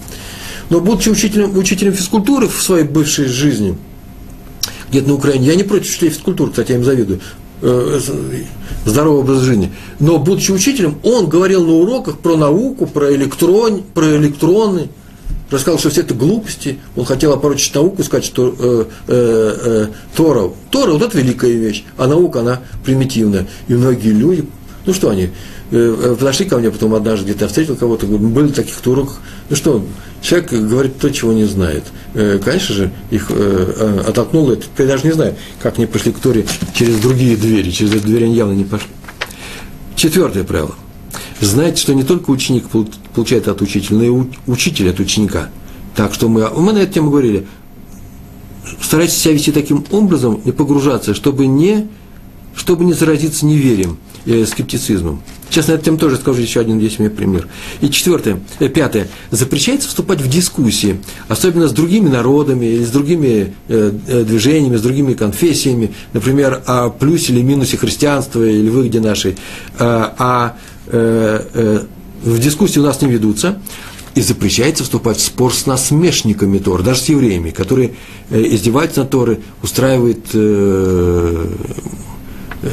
Но 0.71 0.81
будучи 0.81 1.11
учителем, 1.11 1.57
учителем 1.57 1.93
физкультуры 1.93 2.49
в 2.49 2.63
своей 2.63 2.85
бывшей 2.85 3.27
жизни, 3.27 3.77
где-то 4.89 5.09
на 5.09 5.15
Украине, 5.15 5.47
я 5.47 5.55
не 5.57 5.63
против 5.63 5.91
учителей 5.91 6.11
физкультуры, 6.11 6.51
кстати, 6.51 6.73
я 6.73 6.79
им 6.79 6.85
завидую, 6.85 7.21
здоровый 7.63 9.21
образ 9.21 9.41
жизни. 9.41 9.73
Но, 10.01 10.19
будучи 10.19 10.51
учителем, 10.51 10.97
он 11.03 11.29
говорил 11.29 11.65
на 11.65 11.73
уроках 11.73 12.19
про 12.19 12.37
науку, 12.37 12.87
про, 12.87 13.15
электрон, 13.15 13.83
про 13.95 14.17
электроны, 14.17 14.89
рассказал, 15.51 15.79
что 15.79 15.91
все 15.91 16.01
это 16.01 16.15
глупости. 16.15 16.79
Он 16.97 17.05
хотел 17.05 17.33
опорочить 17.33 17.75
науку, 17.75 18.03
сказать, 18.03 18.25
что 18.25 18.55
э, 18.59 18.85
э, 19.09 19.57
э, 19.65 19.87
Тора, 20.17 20.51
Тора 20.71 20.93
вот 20.93 21.03
это 21.03 21.17
великая 21.19 21.53
вещь, 21.53 21.85
а 21.97 22.07
наука, 22.07 22.41
она 22.41 22.61
примитивная. 22.85 23.47
И 23.69 23.75
многие 23.75 24.11
люди, 24.11 24.47
ну 24.87 24.95
что 24.95 25.11
они, 25.11 25.25
э, 25.25 25.31
э 25.71 26.17
подошли 26.19 26.47
ко 26.47 26.59
мне 26.59 26.71
потом 26.71 26.95
однажды, 26.95 27.27
где-то 27.27 27.49
встретил 27.49 27.77
кого-то, 27.77 28.07
были 28.07 28.49
таких 28.49 28.75
уроках, 28.87 29.21
ну 29.49 29.57
что, 29.57 29.85
человек 30.21 30.53
говорит 30.53 30.99
то, 30.99 31.11
чего 31.11 31.33
не 31.33 31.45
знает. 31.45 31.85
Э, 32.15 32.41
конечно 32.43 32.75
же, 32.75 32.91
их 33.11 33.31
оттолкнуло. 33.31 34.57
Я 34.79 34.87
даже 34.87 35.07
не 35.07 35.13
знаю, 35.13 35.37
как 35.61 35.79
они 35.79 35.87
пошли 35.87 36.13
к 36.13 36.19
Торе 36.19 36.47
через 36.75 36.99
другие 37.01 37.37
двери. 37.37 37.71
Через 37.71 37.95
эти 37.95 38.05
двери 38.05 38.25
они 38.25 38.35
явно 38.35 38.53
не 38.53 38.65
пошли. 38.65 38.89
Четвертое 39.97 40.45
правило. 40.45 40.75
Знайте, 41.41 41.81
что 41.81 41.93
не 41.93 42.05
только 42.05 42.31
ученик 42.31 42.67
получает 43.15 43.49
от 43.49 43.63
учителя, 43.63 43.99
но 43.99 44.05
и 44.05 44.27
учитель 44.47 44.91
от 44.91 45.01
ученика. 45.01 45.51
Так 45.97 46.15
что 46.15 46.29
мы, 46.29 46.49
мы 46.51 46.73
на 46.73 46.79
эту 46.79 46.95
тему 46.95 47.11
говорили. 47.11 47.47
Старайтесь 48.81 49.17
себя 49.17 49.35
вести 49.35 49.53
таким 49.53 49.85
образом 49.91 50.37
и 50.45 50.53
погружаться, 50.53 51.15
чтобы 51.15 51.47
не, 51.47 51.89
чтобы 52.55 52.85
не 52.85 52.93
заразиться 52.93 53.45
неверием, 53.45 53.99
э, 54.27 54.45
скептицизмом. 54.47 55.23
Сейчас 55.51 55.69
на 55.69 55.73
эту 55.73 55.97
тоже 55.99 56.17
скажу 56.17 56.41
еще 56.41 56.61
один, 56.61 56.79
есть 56.79 56.99
у 56.99 57.03
меня 57.03 57.11
пример. 57.15 57.49
И 57.81 57.91
четвертое, 57.91 58.41
э, 58.59 58.69
пятое. 58.69 59.09
Запрещается 59.31 59.89
вступать 59.89 60.21
в 60.21 60.29
дискуссии, 60.29 61.01
особенно 61.29 61.69
с 61.69 61.73
другими 61.73 62.09
народами 62.09 62.83
с 62.85 62.91
другими 62.91 63.55
э, 63.69 63.93
э, 64.07 64.25
движениями, 64.25 64.77
с 64.77 64.83
другими 64.83 65.15
конфессиями, 65.15 65.93
например, 66.13 66.63
о 66.67 66.91
плюсе 66.91 67.33
или 67.33 67.43
минусе 67.43 67.77
христианства 67.77 68.43
или 68.43 68.69
выгоде 68.69 69.01
нашей. 69.01 69.37
А, 69.79 70.15
а 70.19 70.57
э, 70.87 71.45
э, 71.55 71.81
в 72.25 72.39
дискуссии 72.39 72.79
у 72.79 72.85
нас 72.85 73.01
не 73.01 73.09
ведутся. 73.09 73.59
И 74.15 74.21
запрещается 74.21 74.85
вступать 74.85 75.17
в 75.17 75.23
спор 75.23 75.55
с 75.55 75.65
насмешниками 75.65 76.59
Тор, 76.59 76.83
даже 76.83 77.01
с 77.01 77.09
евреями, 77.09 77.49
которые 77.49 77.95
э, 78.29 78.43
издеваются 78.43 79.01
на 79.01 79.07
Торы, 79.07 79.41
устраивают 79.63 80.27
э, 80.35 81.47
э, 82.63 82.69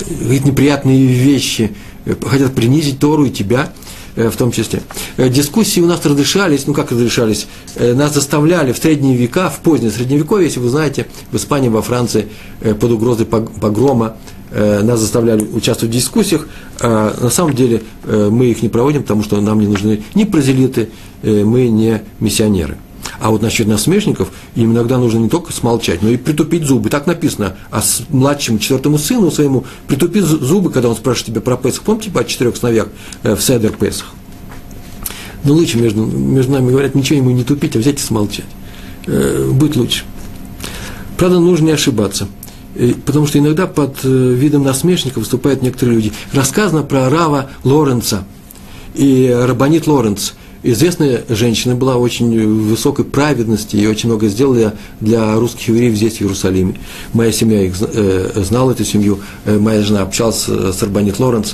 неприятные 0.46 1.06
вещи– 1.06 1.72
Э, 2.10 2.16
хотят 2.26 2.54
принизить 2.54 3.00
Тору 3.00 3.26
и 3.26 3.30
тебя 3.30 3.72
э, 4.16 4.30
в 4.30 4.36
том 4.36 4.52
числе. 4.52 4.82
Э, 5.18 5.30
дискуссии 5.30 5.80
у 5.82 5.86
нас 5.86 6.06
разрешались, 6.06 6.66
ну 6.68 6.74
как 6.74 6.92
разрешались, 6.92 7.48
нас 7.78 8.14
заставляли 8.14 8.72
в 8.72 8.78
средние 8.78 9.16
века, 9.16 9.50
в 9.50 9.60
позднее 9.60 9.92
средневековье, 9.92 10.48
если 10.48 10.60
вы 10.60 10.70
знаете, 10.70 11.08
в 11.32 11.36
Испании, 11.36 11.70
во 11.70 11.82
Франции 11.82 12.28
под 12.62 12.92
угрозой 12.92 13.26
погрома 13.26 14.16
нас 14.52 15.00
заставляли 15.00 15.44
участвовать 15.44 15.94
в 15.94 15.98
дискуссиях. 15.98 16.48
А 16.80 17.16
на 17.22 17.30
самом 17.30 17.54
деле 17.54 17.84
мы 18.04 18.48
их 18.48 18.64
не 18.64 18.70
проводим, 18.70 19.04
потому 19.04 19.22
что 19.24 19.40
нам 19.40 19.60
не 19.60 19.68
нужны 19.68 20.02
ни 20.16 20.24
прозелиты, 20.24 20.90
мы 21.22 21.68
не 21.68 22.02
миссионеры. 22.20 22.78
А 23.20 23.32
вот 23.32 23.42
насчет 23.42 23.68
насмешников, 23.68 24.30
им 24.56 24.72
иногда 24.72 24.98
нужно 24.98 25.20
не 25.20 25.30
только 25.30 25.52
смолчать, 25.52 26.02
но 26.02 26.10
и 26.10 26.18
притупить 26.18 26.64
зубы. 26.64 26.90
Так 26.90 27.08
написано, 27.08 27.56
а 27.70 27.82
с 27.82 28.04
младшему 28.10 28.60
четвертому 28.60 28.98
сыну 28.98 29.32
своему 29.32 29.66
притупи 29.88 30.22
зубы, 30.22 30.72
когда 30.72 30.90
он 30.90 30.96
спрашивает 30.96 31.28
тебя 31.28 31.42
про 31.42 31.58
Песах. 31.58 31.84
Помните 31.84 32.12
по 32.12 32.24
четырех 32.26 32.56
сновьях 32.56 32.88
э, 33.24 33.36
в 33.36 33.42
Седер 33.42 33.72
Песах? 33.72 34.08
Но 35.44 35.54
лучше 35.54 35.78
между, 35.78 36.06
между 36.06 36.54
нами 36.54 36.72
говорят, 36.72 36.96
ничего 36.96 37.18
ему 37.18 37.32
не 37.32 37.44
тупить, 37.44 37.76
а 37.76 37.80
взять 37.80 38.00
и 38.00 38.04
смолчать. 38.04 38.46
Э, 39.08 39.50
будет 39.52 39.76
лучше. 39.76 40.04
Правда, 41.18 41.40
нужно 41.40 41.66
не 41.66 41.72
ошибаться. 41.72 42.28
Потому 43.06 43.28
что 43.28 43.40
иногда 43.40 43.68
под 43.68 43.98
э, 44.04 44.08
видом 44.08 44.64
насмешника 44.64 45.20
выступают 45.20 45.62
некоторые 45.62 45.96
люди. 45.96 46.14
Рассказано 46.34 46.84
про 46.84 47.10
Рава 47.10 47.50
Лоренца 47.64 48.24
и 48.94 49.30
Рабанит 49.30 49.88
Лоренц. 49.88 50.32
Известная 50.62 51.24
женщина 51.30 51.74
была 51.74 51.96
очень 51.96 52.66
высокой 52.68 53.06
праведности 53.06 53.78
и 53.78 53.88
очень 53.88 54.10
много 54.10 54.28
сделала 54.28 54.74
для 55.00 55.36
русских 55.36 55.70
евреев 55.70 55.96
здесь, 55.96 56.18
в 56.18 56.22
Иерусалиме. 56.22 56.76
Моя 57.14 57.32
семья 57.32 57.64
их 57.64 57.76
э, 57.80 58.32
знала, 58.44 58.72
эту 58.72 58.84
семью. 58.84 59.20
Э, 59.46 59.58
моя 59.58 59.82
жена 59.84 60.02
общалась 60.02 60.44
с 60.48 60.84
Рабанит 60.84 61.18
Лоренц. 61.20 61.54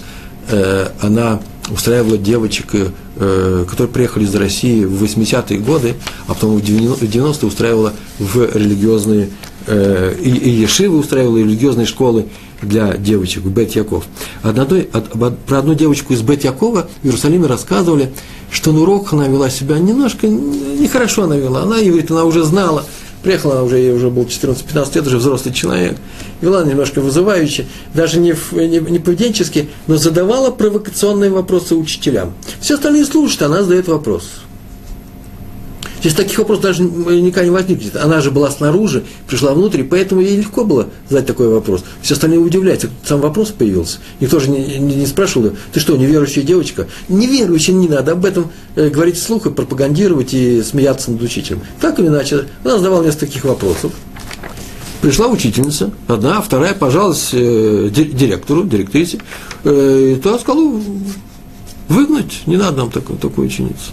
Э, 0.49 0.87
она 1.01 1.39
устраивала 1.69 2.17
девочек, 2.17 2.67
э, 2.73 3.65
которые 3.69 3.93
приехали 3.93 4.23
из 4.23 4.33
России 4.33 4.85
в 4.85 5.03
80-е 5.03 5.59
годы, 5.59 5.95
а 6.27 6.33
потом 6.33 6.57
в 6.57 6.63
90-е 6.63 7.47
устраивала 7.47 7.93
в 8.17 8.55
религиозные, 8.55 9.29
э, 9.67 10.15
и, 10.19 10.29
и 10.29 10.49
Ешивы 10.49 10.97
устраивала, 10.97 11.37
и 11.37 11.43
религиозные 11.43 11.85
школы 11.85 12.25
для 12.61 12.95
девочек 12.97 13.43
в 13.43 13.49
Бет 13.51 13.75
Яков. 13.75 14.05
Одной, 14.43 14.89
од, 14.93 15.37
про 15.45 15.59
одну 15.59 15.73
девочку 15.73 16.13
из 16.13 16.21
Бет 16.21 16.43
Якова 16.43 16.87
в 17.01 17.05
Иерусалиме 17.05 17.47
рассказывали, 17.47 18.11
что 18.51 18.71
на 18.71 18.81
урок 18.81 19.13
она 19.13 19.27
вела 19.27 19.49
себя 19.49 19.77
немножко, 19.79 20.27
нехорошо 20.27 21.23
она 21.23 21.37
вела. 21.37 21.63
Она, 21.63 21.81
говорит, 21.81 22.11
она 22.11 22.23
уже 22.25 22.43
знала, 22.43 22.85
Приехала, 23.25 23.63
уже, 23.63 23.79
ей 23.79 23.91
уже 23.91 24.11
был 24.11 24.25
14-15 24.25 24.95
лет, 24.95 25.07
уже 25.07 25.17
взрослый 25.17 25.51
человек. 25.51 25.97
Вела 26.41 26.63
немножко 26.63 27.01
вызывающе, 27.01 27.65
даже 27.91 28.19
не, 28.19 28.35
не, 28.51 28.79
не 28.79 28.99
поведенчески, 28.99 29.67
но 29.87 29.97
задавала 29.97 30.51
провокационные 30.51 31.31
вопросы 31.31 31.73
учителям. 31.73 32.35
Все 32.61 32.75
остальные 32.75 33.03
слушают, 33.05 33.41
она 33.41 33.63
задает 33.63 33.87
вопрос. 33.87 34.29
Здесь 36.05 36.17
таких 36.17 36.37
вопросов 36.37 36.61
даже 36.61 36.83
никогда 36.83 37.45
не 37.45 37.49
возникнет. 37.49 37.95
Она 37.95 38.21
же 38.21 38.29
была 38.29 38.51
снаружи, 38.51 39.03
пришла 39.27 39.55
внутрь, 39.55 39.81
поэтому 39.81 40.21
ей 40.21 40.37
легко 40.37 40.63
было 40.63 40.87
задать 41.09 41.25
такой 41.25 41.47
вопрос. 41.47 41.83
Все 42.03 42.13
остальные 42.13 42.37
удивляются, 42.41 42.91
сам 43.03 43.21
вопрос 43.21 43.49
появился. 43.49 43.97
Никто 44.19 44.39
же 44.39 44.51
не, 44.51 44.77
не, 44.77 44.97
не 44.97 45.07
спрашивал, 45.07 45.53
ты 45.73 45.79
что, 45.79 45.97
неверующая 45.97 46.43
девочка? 46.43 46.85
Неверующая 47.09 47.73
не 47.73 47.87
надо 47.87 48.11
об 48.11 48.23
этом 48.23 48.51
э, 48.75 48.89
говорить 48.89 49.17
вслух 49.17 49.47
и 49.47 49.49
пропагандировать 49.49 50.35
и 50.35 50.61
смеяться 50.61 51.09
над 51.09 51.23
учителем. 51.23 51.61
Так 51.81 51.97
или 51.97 52.05
иначе, 52.05 52.45
она 52.63 52.77
задавала 52.77 53.03
несколько 53.03 53.25
таких 53.25 53.43
вопросов. 53.43 53.91
Пришла 55.01 55.25
учительница, 55.25 55.89
одна, 56.07 56.39
вторая 56.39 56.75
пожаловалась 56.75 57.29
э, 57.33 57.89
директору, 57.91 58.63
директрисе, 58.63 59.17
э, 59.63 60.13
и 60.13 60.21
та 60.21 60.37
сказала, 60.37 60.79
выгнать, 61.87 62.43
не 62.45 62.57
надо 62.57 62.77
нам 62.77 62.91
такую, 62.91 63.17
такую 63.17 63.47
ученицу 63.47 63.91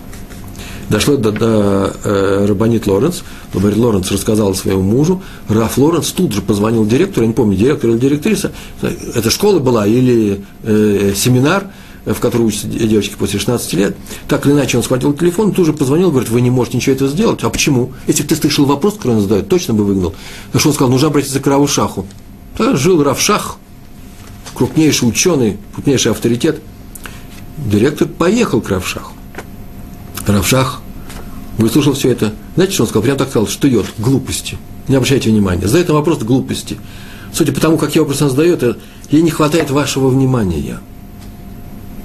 дошло 0.93 1.17
до, 1.17 1.33
до 1.33 1.97
э, 2.05 2.47
Рабанит 2.47 2.87
Лоренс, 2.87 3.25
Рабанит 3.55 3.77
Лоренс 3.79 4.13
рассказал 4.13 4.55
своему 4.55 4.83
мужу, 4.83 5.23
Раф 5.49 5.79
Лоренс 5.79 6.13
тут 6.13 6.33
же 6.33 6.43
позвонил 6.43 6.87
директору, 6.87 7.23
я 7.23 7.29
не 7.29 7.35
помню, 7.35 7.57
директор 7.57 7.91
или 7.91 7.99
директриса, 7.99 8.53
это 8.83 9.31
школа 9.31 9.59
была 9.59 9.87
или 9.87 10.45
э, 10.63 11.15
семинар, 11.17 11.69
в 12.05 12.19
который 12.21 12.43
учатся 12.43 12.67
девочки 12.67 13.15
после 13.17 13.39
16 13.39 13.73
лет. 13.75 13.97
Так 14.29 14.45
или 14.45 14.53
иначе, 14.53 14.77
он 14.77 14.83
схватил 14.83 15.15
телефон, 15.15 15.53
тут 15.53 15.67
же 15.67 15.73
позвонил, 15.73 16.11
говорит, 16.11 16.31
вы 16.31 16.41
не 16.41 16.51
можете 16.51 16.77
ничего 16.77 16.95
этого 16.95 17.09
сделать. 17.09 17.43
А 17.43 17.51
почему? 17.51 17.93
Если 18.09 18.23
бы 18.25 18.29
ты 18.29 18.37
слышал 18.37 18.65
вопрос, 18.65 18.95
который 18.95 19.17
он 19.17 19.21
задает, 19.23 19.49
точно 19.49 19.75
бы 19.75 19.85
выгнал. 19.85 20.13
Потому 20.47 20.61
что 20.61 20.69
он 20.71 20.75
сказал, 20.75 20.91
нужно 20.91 21.09
обратиться 21.09 21.39
к 21.39 21.47
Раву 21.47 21.69
Шаху. 21.69 22.05
Да, 22.59 22.75
жил 22.77 23.03
Рав 23.05 23.21
Шах, 23.21 23.57
крупнейший 24.53 25.09
ученый, 25.09 25.59
крупнейший 25.75 26.11
авторитет. 26.11 26.61
Директор 27.57 28.09
поехал 28.09 28.61
к 28.61 28.69
Равшаху. 28.69 29.13
Равшах 30.27 30.82
выслушал 31.63 31.95
все 31.95 32.11
это. 32.11 32.33
Знаете, 32.55 32.75
что 32.75 32.83
он 32.83 32.89
сказал? 32.89 33.03
Прям 33.05 33.17
так 33.17 33.31
сказал, 33.31 33.49
что 33.49 33.69
идет, 33.69 33.87
глупости. 33.99 34.59
Не 34.89 34.97
обращайте 34.97 35.31
внимания. 35.31 35.67
Задает 35.67 35.89
на 35.89 35.95
вопрос 35.95 36.19
глупости. 36.19 36.79
Судя 37.33 37.53
по 37.53 37.61
тому, 37.61 37.79
как 37.79 37.95
я 37.95 38.03
вопрос 38.03 38.21
он 38.21 38.31
задает, 38.31 38.79
ей 39.11 39.23
не 39.23 39.31
хватает 39.31 39.71
вашего 39.71 40.09
внимания. 40.09 40.81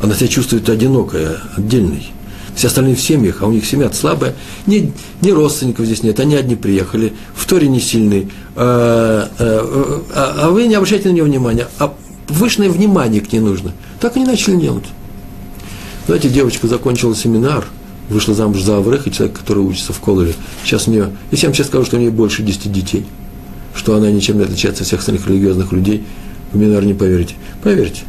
Она 0.01 0.13
себя 0.15 0.27
чувствует 0.27 0.69
одинокой, 0.69 1.27
отдельной. 1.55 2.07
Все 2.55 2.67
остальные 2.67 2.95
в 2.95 3.01
семьях, 3.01 3.41
а 3.41 3.47
у 3.47 3.51
них 3.51 3.65
семья 3.65 3.91
слабая. 3.91 4.35
Ни, 4.65 4.91
ни 5.21 5.31
родственников 5.31 5.85
здесь 5.85 6.01
нет, 6.01 6.19
они 6.19 6.35
одни 6.35 6.55
приехали, 6.55 7.13
в 7.35 7.45
Торе 7.45 7.67
не 7.67 7.79
сильные. 7.79 8.29
А, 8.55 9.29
а, 9.37 10.01
а, 10.13 10.35
а 10.45 10.49
вы 10.49 10.67
не 10.67 10.75
обращайте 10.75 11.09
на 11.09 11.13
нее 11.13 11.23
внимания. 11.23 11.67
А 11.77 11.93
высшее 12.29 12.69
внимание 12.69 13.21
к 13.21 13.31
ней 13.31 13.39
нужно. 13.39 13.73
Так 13.99 14.15
они 14.15 14.25
начали 14.25 14.55
делать. 14.55 14.85
Знаете, 16.07 16.29
девочка 16.29 16.67
закончила 16.67 17.15
семинар– 17.15 17.65
вышла 18.09 18.33
замуж 18.33 18.61
за 18.61 18.77
Авреха, 18.77 19.09
человек, 19.09 19.37
который 19.37 19.63
учится 19.63 19.93
в 19.93 19.99
Колоре. 19.99 20.33
Сейчас 20.63 20.87
у 20.87 20.91
нее, 20.91 21.11
если 21.31 21.45
я 21.45 21.49
вам 21.49 21.55
сейчас 21.55 21.67
скажу, 21.67 21.85
что 21.85 21.97
у 21.97 21.99
нее 21.99 22.11
больше 22.11 22.43
10 22.43 22.71
детей, 22.71 23.05
что 23.75 23.95
она 23.95 24.09
ничем 24.09 24.37
не 24.37 24.43
отличается 24.43 24.83
от 24.83 24.87
всех 24.87 24.99
остальных 24.99 25.27
религиозных 25.27 25.71
людей, 25.71 26.05
вы 26.51 26.59
мне, 26.59 26.67
наверное, 26.67 26.93
не 26.93 26.93
поверите. 26.93 27.35
Поверьте. 27.63 28.03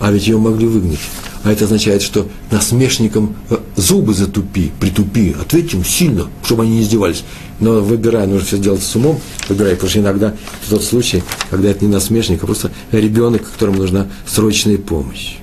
А 0.00 0.10
ведь 0.10 0.26
ее 0.26 0.38
могли 0.38 0.66
выгнать. 0.66 1.00
А 1.44 1.50
это 1.50 1.64
означает, 1.64 2.02
что 2.02 2.28
насмешникам 2.52 3.34
э, 3.50 3.56
зубы 3.74 4.14
затупи, 4.14 4.70
притупи, 4.78 5.34
ответь 5.40 5.74
им 5.74 5.84
сильно, 5.84 6.28
чтобы 6.44 6.62
они 6.62 6.76
не 6.76 6.82
издевались. 6.82 7.24
Но 7.58 7.80
выбирая, 7.80 8.26
нужно 8.26 8.46
все 8.46 8.56
сделать 8.58 8.82
с 8.82 8.94
умом, 8.94 9.20
выбирай, 9.48 9.74
потому 9.74 9.90
что 9.90 9.98
иногда 9.98 10.34
тот 10.70 10.84
случай, 10.84 11.22
когда 11.50 11.70
это 11.70 11.84
не 11.84 11.90
насмешник, 11.90 12.42
а 12.44 12.46
просто 12.46 12.70
ребенок, 12.92 13.50
которому 13.50 13.78
нужна 13.78 14.06
срочная 14.26 14.78
помощь. 14.78 15.36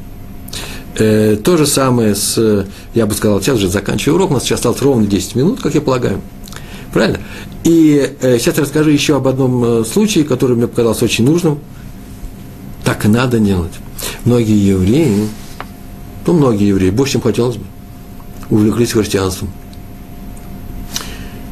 Э, 0.99 1.37
то 1.41 1.55
же 1.55 1.65
самое 1.65 2.13
с, 2.13 2.65
я 2.93 3.05
бы 3.05 3.13
сказал, 3.13 3.41
сейчас 3.41 3.55
уже 3.55 3.69
заканчиваю 3.69 4.17
урок, 4.17 4.31
у 4.31 4.33
нас 4.33 4.43
сейчас 4.43 4.59
осталось 4.59 4.81
ровно 4.81 5.07
10 5.07 5.35
минут, 5.35 5.61
как 5.61 5.73
я 5.73 5.81
полагаю. 5.81 6.21
Правильно? 6.91 7.19
И 7.63 8.15
э, 8.21 8.37
сейчас 8.37 8.57
расскажу 8.57 8.89
еще 8.89 9.15
об 9.15 9.27
одном 9.27 9.63
э, 9.63 9.85
случае, 9.85 10.25
который 10.25 10.57
мне 10.57 10.67
показался 10.67 11.05
очень 11.05 11.25
нужным. 11.25 11.59
Так 12.83 13.05
надо 13.05 13.39
делать. 13.39 13.71
Многие 14.25 14.57
евреи, 14.57 15.29
ну, 16.27 16.33
многие 16.33 16.67
евреи, 16.67 16.89
больше, 16.89 17.13
чем 17.13 17.21
хотелось 17.21 17.55
бы, 17.55 17.63
увлеклись 18.49 18.91
христианством. 18.91 19.51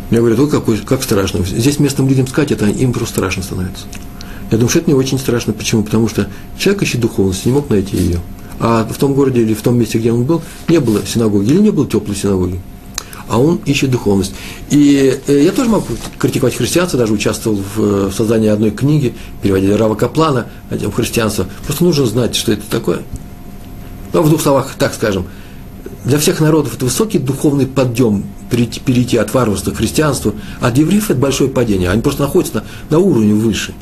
Мне 0.09 0.19
говорят, 0.19 0.39
вот 0.39 0.51
какой, 0.51 0.77
как 0.77 1.03
страшно. 1.03 1.45
Здесь 1.45 1.79
местным 1.79 2.09
людям 2.09 2.27
сказать, 2.27 2.51
это 2.51 2.65
им 2.67 2.91
просто 2.91 3.15
страшно 3.15 3.43
становится. 3.43 3.85
Я 4.51 4.57
думаю, 4.57 4.69
что 4.69 4.79
это 4.79 4.89
не 4.89 4.95
очень 4.95 5.19
страшно. 5.19 5.53
Почему? 5.53 5.83
Потому 5.83 6.09
что 6.09 6.27
человек 6.57 6.83
ищет 6.83 6.99
духовности, 6.99 7.47
не 7.47 7.53
мог 7.53 7.69
найти 7.69 7.95
ее 7.95 8.19
а 8.59 8.83
в 8.85 8.97
том 8.97 9.13
городе 9.13 9.41
или 9.41 9.53
в 9.53 9.61
том 9.61 9.77
месте, 9.77 9.99
где 9.99 10.11
он 10.11 10.23
был, 10.23 10.41
не 10.67 10.79
было 10.79 11.05
синагоги, 11.05 11.49
или 11.51 11.59
не 11.59 11.71
было 11.71 11.87
теплой 11.87 12.15
синагоги. 12.15 12.59
А 13.27 13.39
он 13.39 13.59
ищет 13.65 13.91
духовность. 13.91 14.33
И 14.69 15.19
э, 15.27 15.43
я 15.43 15.51
тоже 15.51 15.69
могу 15.69 15.85
критиковать 16.17 16.55
христианство, 16.55 16.97
даже 16.97 17.11
участвовал 17.11 17.57
в, 17.75 18.09
в 18.09 18.13
создании 18.13 18.47
одной 18.47 18.71
книги, 18.71 19.13
переводили 19.41 19.73
Рава 19.73 19.95
Каплана 19.95 20.47
в 20.69 20.91
христианство. 20.91 21.47
Просто 21.65 21.83
нужно 21.83 22.05
знать, 22.05 22.35
что 22.35 22.53
это 22.53 22.63
такое. 22.69 23.01
Ну, 24.13 24.21
в 24.21 24.29
двух 24.29 24.41
словах, 24.41 24.75
так 24.79 24.93
скажем, 24.93 25.25
для 26.05 26.17
всех 26.17 26.39
народов 26.39 26.75
это 26.75 26.85
высокий 26.85 27.19
духовный 27.19 27.67
подъем 27.67 28.23
перейти, 28.49 28.79
перейти 28.79 29.17
от 29.17 29.33
варварства 29.33 29.71
к 29.71 29.77
христианству, 29.77 30.35
а 30.61 30.71
для 30.71 30.83
евреев 30.83 31.09
это 31.09 31.19
большое 31.19 31.49
падение. 31.49 31.89
Они 31.89 32.01
просто 32.01 32.21
находятся 32.21 32.63
на, 32.89 32.97
на 32.97 32.99
уровне 32.99 33.33
выше. 33.33 33.73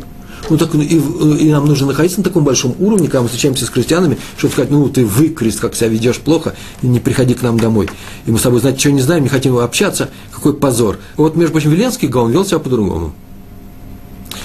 Ну, 0.49 0.57
так, 0.57 0.75
и, 0.75 0.97
и 0.97 1.51
нам 1.51 1.65
нужно 1.65 1.87
находиться 1.87 2.19
на 2.19 2.23
таком 2.23 2.43
большом 2.43 2.75
уровне, 2.79 3.07
когда 3.07 3.21
мы 3.21 3.27
встречаемся 3.27 3.65
с 3.65 3.69
крестьянами, 3.69 4.17
чтобы 4.37 4.53
сказать, 4.53 4.71
ну, 4.71 4.87
ты 4.89 5.05
выкрест, 5.05 5.59
как 5.59 5.75
себя 5.75 5.87
ведешь 5.87 6.17
плохо, 6.17 6.55
и 6.81 6.87
не 6.87 6.99
приходи 6.99 7.33
к 7.33 7.41
нам 7.41 7.59
домой. 7.59 7.89
И 8.25 8.31
мы 8.31 8.37
с 8.37 8.43
тобой, 8.43 8.59
знаете, 8.59 8.79
что 8.79 8.91
не 8.91 9.01
знаем, 9.01 9.23
не 9.23 9.29
хотим 9.29 9.57
общаться, 9.57 10.09
какой 10.31 10.55
позор. 10.55 10.99
Вот, 11.17 11.35
между 11.35 11.51
прочим, 11.51 11.71
Веленский 11.71 12.07
Гаон 12.07 12.31
вел 12.31 12.45
себя 12.45 12.59
по-другому. 12.59 13.13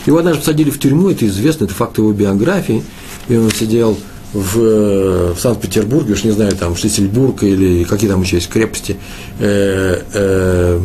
Его 0.07 0.18
однажды 0.18 0.40
посадили 0.40 0.70
в 0.70 0.78
тюрьму, 0.78 1.11
это 1.11 1.26
известно, 1.26 1.64
это 1.64 1.74
факт 1.74 1.98
его 1.98 2.12
биографии, 2.12 2.82
и 3.28 3.36
он 3.36 3.51
сидел 3.51 3.98
в, 4.32 5.34
в 5.34 5.38
Санкт-Петербурге, 5.38 6.14
уж 6.14 6.24
не 6.24 6.30
знаю, 6.30 6.53
там, 6.57 6.76
Шлиссельбург 6.76 7.42
или 7.42 7.84
какие 7.84 8.09
там 8.09 8.22
еще 8.22 8.36
есть 8.36 8.48
крепости, 8.48 8.96
э, 9.38 10.03
э, 10.14 10.80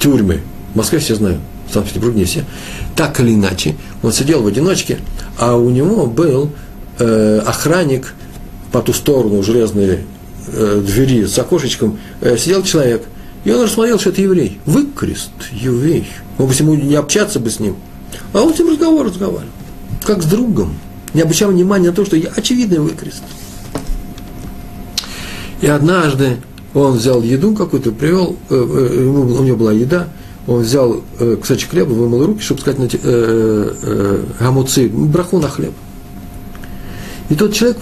тюрьмы. 0.00 0.40
В 0.72 0.76
Москве 0.76 0.98
все 0.98 1.14
знают, 1.16 1.40
в 1.68 1.72
Санкт-Петербурге 1.72 2.20
не 2.20 2.24
все 2.24 2.44
так 2.96 3.20
или 3.20 3.34
иначе, 3.34 3.76
он 4.02 4.12
сидел 4.12 4.42
в 4.42 4.46
одиночке, 4.46 4.98
а 5.38 5.56
у 5.56 5.68
него 5.70 6.06
был 6.06 6.50
э, 6.98 7.42
охранник 7.44 8.14
по 8.72 8.80
ту 8.80 8.92
сторону 8.92 9.42
железной 9.42 10.00
э, 10.48 10.82
двери 10.84 11.26
с 11.26 11.38
окошечком, 11.38 11.98
э, 12.22 12.36
сидел 12.38 12.62
человек, 12.62 13.04
и 13.44 13.50
он 13.50 13.62
рассмотрел, 13.62 14.00
что 14.00 14.10
это 14.10 14.22
еврей. 14.22 14.58
Выкрест, 14.66 15.30
еврей. 15.52 16.08
Мог 16.38 16.48
бы 16.48 16.54
ему 16.54 16.74
не 16.74 16.96
общаться 16.96 17.38
бы 17.38 17.50
с 17.50 17.60
ним. 17.60 17.76
А 18.32 18.40
он 18.40 18.54
с 18.54 18.58
ним 18.58 18.70
разговор 18.70 19.06
разговаривал, 19.06 19.52
как 20.04 20.22
с 20.22 20.26
другом, 20.26 20.76
не 21.14 21.20
обращал 21.20 21.50
внимания 21.50 21.90
на 21.90 21.94
то, 21.94 22.04
что 22.04 22.16
я 22.16 22.30
очевидный 22.34 22.78
выкрест. 22.78 23.22
И 25.60 25.66
однажды 25.66 26.38
он 26.74 26.96
взял 26.96 27.22
еду 27.22 27.54
какую-то, 27.54 27.92
привел, 27.92 28.36
э, 28.50 28.54
э, 28.54 29.04
у 29.04 29.42
него 29.42 29.56
была 29.56 29.72
еда, 29.72 30.08
он 30.46 30.60
взял 30.60 31.02
э, 31.18 31.36
кусочек 31.40 31.70
хлеба, 31.70 31.92
вымыл 31.92 32.24
руки, 32.24 32.42
чтобы 32.42 32.60
сказать 32.60 32.78
на 32.78 32.84
э, 32.84 32.88
э, 33.02 34.24
гамуцы, 34.38 34.88
браху 34.88 35.38
на 35.38 35.48
хлеб. 35.48 35.72
И 37.28 37.34
тот 37.34 37.52
человек, 37.52 37.78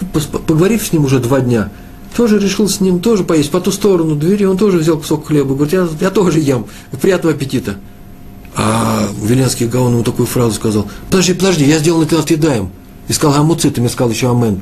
поговорив 0.47 0.85
с 0.85 0.91
ним 0.91 1.05
уже 1.05 1.19
два 1.19 1.41
дня, 1.41 1.69
тоже 2.15 2.39
решил 2.39 2.67
с 2.67 2.79
ним 2.79 2.99
тоже 2.99 3.23
поесть. 3.23 3.51
По 3.51 3.59
ту 3.59 3.71
сторону 3.71 4.15
двери 4.15 4.45
он 4.45 4.57
тоже 4.57 4.79
взял 4.79 4.97
кусок 4.97 5.27
хлеба. 5.27 5.53
Говорит, 5.53 5.73
я, 5.73 5.87
я 5.99 6.09
тоже 6.09 6.39
ем. 6.39 6.65
Приятного 7.01 7.35
аппетита. 7.35 7.75
А 8.55 9.09
Веленский 9.21 9.67
Гаон 9.67 9.93
ему 9.93 10.03
такую 10.03 10.25
фразу 10.25 10.53
сказал. 10.53 10.87
Подожди, 11.09 11.33
подожди, 11.33 11.65
я 11.65 11.77
сделал 11.77 12.01
это 12.01 12.17
отъедаем. 12.17 12.69
И 13.07 13.13
сказал, 13.13 13.41
а 13.41 13.43
муцит, 13.43 13.77
и 13.77 13.87
сказал 13.89 14.11
еще 14.11 14.31
амен. 14.31 14.61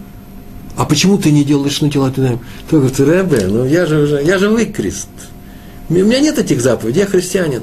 А 0.76 0.86
почему 0.86 1.18
ты 1.18 1.32
не 1.32 1.44
делаешь 1.44 1.80
на 1.80 1.92
тела 1.92 2.08
отъедаем? 2.08 2.40
Ты 2.70 2.78
говорит, 2.78 3.00
Рэбе, 3.00 3.48
ну 3.48 3.64
я 3.64 3.86
же 3.86 4.02
уже, 4.02 4.24
я 4.24 4.40
же 4.40 4.50
выкрест. 4.50 5.08
У 5.90 5.94
меня 5.94 6.20
нет 6.20 6.40
этих 6.40 6.60
заповедей, 6.60 7.02
я 7.02 7.06
христианин. 7.06 7.62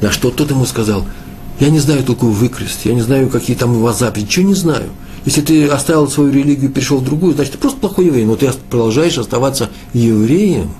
На 0.00 0.10
что 0.10 0.30
тот 0.30 0.50
ему 0.50 0.64
сказал, 0.66 1.04
я 1.58 1.68
не 1.68 1.78
знаю 1.78 2.02
только 2.04 2.24
выкрест, 2.24 2.80
я 2.84 2.94
не 2.94 3.02
знаю, 3.02 3.28
какие 3.28 3.56
там 3.56 3.74
вас 3.80 3.98
заповеди, 3.98 4.26
ничего 4.26 4.48
не 4.48 4.54
знаю. 4.54 4.88
Если 5.26 5.42
ты 5.42 5.66
оставил 5.66 6.08
свою 6.08 6.32
религию 6.32 6.70
перешел 6.70 6.98
в 6.98 7.04
другую, 7.04 7.34
значит, 7.34 7.52
ты 7.52 7.58
просто 7.58 7.78
плохой 7.78 8.06
еврей, 8.06 8.24
но 8.24 8.36
ты 8.36 8.50
продолжаешь 8.70 9.18
оставаться 9.18 9.68
евреем. 9.92 10.70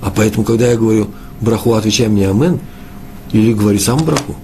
А 0.00 0.10
поэтому, 0.10 0.44
когда 0.44 0.68
я 0.68 0.76
говорю 0.76 1.08
браху, 1.40 1.74
отвечай 1.74 2.08
мне 2.08 2.30
амен, 2.30 2.60
или 3.32 3.52
говори 3.52 3.78
сам 3.78 4.02
браху, 4.02 4.34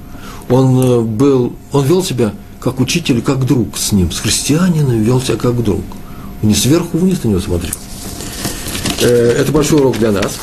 он 0.51 0.79
э, 0.79 1.01
был, 1.01 1.55
он 1.73 1.87
вел 1.87 2.05
себя 2.05 2.35
как 2.61 2.81
учитель, 2.81 3.23
как 3.23 3.47
друг 3.47 3.79
с 3.79 3.93
ним, 3.93 4.11
с 4.11 4.19
христианином 4.19 5.01
вел 5.01 5.21
себя 5.21 5.37
как 5.37 5.63
друг. 5.63 5.83
Не 6.43 6.55
сверху 6.55 6.99
вниз 6.99 7.25
на 7.25 7.29
него 7.29 7.41
смотрел. 7.41 7.75
Э, 9.01 9.37
это 9.39 9.53
большой 9.53 9.81
урок 9.81 9.99
для 9.99 10.13
нас. 10.13 10.39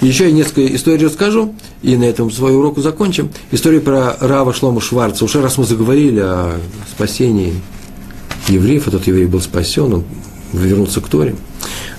Еще 0.00 0.24
я 0.24 0.32
несколько 0.32 0.74
историй 0.74 1.06
расскажу, 1.06 1.54
и 1.82 1.94
на 1.96 2.04
этом 2.04 2.30
свой 2.30 2.56
урок 2.56 2.78
закончим. 2.78 3.30
История 3.50 3.80
про 3.80 4.16
Рава 4.18 4.54
Шлома 4.54 4.80
Шварца. 4.80 5.26
Уже 5.26 5.42
раз 5.42 5.58
мы 5.58 5.64
заговорили 5.64 6.20
о 6.20 6.58
спасении 6.90 7.52
евреев, 8.48 8.88
этот 8.88 9.06
еврей 9.06 9.26
был 9.26 9.42
спасен, 9.42 9.92
он 9.92 10.04
вернулся 10.54 11.02
к 11.02 11.08
Торе. 11.08 11.36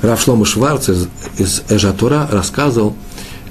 Рав 0.01 0.19
Шлома 0.19 0.45
Шварц 0.45 0.89
из, 0.89 1.07
из 1.37 1.63
Эжатура 1.69 2.27
рассказывал, 2.31 2.95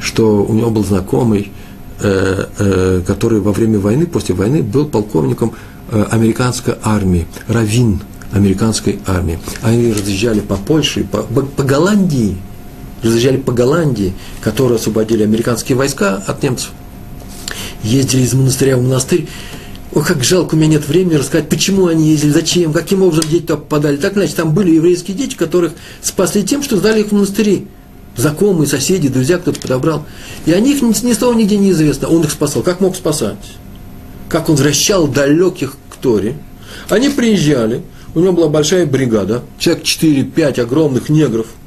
что 0.01 0.43
у 0.43 0.53
него 0.53 0.71
был 0.71 0.85
знакомый, 0.85 1.53
э, 2.01 2.47
э, 2.59 3.03
который 3.07 3.39
во 3.39 3.53
время 3.53 3.79
войны, 3.79 4.07
после 4.07 4.35
войны, 4.35 4.65
был 4.65 4.87
полковником 4.87 5.53
э, 5.93 6.07
американской 6.11 6.75
армии, 6.83 7.29
равин 7.47 8.01
американской 8.33 9.01
армии. 9.07 9.39
Они 9.63 9.93
разъезжали 9.93 10.41
по 10.41 10.57
Польше, 10.57 11.05
по, 11.05 11.23
по 11.23 11.63
Голландии, 11.63 12.37
разъезжали 13.03 13.37
по 13.37 13.53
Голландии, 13.53 14.13
которые 14.41 14.77
освободили 14.77 15.23
американские 15.23 15.77
войска 15.77 16.23
от 16.27 16.43
немцев. 16.43 16.71
Ездили 17.83 18.23
из 18.23 18.35
монастыря 18.35 18.77
в 18.77 18.83
монастырь. 18.83 19.27
Ох, 19.93 20.07
как 20.07 20.23
жалко, 20.23 20.55
у 20.55 20.59
меня 20.59 20.69
нет 20.69 20.87
времени 20.87 21.15
рассказать, 21.15 21.49
почему 21.49 21.87
они 21.87 22.11
ездили, 22.11 22.31
зачем, 22.31 22.73
каким 22.73 23.03
образом 23.03 23.29
дети 23.29 23.43
туда 23.43 23.57
попадали. 23.57 23.97
Так, 23.97 24.13
значит, 24.13 24.37
там 24.37 24.55
были 24.55 24.75
еврейские 24.75 25.17
дети, 25.17 25.35
которых 25.35 25.73
спасли 26.01 26.45
тем, 26.45 26.63
что 26.63 26.77
сдали 26.77 27.01
их 27.01 27.09
в 27.09 27.13
монастыри. 27.13 27.67
Знакомые, 28.17 28.69
соседи, 28.69 29.09
друзья, 29.09 29.39
кто-то 29.39 29.61
подобрал. 29.61 30.05
И 30.47 30.53
о 30.53 30.61
них 30.61 30.83
ни, 30.83 31.07
ни 31.07 31.13
с 31.13 31.17
того 31.17 31.33
нигде 31.33 31.57
не 31.57 31.71
известно. 31.71 32.09
Он 32.09 32.23
их 32.23 32.31
спасал. 32.31 32.63
Как 32.63 32.81
мог 32.81 32.95
спасать? 32.95 33.39
Как 34.29 34.49
он 34.49 34.57
возвращал 34.57 35.09
далеких 35.09 35.77
к 35.91 35.97
Торе. 35.97 36.37
Они 36.89 37.09
приезжали, 37.09 37.83
у 38.15 38.21
него 38.21 38.33
была 38.33 38.49
большая 38.49 38.87
бригада, 38.87 39.43
человек 39.59 39.85
4-5 39.85 40.61
огромных 40.61 41.09
негров– 41.09 41.47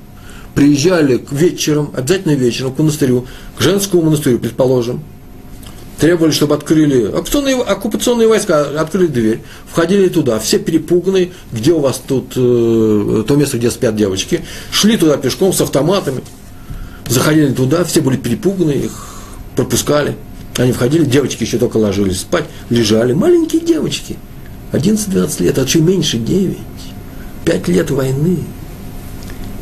приезжали 0.56 1.18
к 1.18 1.32
вечером, 1.32 1.92
обязательно 1.96 2.34
вечером 2.34 2.74
к 2.74 2.80
монастырю, 2.80 3.26
к 3.58 3.62
женскому 3.62 4.04
монастырю, 4.04 4.40
предположим, 4.40 5.02
требовали, 6.00 6.32
чтобы 6.32 6.56
открыли, 6.56 7.06
оккупационные, 7.06 7.62
оккупационные 7.62 8.28
войска 8.28 8.62
открыли 8.80 9.08
дверь, 9.08 9.42
входили 9.72 10.10
туда, 10.10 10.40
все 10.40 10.60
перепуганные, 10.60 11.32
где 11.52 11.72
у 11.72 11.80
вас 11.80 12.02
тут 12.06 12.34
э, 12.36 13.24
то 13.28 13.36
место, 13.36 13.58
где 13.58 13.72
спят 13.72 13.96
девочки, 13.96 14.42
шли 14.72 14.98
туда 14.98 15.18
пешком 15.18 15.54
с 15.54 15.62
автоматами, 15.62 16.22
заходили 17.08 17.54
туда, 17.54 17.84
все 17.84 18.02
были 18.02 18.18
перепуганы, 18.18 18.72
их 18.72 19.08
пропускали, 19.56 20.16
они 20.58 20.72
входили, 20.72 21.06
девочки 21.06 21.44
еще 21.44 21.58
только 21.58 21.78
ложились 21.78 22.22
спать, 22.22 22.46
лежали, 22.70 23.14
маленькие 23.14 23.62
девочки, 23.62 24.18
11-12 24.72 25.44
лет, 25.44 25.58
а 25.58 25.66
чуть 25.66 25.82
меньше 25.84 26.18
9, 26.18 26.58
5 27.46 27.68
лет 27.70 27.92
войны, 27.92 28.40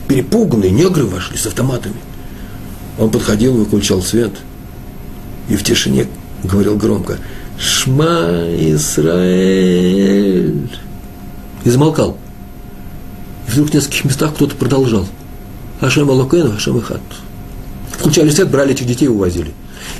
перепуганные 0.07 0.71
негры 0.71 1.05
вошли 1.05 1.37
с 1.37 1.45
автоматами. 1.45 1.95
Он 2.97 3.09
подходил, 3.09 3.53
выключал 3.53 4.01
свет 4.01 4.31
и 5.49 5.55
в 5.55 5.63
тишине 5.63 6.07
говорил 6.43 6.75
громко 6.75 7.17
«Шма 7.57 8.45
Исраэль!» 8.59 9.99
и 11.63 11.69
замолкал. 11.69 12.17
И 13.47 13.51
вдруг 13.51 13.69
в 13.69 13.73
нескольких 13.73 14.05
местах 14.05 14.33
кто-то 14.33 14.55
продолжал 14.55 15.07
«Ашем 15.79 16.09
Алокену, 16.09 16.55
Ашем 16.55 16.79
Ихат». 16.79 17.01
Включали 17.91 18.29
свет, 18.29 18.49
брали 18.49 18.71
этих 18.71 18.87
детей 18.87 19.05
и 19.05 19.09
увозили. 19.09 19.51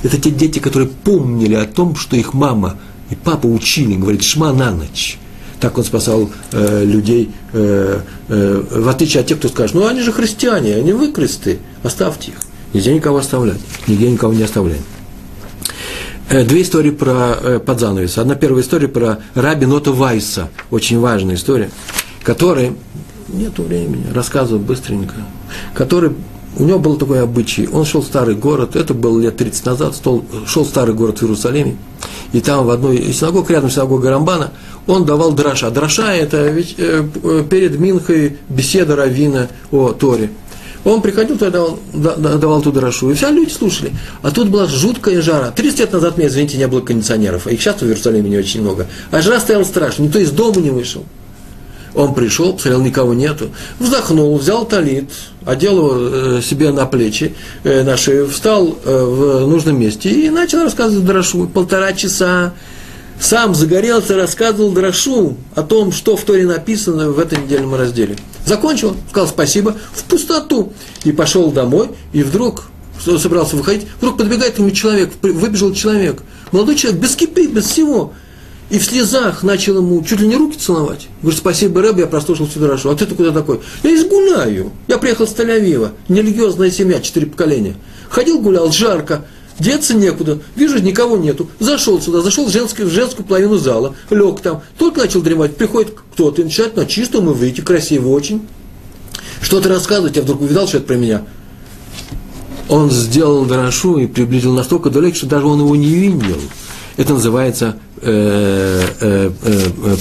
Это 0.02 0.20
те 0.20 0.30
дети, 0.30 0.58
которые 0.58 0.88
помнили 0.88 1.54
о 1.54 1.66
том, 1.66 1.94
что 1.96 2.16
их 2.16 2.34
мама 2.34 2.76
и 3.10 3.14
папа 3.14 3.46
учили, 3.46 3.94
говорит, 3.94 4.22
шма 4.22 4.52
на 4.52 4.72
ночь. 4.72 5.18
Так 5.62 5.78
он 5.78 5.84
спасал 5.84 6.28
э, 6.50 6.84
людей, 6.84 7.30
э, 7.52 8.00
э, 8.28 8.62
в 8.68 8.88
отличие 8.88 9.20
от 9.20 9.28
тех, 9.28 9.38
кто 9.38 9.46
скажет, 9.46 9.76
ну 9.76 9.86
они 9.86 10.00
же 10.00 10.10
христиане, 10.10 10.74
они 10.74 10.92
выкресты, 10.92 11.60
оставьте 11.84 12.32
их. 12.32 12.38
Нигде 12.72 12.92
никого 12.92 13.18
оставлять, 13.18 13.60
нигде 13.86 14.10
никого 14.10 14.32
не 14.32 14.42
оставляем. 14.42 14.82
Э, 16.30 16.42
две 16.42 16.62
истории 16.62 16.90
про 16.90 17.36
э, 17.40 17.60
под 17.64 17.78
занавес. 17.78 18.18
Одна 18.18 18.34
первая 18.34 18.64
история 18.64 18.88
про 18.88 19.20
Раби 19.34 19.66
Нота 19.66 19.92
Вайса, 19.92 20.50
очень 20.72 20.98
важная 20.98 21.36
история, 21.36 21.70
который, 22.24 22.72
нету 23.28 23.62
времени, 23.62 24.06
рассказываю 24.12 24.64
быстренько, 24.64 25.14
который 25.74 26.10
у 26.58 26.64
него 26.64 26.78
был 26.78 26.96
такой 26.96 27.22
обычай, 27.22 27.68
он 27.72 27.84
шел 27.84 28.02
в 28.02 28.06
старый 28.06 28.34
город, 28.34 28.76
это 28.76 28.94
было 28.94 29.18
лет 29.20 29.36
30 29.36 29.66
назад, 29.66 29.94
шел 30.46 30.64
в 30.64 30.68
старый 30.68 30.94
город 30.94 31.18
в 31.18 31.22
Иерусалиме, 31.22 31.76
и 32.32 32.40
там 32.40 32.66
в 32.66 32.70
одной 32.70 32.96
из 32.96 33.18
синагог, 33.18 33.50
рядом 33.50 33.70
с 33.70 33.74
синагогой 33.74 34.10
Рамбана, 34.10 34.52
он 34.86 35.04
давал 35.04 35.32
дроша. 35.32 35.70
Дроша– 35.70 36.14
это 36.14 36.48
ведь 36.48 36.74
э, 36.78 37.04
э, 37.22 37.44
перед 37.48 37.78
Минхой 37.78 38.38
беседа 38.48 38.96
Равина 38.96 39.48
о 39.70 39.92
Торе. 39.92 40.30
Он 40.84 41.00
приходил 41.00 41.38
тогда, 41.38 41.62
он 41.62 41.78
давал 41.92 42.60
ту 42.60 42.72
дрошу, 42.72 43.10
и 43.10 43.14
все 43.14 43.30
люди 43.30 43.50
слушали. 43.50 43.92
А 44.22 44.32
тут 44.32 44.48
была 44.48 44.66
жуткая 44.66 45.22
жара. 45.22 45.52
30 45.52 45.78
лет 45.78 45.92
назад, 45.92 46.16
мне, 46.16 46.26
извините, 46.26 46.58
не 46.58 46.66
было 46.66 46.80
кондиционеров, 46.80 47.46
а 47.46 47.50
их 47.50 47.60
сейчас 47.60 47.80
в 47.80 47.84
Иерусалиме 47.84 48.28
не 48.28 48.38
очень 48.38 48.62
много. 48.62 48.88
А 49.12 49.22
жара 49.22 49.38
стояла 49.38 49.62
страшно, 49.62 50.04
никто 50.04 50.18
из 50.18 50.32
дома 50.32 50.60
не 50.60 50.70
вышел. 50.70 51.04
Он 51.94 52.14
пришел, 52.14 52.54
посмотрел, 52.54 52.80
никого 52.82 53.12
нету, 53.12 53.50
вздохнул, 53.78 54.36
взял 54.38 54.64
талит, 54.64 55.10
одел 55.44 55.76
его 55.76 55.92
э, 56.38 56.40
себе 56.42 56.70
на 56.70 56.86
плечи, 56.86 57.34
э, 57.64 57.82
на 57.82 57.96
шею, 57.96 58.28
встал 58.28 58.78
э, 58.84 59.04
в 59.04 59.46
нужном 59.46 59.78
месте 59.78 60.10
и 60.10 60.30
начал 60.30 60.62
рассказывать 60.62 61.04
Драшу. 61.04 61.46
Полтора 61.48 61.92
часа 61.92 62.54
сам 63.20 63.54
загорелся, 63.54 64.16
рассказывал 64.16 64.72
Драшу 64.72 65.36
о 65.54 65.62
том, 65.62 65.92
что 65.92 66.16
в 66.16 66.22
Торе 66.22 66.46
написано 66.46 67.10
в 67.10 67.18
этом 67.18 67.44
недельном 67.44 67.74
разделе. 67.74 68.16
Закончил, 68.46 68.96
сказал 69.10 69.28
спасибо, 69.28 69.76
в 69.92 70.04
пустоту. 70.04 70.72
И 71.04 71.12
пошел 71.12 71.50
домой, 71.50 71.90
и 72.14 72.22
вдруг, 72.22 72.70
собрался 73.04 73.56
выходить, 73.56 73.86
вдруг 73.98 74.16
подбегает 74.16 74.54
к 74.54 74.58
нему 74.58 74.70
человек, 74.70 75.10
выбежал 75.20 75.74
человек, 75.74 76.22
молодой 76.52 76.76
человек, 76.76 77.02
без 77.02 77.16
кипы, 77.16 77.48
без 77.48 77.66
всего– 77.66 78.14
и 78.72 78.78
в 78.78 78.86
слезах 78.86 79.42
начал 79.42 79.76
ему 79.76 80.02
чуть 80.02 80.20
ли 80.20 80.26
не 80.26 80.34
руки 80.34 80.56
целовать. 80.56 81.08
Говорит, 81.20 81.38
спасибо, 81.38 81.82
Рэб, 81.82 81.98
я 81.98 82.06
прослушал 82.06 82.46
все 82.46 82.58
хорошо. 82.58 82.90
А 82.90 82.96
ты-то 82.96 83.14
куда 83.14 83.30
такой? 83.30 83.60
Я 83.82 83.94
изгуляю. 83.94 84.72
Я 84.88 84.96
приехал 84.96 85.26
с 85.26 85.34
Тель-Авива. 85.34 85.90
Нерелигиозная 86.08 86.70
семья, 86.70 86.98
четыре 87.00 87.26
поколения. 87.26 87.76
Ходил, 88.08 88.40
гулял, 88.40 88.72
жарко. 88.72 89.26
Деться 89.58 89.92
некуда, 89.92 90.38
вижу, 90.56 90.78
никого 90.78 91.18
нету. 91.18 91.50
Зашел 91.60 92.00
сюда, 92.00 92.22
зашел 92.22 92.46
в, 92.46 92.50
женскую, 92.50 92.88
в 92.88 92.90
женскую 92.90 93.26
половину 93.26 93.58
зала, 93.58 93.94
лег 94.08 94.40
там, 94.40 94.62
только 94.78 95.02
начал 95.02 95.20
дремать, 95.20 95.54
приходит 95.54 95.94
кто-то 96.14 96.40
и 96.40 96.44
начинает 96.44 96.74
на 96.74 96.86
чистом 96.86 97.30
и 97.30 97.34
выйти, 97.34 97.60
красиво 97.60 98.08
очень. 98.08 98.40
Что-то 99.42 99.68
рассказывать, 99.68 100.16
я 100.16 100.22
вдруг 100.22 100.40
увидал, 100.40 100.66
что 100.66 100.78
это 100.78 100.86
про 100.86 100.94
меня. 100.94 101.22
Он 102.70 102.90
сделал 102.90 103.44
Дорошу 103.44 103.98
и 103.98 104.06
приблизил 104.06 104.54
настолько 104.54 104.88
далеко, 104.88 105.14
что 105.14 105.26
даже 105.26 105.46
он 105.46 105.60
его 105.60 105.76
не 105.76 105.88
видел. 105.88 106.38
Это 106.96 107.12
называется 107.12 107.76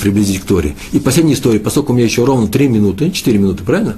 приблизить 0.01 0.41
к 0.41 0.45
Торе. 0.45 0.75
И 0.91 0.99
последняя 0.99 1.33
история, 1.33 1.59
поскольку 1.59 1.93
у 1.93 1.95
меня 1.95 2.05
еще 2.05 2.25
ровно 2.25 2.47
3 2.47 2.67
минуты, 2.67 3.11
4 3.11 3.37
минуты, 3.37 3.63
правильно? 3.63 3.97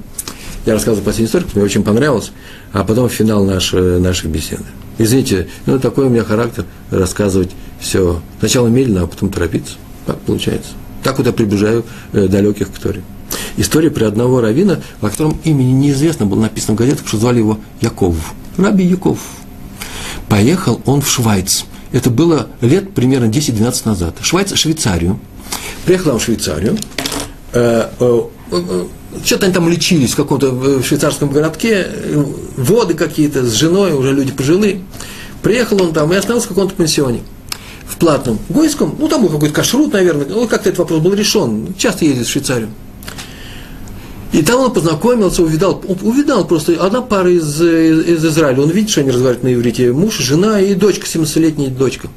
Я 0.66 0.74
рассказывал 0.74 1.04
последнюю 1.04 1.28
историю, 1.28 1.48
мне 1.54 1.64
очень 1.64 1.82
понравилось, 1.82 2.32
а 2.72 2.84
потом 2.84 3.08
финал 3.08 3.44
наш, 3.44 3.72
нашей 3.72 4.30
беседы. 4.30 4.64
Извините, 4.96 5.48
ну 5.66 5.78
такой 5.78 6.06
у 6.06 6.08
меня 6.08 6.24
характер 6.24 6.64
рассказывать 6.90 7.50
все. 7.80 8.20
Сначала 8.38 8.68
медленно, 8.68 9.02
а 9.02 9.06
потом 9.06 9.30
торопиться. 9.30 9.74
Так 10.06 10.18
получается. 10.20 10.72
Так 11.02 11.18
вот 11.18 11.26
я 11.26 11.32
приближаю 11.32 11.84
э, 12.12 12.28
далеких 12.28 12.72
к 12.72 12.78
Торе. 12.78 13.02
История 13.56 13.90
про 13.90 14.06
одного 14.06 14.40
равина, 14.40 14.80
о 15.00 15.10
котором 15.10 15.38
имени 15.44 15.72
неизвестно, 15.72 16.24
было 16.26 16.40
написано 16.40 16.74
в 16.74 16.78
газетах, 16.78 17.06
что 17.06 17.18
звали 17.18 17.38
его 17.38 17.58
Яков. 17.80 18.34
Раби 18.56 18.84
Яков. 18.84 19.18
Поехал 20.28 20.80
он 20.86 21.02
в 21.02 21.10
Швайц– 21.10 21.64
это 21.94 22.10
было 22.10 22.48
лет 22.60 22.92
примерно 22.92 23.26
10-12 23.26 23.82
назад. 23.84 24.16
Швайц, 24.20 24.52
Швейцарию. 24.54 25.20
Приехал 25.86 26.10
он 26.10 26.18
в 26.18 26.24
Швейцарию. 26.24 26.76
Э, 27.52 27.88
э, 28.00 28.20
что-то 29.24 29.46
они 29.46 29.54
там 29.54 29.68
лечились 29.68 30.12
в 30.12 30.16
каком-то 30.16 30.82
швейцарском 30.82 31.30
городке, 31.30 31.86
воды 32.56 32.94
какие-то, 32.94 33.44
с 33.44 33.52
женой, 33.52 33.92
уже 33.92 34.12
люди 34.12 34.32
пожилые. 34.32 34.80
Приехал 35.40 35.80
он 35.82 35.92
там 35.92 36.12
и 36.12 36.16
остановился 36.16 36.46
в 36.46 36.48
каком-то 36.48 36.74
пансионе 36.74 37.20
в 37.86 37.96
платном 37.96 38.40
гойском, 38.48 38.96
ну 38.98 39.06
там 39.06 39.22
был 39.22 39.28
какой-то 39.28 39.54
кашрут, 39.54 39.92
наверное, 39.92 40.26
ну 40.26 40.48
как-то 40.48 40.70
этот 40.70 40.80
вопрос 40.80 41.00
был 41.00 41.14
решен, 41.14 41.74
часто 41.78 42.06
ездит 42.06 42.26
в 42.26 42.30
Швейцарию. 42.30 42.70
И 44.34 44.42
там 44.42 44.60
он 44.60 44.72
познакомился, 44.72 45.44
увидал, 45.44 45.80
увидал 46.02 46.44
просто 46.44 46.72
одна 46.84 47.02
пара 47.02 47.30
из, 47.30 47.62
из, 47.62 48.04
из 48.04 48.26
Израиля, 48.26 48.62
он 48.62 48.70
видит, 48.70 48.90
что 48.90 49.02
они 49.02 49.10
разговаривают 49.10 49.44
на 49.44 49.54
иврите, 49.54 49.92
муж, 49.92 50.18
жена 50.18 50.60
и 50.60 50.74
дочка, 50.74 51.06
17-летняя 51.06 51.70
дочка. 51.70 52.08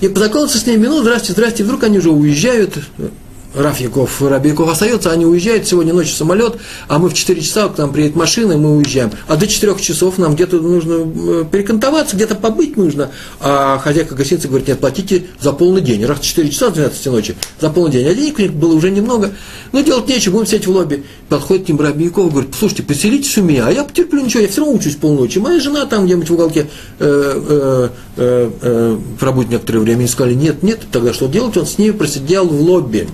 И 0.00 0.08
познакомился 0.08 0.56
с 0.56 0.66
ними, 0.66 0.86
ну, 0.86 1.02
здрасте, 1.02 1.32
здрасте, 1.32 1.64
вдруг 1.64 1.84
они 1.84 1.98
уже 1.98 2.08
уезжают, 2.08 2.78
Раф 3.56 3.80
Яков, 3.80 4.20
Раби 4.20 4.50
Яков 4.50 4.68
остается, 4.68 5.10
они 5.10 5.24
уезжают, 5.24 5.66
сегодня 5.66 5.94
ночью 5.94 6.14
самолет, 6.14 6.56
а 6.88 6.98
мы 6.98 7.08
в 7.08 7.14
4 7.14 7.40
часа, 7.40 7.68
к 7.68 7.78
нам 7.78 7.90
приедет 7.90 8.14
машина, 8.14 8.52
и 8.52 8.56
мы 8.56 8.76
уезжаем. 8.76 9.10
А 9.26 9.36
до 9.36 9.46
4 9.46 9.74
часов 9.80 10.18
нам 10.18 10.34
где-то 10.34 10.60
нужно 10.60 10.92
э, 10.92 11.44
перекантоваться, 11.50 12.16
где-то 12.16 12.34
побыть 12.34 12.76
нужно. 12.76 13.10
А 13.40 13.78
хозяйка 13.78 14.14
гостиницы 14.14 14.48
говорит, 14.48 14.68
нет, 14.68 14.78
платите 14.78 15.24
за 15.40 15.52
полный 15.52 15.80
день. 15.80 16.04
Раз 16.04 16.20
4 16.20 16.50
часа 16.50 16.70
с 16.70 16.74
12 16.74 17.06
ночи, 17.06 17.34
за 17.58 17.70
полный 17.70 17.92
день. 17.92 18.06
А 18.06 18.14
денег 18.14 18.38
у 18.38 18.42
них 18.42 18.52
было 18.52 18.74
уже 18.74 18.90
немного. 18.90 19.32
Но 19.72 19.80
делать 19.80 20.06
нечего, 20.06 20.34
будем 20.34 20.46
сидеть 20.46 20.66
в 20.66 20.70
лобби. 20.70 21.04
Подходит 21.30 21.64
к 21.64 21.68
ним 21.68 21.80
Раби 21.80 22.04
Яков, 22.04 22.30
говорит, 22.30 22.54
слушайте, 22.58 22.82
поселитесь 22.82 23.38
у 23.38 23.42
меня, 23.42 23.66
а 23.66 23.72
я 23.72 23.84
потерплю 23.84 24.22
ничего, 24.22 24.42
я 24.42 24.48
все 24.48 24.60
равно 24.60 24.76
учусь 24.76 24.96
полночи. 24.96 25.38
Моя 25.38 25.60
жена 25.60 25.86
там 25.86 26.04
где-нибудь 26.04 26.28
в 26.28 26.34
уголке 26.34 26.68
э, 26.98 27.42
э, 27.48 27.88
э, 28.18 28.50
э, 28.60 28.98
пробудет 29.18 29.50
некоторое 29.50 29.78
время. 29.78 30.04
И 30.04 30.08
сказали, 30.08 30.34
нет, 30.34 30.62
нет, 30.62 30.80
тогда 30.92 31.14
что 31.14 31.26
делать? 31.26 31.56
Он 31.56 31.64
с 31.64 31.78
ней 31.78 31.92
просидел 31.92 32.46
в 32.46 32.60
лобби 32.60 33.08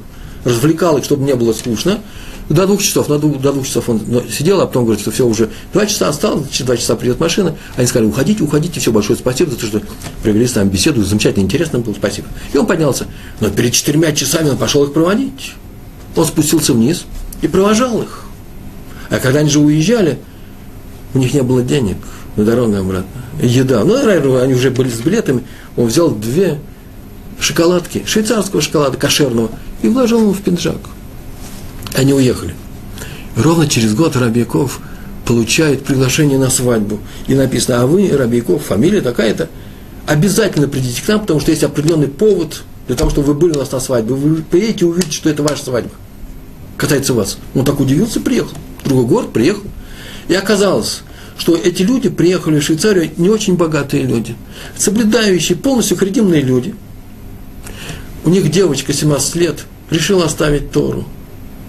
развлекал 0.45 0.99
их, 0.99 1.05
чтобы 1.05 1.24
не 1.24 1.34
было 1.34 1.53
скучно. 1.53 2.01
До 2.49 2.66
двух 2.66 2.82
часов, 2.82 3.07
до 3.07 3.18
двух, 3.18 3.40
до 3.40 3.53
двух 3.53 3.66
часов 3.66 3.88
он 3.88 4.01
сидел, 4.30 4.61
а 4.61 4.66
потом 4.66 4.84
говорит, 4.84 5.01
что 5.01 5.11
все 5.11 5.26
уже 5.26 5.49
два 5.72 5.86
часа 5.86 6.09
осталось, 6.09 6.51
через 6.51 6.66
два 6.66 6.76
часа 6.76 6.97
придет 6.97 7.20
машина. 7.20 7.57
Они 7.76 7.86
сказали, 7.86 8.09
уходите, 8.09 8.43
уходите, 8.43 8.80
все, 8.80 8.93
большое 8.93 9.18
спасибо 9.18 9.53
за 9.53 9.59
то, 9.59 9.66
что 9.66 9.80
провели 10.22 10.47
с 10.47 10.55
нами 10.55 10.68
беседу, 10.68 11.03
замечательно, 11.05 11.45
интересно 11.45 11.78
было, 11.78 11.95
спасибо. 11.95 12.28
И 12.53 12.59
он 12.59 12.66
поднялся. 12.66 13.07
Но 13.40 13.49
перед 13.51 13.72
четырьмя 13.72 14.12
часами 14.12 14.51
он 14.51 14.59
пошел 14.59 14.84
их 14.84 14.93
проводить. 14.93 15.55
Он 16.16 16.26
спустился 16.26 16.72
вниз 16.74 17.05
и 17.40 17.49
провожал 17.49 18.03
их. 18.03 18.24
А 19.09 19.18
когда 19.18 19.40
они 19.40 19.49
же 19.49 19.61
уезжали, 19.61 20.18
у 21.14 21.18
них 21.18 21.32
не 21.34 21.43
было 21.43 21.62
денег 21.62 21.97
на 22.36 22.45
дорогу 22.45 22.76
обратно. 22.76 23.07
Еда. 23.40 23.84
Ну, 23.84 24.38
они 24.38 24.55
уже 24.55 24.70
были 24.70 24.88
с 24.88 25.01
билетами. 25.01 25.45
Он 25.76 25.86
взял 25.86 26.11
две 26.11 26.59
шоколадки, 27.43 28.05
швейцарского 28.07 28.62
шоколада, 28.62 28.97
кошерного, 28.97 29.51
и 29.82 29.88
вложил 29.88 30.20
ему 30.20 30.32
в 30.32 30.40
пиджак. 30.40 30.78
Они 31.95 32.14
уехали. 32.14 32.55
Ровно 33.36 33.66
через 33.66 33.95
год 33.95 34.16
Рабьяков 34.16 34.80
получает 35.26 35.84
приглашение 35.84 36.38
на 36.38 36.51
свадьбу. 36.51 37.01
И 37.26 37.34
написано, 37.34 37.82
а 37.82 37.86
вы, 37.86 38.09
Рабьяков, 38.09 38.64
фамилия 38.64 39.01
такая-то, 39.01 39.49
обязательно 40.07 40.68
придите 40.68 41.03
к 41.03 41.09
нам, 41.09 41.20
потому 41.20 41.40
что 41.40 41.51
есть 41.51 41.64
определенный 41.64 42.09
повод 42.09 42.62
для 42.86 42.97
того, 42.97 43.11
чтобы 43.11 43.28
вы 43.28 43.34
были 43.34 43.53
у 43.53 43.59
нас 43.59 43.72
на 43.72 43.80
свадьбе. 43.80 44.14
Вы 44.14 44.43
приедете 44.43 44.84
и 44.84 44.88
увидите, 44.88 45.12
что 45.12 45.28
это 45.28 45.43
ваша 45.43 45.64
свадьба. 45.64 45.90
Касается 46.76 47.14
вас. 47.14 47.38
Он 47.55 47.64
так 47.64 47.80
удивился, 47.80 48.20
приехал. 48.20 48.57
Другой 48.84 49.07
город 49.07 49.32
приехал. 49.32 49.64
И 50.28 50.34
оказалось, 50.34 51.03
что 51.38 51.57
эти 51.57 51.82
люди 51.82 52.09
приехали 52.09 52.61
в 52.61 52.62
Швейцарию, 52.62 53.11
не 53.16 53.28
очень 53.28 53.57
богатые 53.57 54.05
люди, 54.05 54.36
соблюдающие, 54.76 55.57
полностью 55.57 55.97
хредимные 55.97 56.43
люди. 56.43 56.74
У 58.25 58.31
них 58.31 58.51
девочка 58.51 58.93
17 58.93 59.35
лет– 59.37 59.64
решила 59.93 60.25
оставить 60.25 60.73
Тору. 60.73 61.05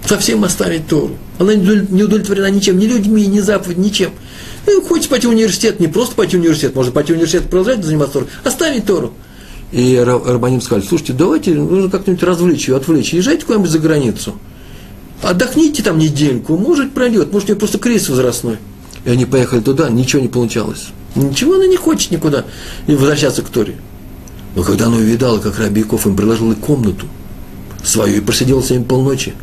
Совсем 0.05 0.43
оставить 0.43 0.87
Тору. 0.87 1.11
Она 1.39 1.55
не 1.55 2.03
удовлетворена 2.03 2.49
ничем, 2.49 2.77
ни 2.77 2.85
людьми, 2.85 3.25
ни 3.27 3.39
заповедью, 3.39 3.83
ничем. 3.83 4.11
Ну, 4.65 4.81
хочет 4.81 5.09
пойти 5.09 5.27
в 5.27 5.31
университет, 5.31 5.79
не 5.79 5.87
просто 5.87 6.15
пойти 6.15 6.37
в 6.37 6.39
университет, 6.39 6.75
можно 6.75 6.91
пойти 6.91 7.13
в 7.13 7.15
университет 7.15 7.49
продолжать 7.49 7.83
заниматься 7.83 8.13
Торой, 8.13 8.29
оставить 8.43 8.85
Тору. 8.85 9.13
И 9.71 9.97
Рабаним 9.97 10.61
сказали, 10.61 10.85
слушайте, 10.87 11.13
давайте, 11.13 11.53
нужно 11.53 11.89
как-нибудь 11.89 12.21
развлечь 12.23 12.67
ее, 12.67 12.77
отвлечь, 12.77 13.13
езжайте 13.13 13.45
куда-нибудь 13.45 13.71
за 13.71 13.79
границу. 13.79 14.35
Отдохните 15.21 15.83
там 15.83 15.97
недельку, 15.97 16.57
может 16.57 16.93
пройдет, 16.93 17.31
может 17.31 17.49
у 17.49 17.53
нее 17.53 17.59
просто 17.59 17.79
кризис 17.79 18.09
возрастной. 18.09 18.57
И 19.05 19.09
они 19.09 19.25
поехали 19.25 19.61
туда, 19.61 19.89
ничего 19.89 20.21
не 20.21 20.27
получалось. 20.27 20.89
Ничего 21.15 21.55
она 21.55 21.65
не 21.65 21.77
хочет 21.77 22.11
никуда 22.11 22.45
и 22.87 22.93
возвращаться 22.93 23.41
к 23.41 23.49
Торе. 23.49 23.75
Но 24.55 24.63
когда 24.63 24.87
она 24.87 24.97
увидала, 24.97 25.39
как 25.39 25.59
Рабиков 25.59 26.05
им 26.05 26.15
предложил 26.15 26.53
комнату– 26.55 27.07
свою 27.83 28.17
и 28.17 28.21
просидел 28.21 28.63
с 28.63 28.69
ними 28.69 28.83
полночи. 28.83 29.33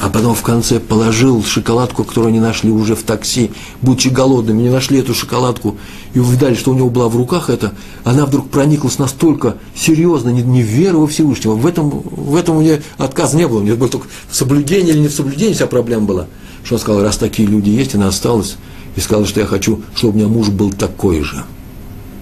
А 0.00 0.08
потом 0.08 0.34
в 0.34 0.42
конце 0.42 0.78
положил 0.78 1.42
шоколадку, 1.42 2.04
которую 2.04 2.28
они 2.28 2.38
нашли 2.38 2.70
уже 2.70 2.94
в 2.94 3.02
такси, 3.02 3.50
будучи 3.82 4.08
голодными, 4.08 4.62
не 4.62 4.70
нашли 4.70 5.00
эту 5.00 5.14
шоколадку 5.14 5.76
и 6.14 6.20
увидали, 6.20 6.54
что 6.54 6.70
у 6.70 6.74
него 6.74 6.90
была 6.90 7.08
в 7.08 7.16
руках 7.16 7.50
это, 7.50 7.74
она 8.04 8.24
вдруг 8.24 8.50
прониклась 8.50 8.98
настолько 8.98 9.56
серьезно, 9.74 10.28
не, 10.30 10.42
не 10.42 10.62
в 10.62 10.66
веру 10.66 11.00
во 11.00 11.06
Всевышнего. 11.08 11.54
В 11.54 11.66
этом, 11.66 11.90
в 11.90 12.36
этом 12.36 12.56
у 12.56 12.60
нее 12.60 12.82
отказа 12.98 13.36
не 13.36 13.48
было, 13.48 13.58
у 13.58 13.62
нее 13.62 13.74
было 13.74 13.88
только 13.88 14.06
соблюдение 14.30 14.94
или 14.94 15.00
не 15.00 15.08
в 15.08 15.12
соблюдении 15.12 15.54
вся 15.54 15.66
проблема 15.66 16.06
была. 16.06 16.26
Что 16.62 16.76
он 16.76 16.80
сказал, 16.80 17.02
раз 17.02 17.16
такие 17.16 17.48
люди 17.48 17.70
есть, 17.70 17.94
она 17.96 18.08
осталась, 18.08 18.56
и 18.94 19.00
сказала, 19.00 19.26
что 19.26 19.40
я 19.40 19.46
хочу, 19.46 19.82
чтобы 19.96 20.14
у 20.14 20.16
меня 20.18 20.28
муж 20.28 20.50
был 20.50 20.70
такой 20.70 21.22
же, 21.22 21.44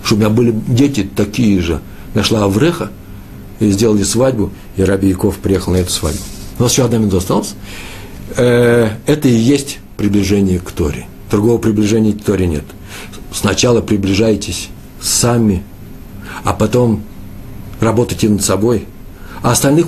чтобы 0.04 0.22
у 0.22 0.24
меня 0.24 0.34
были 0.34 0.54
дети 0.68 1.08
такие 1.14 1.60
же. 1.60 1.80
Нашла 2.14 2.44
Авреха, 2.44 2.90
и 3.62 3.70
сделали 3.70 4.02
свадьбу, 4.02 4.50
и 4.76 4.82
Раби 4.82 5.08
Яков 5.08 5.38
приехал 5.38 5.72
на 5.72 5.76
эту 5.76 5.90
свадьбу. 5.90 6.20
У 6.58 6.62
нас 6.62 6.72
еще 6.72 6.84
одна 6.84 6.98
минута 6.98 7.18
осталась. 7.18 7.54
Э, 8.36 8.90
это 9.06 9.28
и 9.28 9.34
есть 9.34 9.78
приближение 9.96 10.58
к 10.58 10.70
Торе. 10.70 11.06
Другого 11.30 11.58
приближения 11.58 12.12
к 12.12 12.22
Торе 12.22 12.46
нет. 12.46 12.64
Сначала 13.32 13.80
приближайтесь 13.80 14.68
сами, 15.00 15.62
а 16.44 16.52
потом 16.52 17.02
работайте 17.80 18.28
над 18.28 18.42
собой, 18.44 18.86
а 19.42 19.52
остальных 19.52 19.86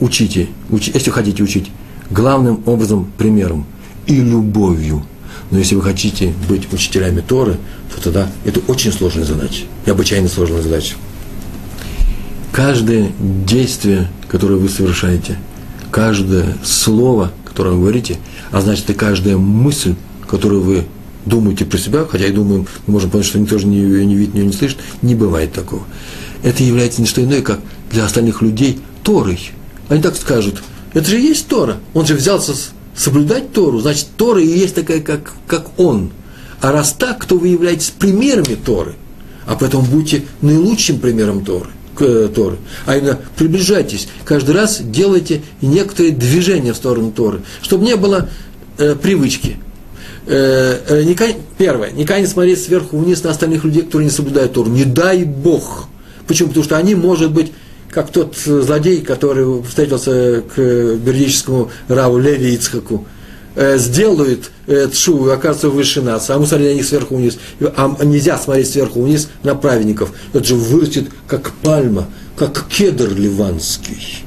учите, 0.00 0.48
уч, 0.70 0.88
если 0.88 1.10
хотите 1.10 1.42
учить, 1.42 1.70
главным 2.10 2.62
образом 2.66 3.10
примером 3.18 3.66
и 4.06 4.16
любовью. 4.16 5.04
Но 5.50 5.58
если 5.58 5.74
вы 5.74 5.82
хотите 5.82 6.34
быть 6.48 6.72
учителями 6.72 7.20
Торы, 7.20 7.56
то 7.94 8.02
тогда 8.02 8.28
это 8.44 8.60
очень 8.68 8.92
сложная 8.92 9.24
задача, 9.24 9.64
необычайно 9.86 10.28
сложная 10.28 10.62
задача 10.62 10.94
каждое 12.58 13.12
действие, 13.20 14.08
которое 14.26 14.56
вы 14.56 14.68
совершаете, 14.68 15.38
каждое 15.92 16.56
слово, 16.64 17.30
которое 17.44 17.70
вы 17.76 17.82
говорите, 17.82 18.16
а 18.50 18.60
значит 18.60 18.90
и 18.90 18.94
каждая 18.94 19.36
мысль, 19.36 19.94
которую 20.28 20.62
вы 20.62 20.84
думаете 21.24 21.64
про 21.64 21.78
себя, 21.78 22.04
хотя 22.04 22.26
и 22.26 22.32
думаем, 22.32 22.66
мы 22.88 22.94
можем 22.94 23.10
понять, 23.10 23.28
что 23.28 23.38
никто 23.38 23.58
же 23.58 23.68
ее 23.68 24.04
не 24.04 24.16
видит, 24.16 24.34
ее 24.34 24.44
не 24.44 24.52
слышит, 24.52 24.78
не 25.02 25.14
бывает 25.14 25.52
такого. 25.52 25.84
Это 26.42 26.64
является 26.64 27.00
не 27.00 27.06
что 27.06 27.22
иное, 27.22 27.42
как 27.42 27.60
для 27.92 28.04
остальных 28.04 28.42
людей 28.42 28.80
Торой. 29.04 29.52
Они 29.88 30.02
так 30.02 30.16
скажут, 30.16 30.60
это 30.94 31.08
же 31.08 31.20
есть 31.20 31.46
Тора. 31.46 31.76
Он 31.94 32.06
же 32.06 32.14
взялся 32.16 32.54
соблюдать 32.96 33.52
Тору, 33.52 33.78
значит, 33.78 34.08
Тора 34.16 34.42
и 34.42 34.48
есть 34.48 34.74
такая, 34.74 35.00
как, 35.00 35.32
как 35.46 35.78
он. 35.78 36.10
А 36.60 36.72
раз 36.72 36.92
так, 36.92 37.24
то 37.24 37.38
вы 37.38 37.46
являетесь 37.46 37.90
примерами 37.90 38.56
Торы. 38.56 38.96
А 39.46 39.54
поэтому 39.54 39.84
будьте 39.84 40.24
наилучшим 40.42 40.98
примером 40.98 41.44
Торы. 41.44 41.68
Э, 42.00 42.28
Торы, 42.34 42.56
а 42.86 42.96
именно 42.96 43.18
приближайтесь, 43.36 44.08
каждый 44.24 44.54
раз 44.54 44.80
делайте 44.80 45.42
некоторые 45.62 46.12
движения 46.12 46.72
в 46.72 46.76
сторону 46.76 47.10
Торы, 47.12 47.42
чтобы 47.62 47.84
не 47.84 47.96
было 47.96 48.28
э, 48.78 48.94
привычки. 48.94 49.56
Э, 50.26 50.78
э, 50.88 51.02
не, 51.04 51.16
первое, 51.56 51.90
никогда 51.90 52.20
не 52.20 52.26
смотреть 52.26 52.62
сверху 52.62 52.98
вниз 52.98 53.22
на 53.24 53.30
остальных 53.30 53.64
людей, 53.64 53.82
которые 53.82 54.06
не 54.06 54.12
соблюдают 54.12 54.52
Тору. 54.52 54.70
Не 54.70 54.84
дай 54.84 55.24
Бог. 55.24 55.88
Почему? 56.26 56.48
Потому 56.48 56.64
что 56.64 56.76
они, 56.76 56.94
может 56.94 57.32
быть, 57.32 57.52
как 57.90 58.10
тот 58.10 58.36
злодей, 58.36 59.00
который 59.00 59.62
встретился 59.62 60.42
к 60.54 60.96
бердическому 60.96 61.70
раву 61.88 62.18
Леви 62.18 62.54
Ицхаку, 62.54 63.06
Э, 63.06 63.17
сделают 63.58 64.50
э, 64.66 64.88
тшу, 64.88 65.30
окажется 65.30 65.68
выше 65.68 66.00
нас, 66.00 66.30
а 66.30 66.38
мы 66.38 66.46
смотрели 66.46 66.72
на 66.72 66.76
них 66.76 66.86
сверху 66.86 67.16
вниз. 67.16 67.38
А 67.60 68.04
нельзя 68.04 68.38
смотреть 68.38 68.70
сверху 68.70 69.02
вниз 69.02 69.28
на 69.42 69.54
праведников. 69.54 70.12
Это 70.32 70.44
же 70.44 70.54
вырастет 70.54 71.06
как 71.26 71.50
пальма, 71.62 72.06
как 72.36 72.66
кедр 72.68 73.12
ливанский. 73.12 74.24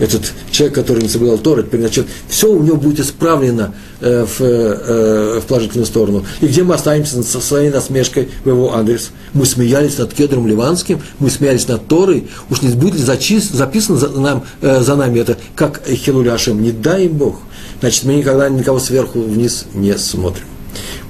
Этот 0.00 0.32
человек, 0.50 0.74
который 0.74 1.04
не 1.04 1.08
соблюдал 1.08 1.38
Торы, 1.38 1.62
теперь 1.62 1.80
значит, 1.80 2.06
все 2.28 2.50
у 2.50 2.60
него 2.60 2.76
будет 2.76 2.98
исправлено 2.98 3.74
э, 4.00 4.26
в, 4.26 4.40
э, 4.42 5.40
в 5.40 5.46
положительную 5.46 5.86
сторону. 5.86 6.26
И 6.40 6.46
где 6.46 6.64
мы 6.64 6.74
останемся 6.74 7.22
со 7.22 7.40
своей 7.40 7.70
насмешкой 7.70 8.28
в 8.44 8.48
его 8.48 8.74
адрес? 8.74 9.12
Мы 9.34 9.46
смеялись 9.46 9.96
над 9.96 10.12
кедром 10.12 10.48
ливанским, 10.48 11.00
мы 11.20 11.30
смеялись 11.30 11.68
над 11.68 11.86
Торой, 11.86 12.28
уж 12.50 12.62
не 12.62 12.74
будет 12.74 12.94
ли 12.94 13.02
зачис, 13.02 13.48
записано 13.50 13.96
за, 13.96 14.08
нам, 14.08 14.44
э, 14.62 14.80
за 14.80 14.96
нами 14.96 15.20
это, 15.20 15.38
как 15.54 15.86
Хилуляшем, 15.86 16.60
не 16.60 16.72
дай 16.72 17.06
им 17.06 17.12
Бог 17.12 17.38
значит, 17.84 18.04
мы 18.04 18.14
никогда 18.14 18.48
никого 18.48 18.78
сверху 18.78 19.20
вниз 19.20 19.66
не 19.74 19.98
смотрим. 19.98 20.44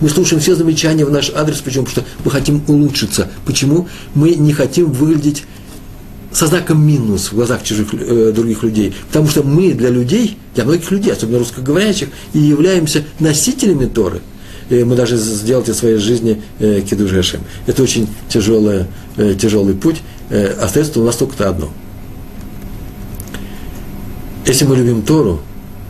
Мы 0.01 0.09
слушаем 0.09 0.43
все 0.43 0.57
замечания 0.57 1.05
в 1.05 1.11
наш 1.11 1.31
адрес, 1.33 1.59
почему? 1.59 1.85
Потому 1.85 2.05
что 2.05 2.14
мы 2.25 2.31
хотим 2.33 2.64
улучшиться. 2.66 3.29
Почему? 3.47 3.89
Мы 4.16 4.35
не 4.35 4.53
хотим 4.53 4.91
выглядеть 4.91 5.45
со 6.33 6.49
знаком 6.49 6.85
минус 6.85 7.29
в 7.29 7.37
глазах 7.37 7.62
чужих, 7.62 7.95
э, 7.95 8.33
других 8.35 8.64
людей. 8.64 8.93
Потому 9.07 9.29
что 9.29 9.45
мы 9.45 9.72
для 9.72 9.89
людей, 9.89 10.37
для 10.57 10.64
многих 10.64 10.91
людей, 10.91 11.12
особенно 11.12 11.39
русскоговорящих, 11.39 12.09
и 12.33 12.41
являемся 12.41 13.05
носителями 13.20 13.87
Торы. 13.87 14.20
И 14.68 14.83
мы 14.83 14.97
даже 14.97 15.16
сделать 15.16 15.68
из 15.68 15.77
своей 15.77 15.99
жизни 15.99 16.43
э, 16.59 16.81
кидуш 16.81 17.12
Гашем. 17.12 17.43
Это 17.68 17.85
очень 17.85 18.09
тяжелый, 18.29 18.87
э, 19.16 19.37
тяжелый 19.41 19.77
путь. 19.77 20.03
Э, 20.29 20.57
остается 20.61 20.99
у 20.99 21.05
нас 21.05 21.14
только 21.14 21.49
одно. 21.49 21.70
Если 24.45 24.64
мы 24.64 24.75
любим 24.75 25.03
Тору, 25.03 25.41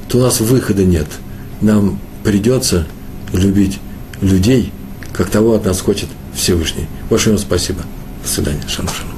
то 0.08 0.18
у 0.18 0.20
нас 0.20 0.40
выхода 0.40 0.84
нет. 0.84 1.06
Нам 1.60 1.98
придется 2.22 2.86
любить 3.32 3.78
людей, 4.20 4.72
как 5.12 5.30
того 5.30 5.54
от 5.54 5.64
нас 5.64 5.80
хочет 5.80 6.08
Всевышний. 6.34 6.86
Большое 7.10 7.36
вам 7.36 7.44
спасибо. 7.44 7.82
До 8.22 8.28
свидания. 8.28 8.62
Шалом, 8.68 8.92
шалом. 8.92 9.13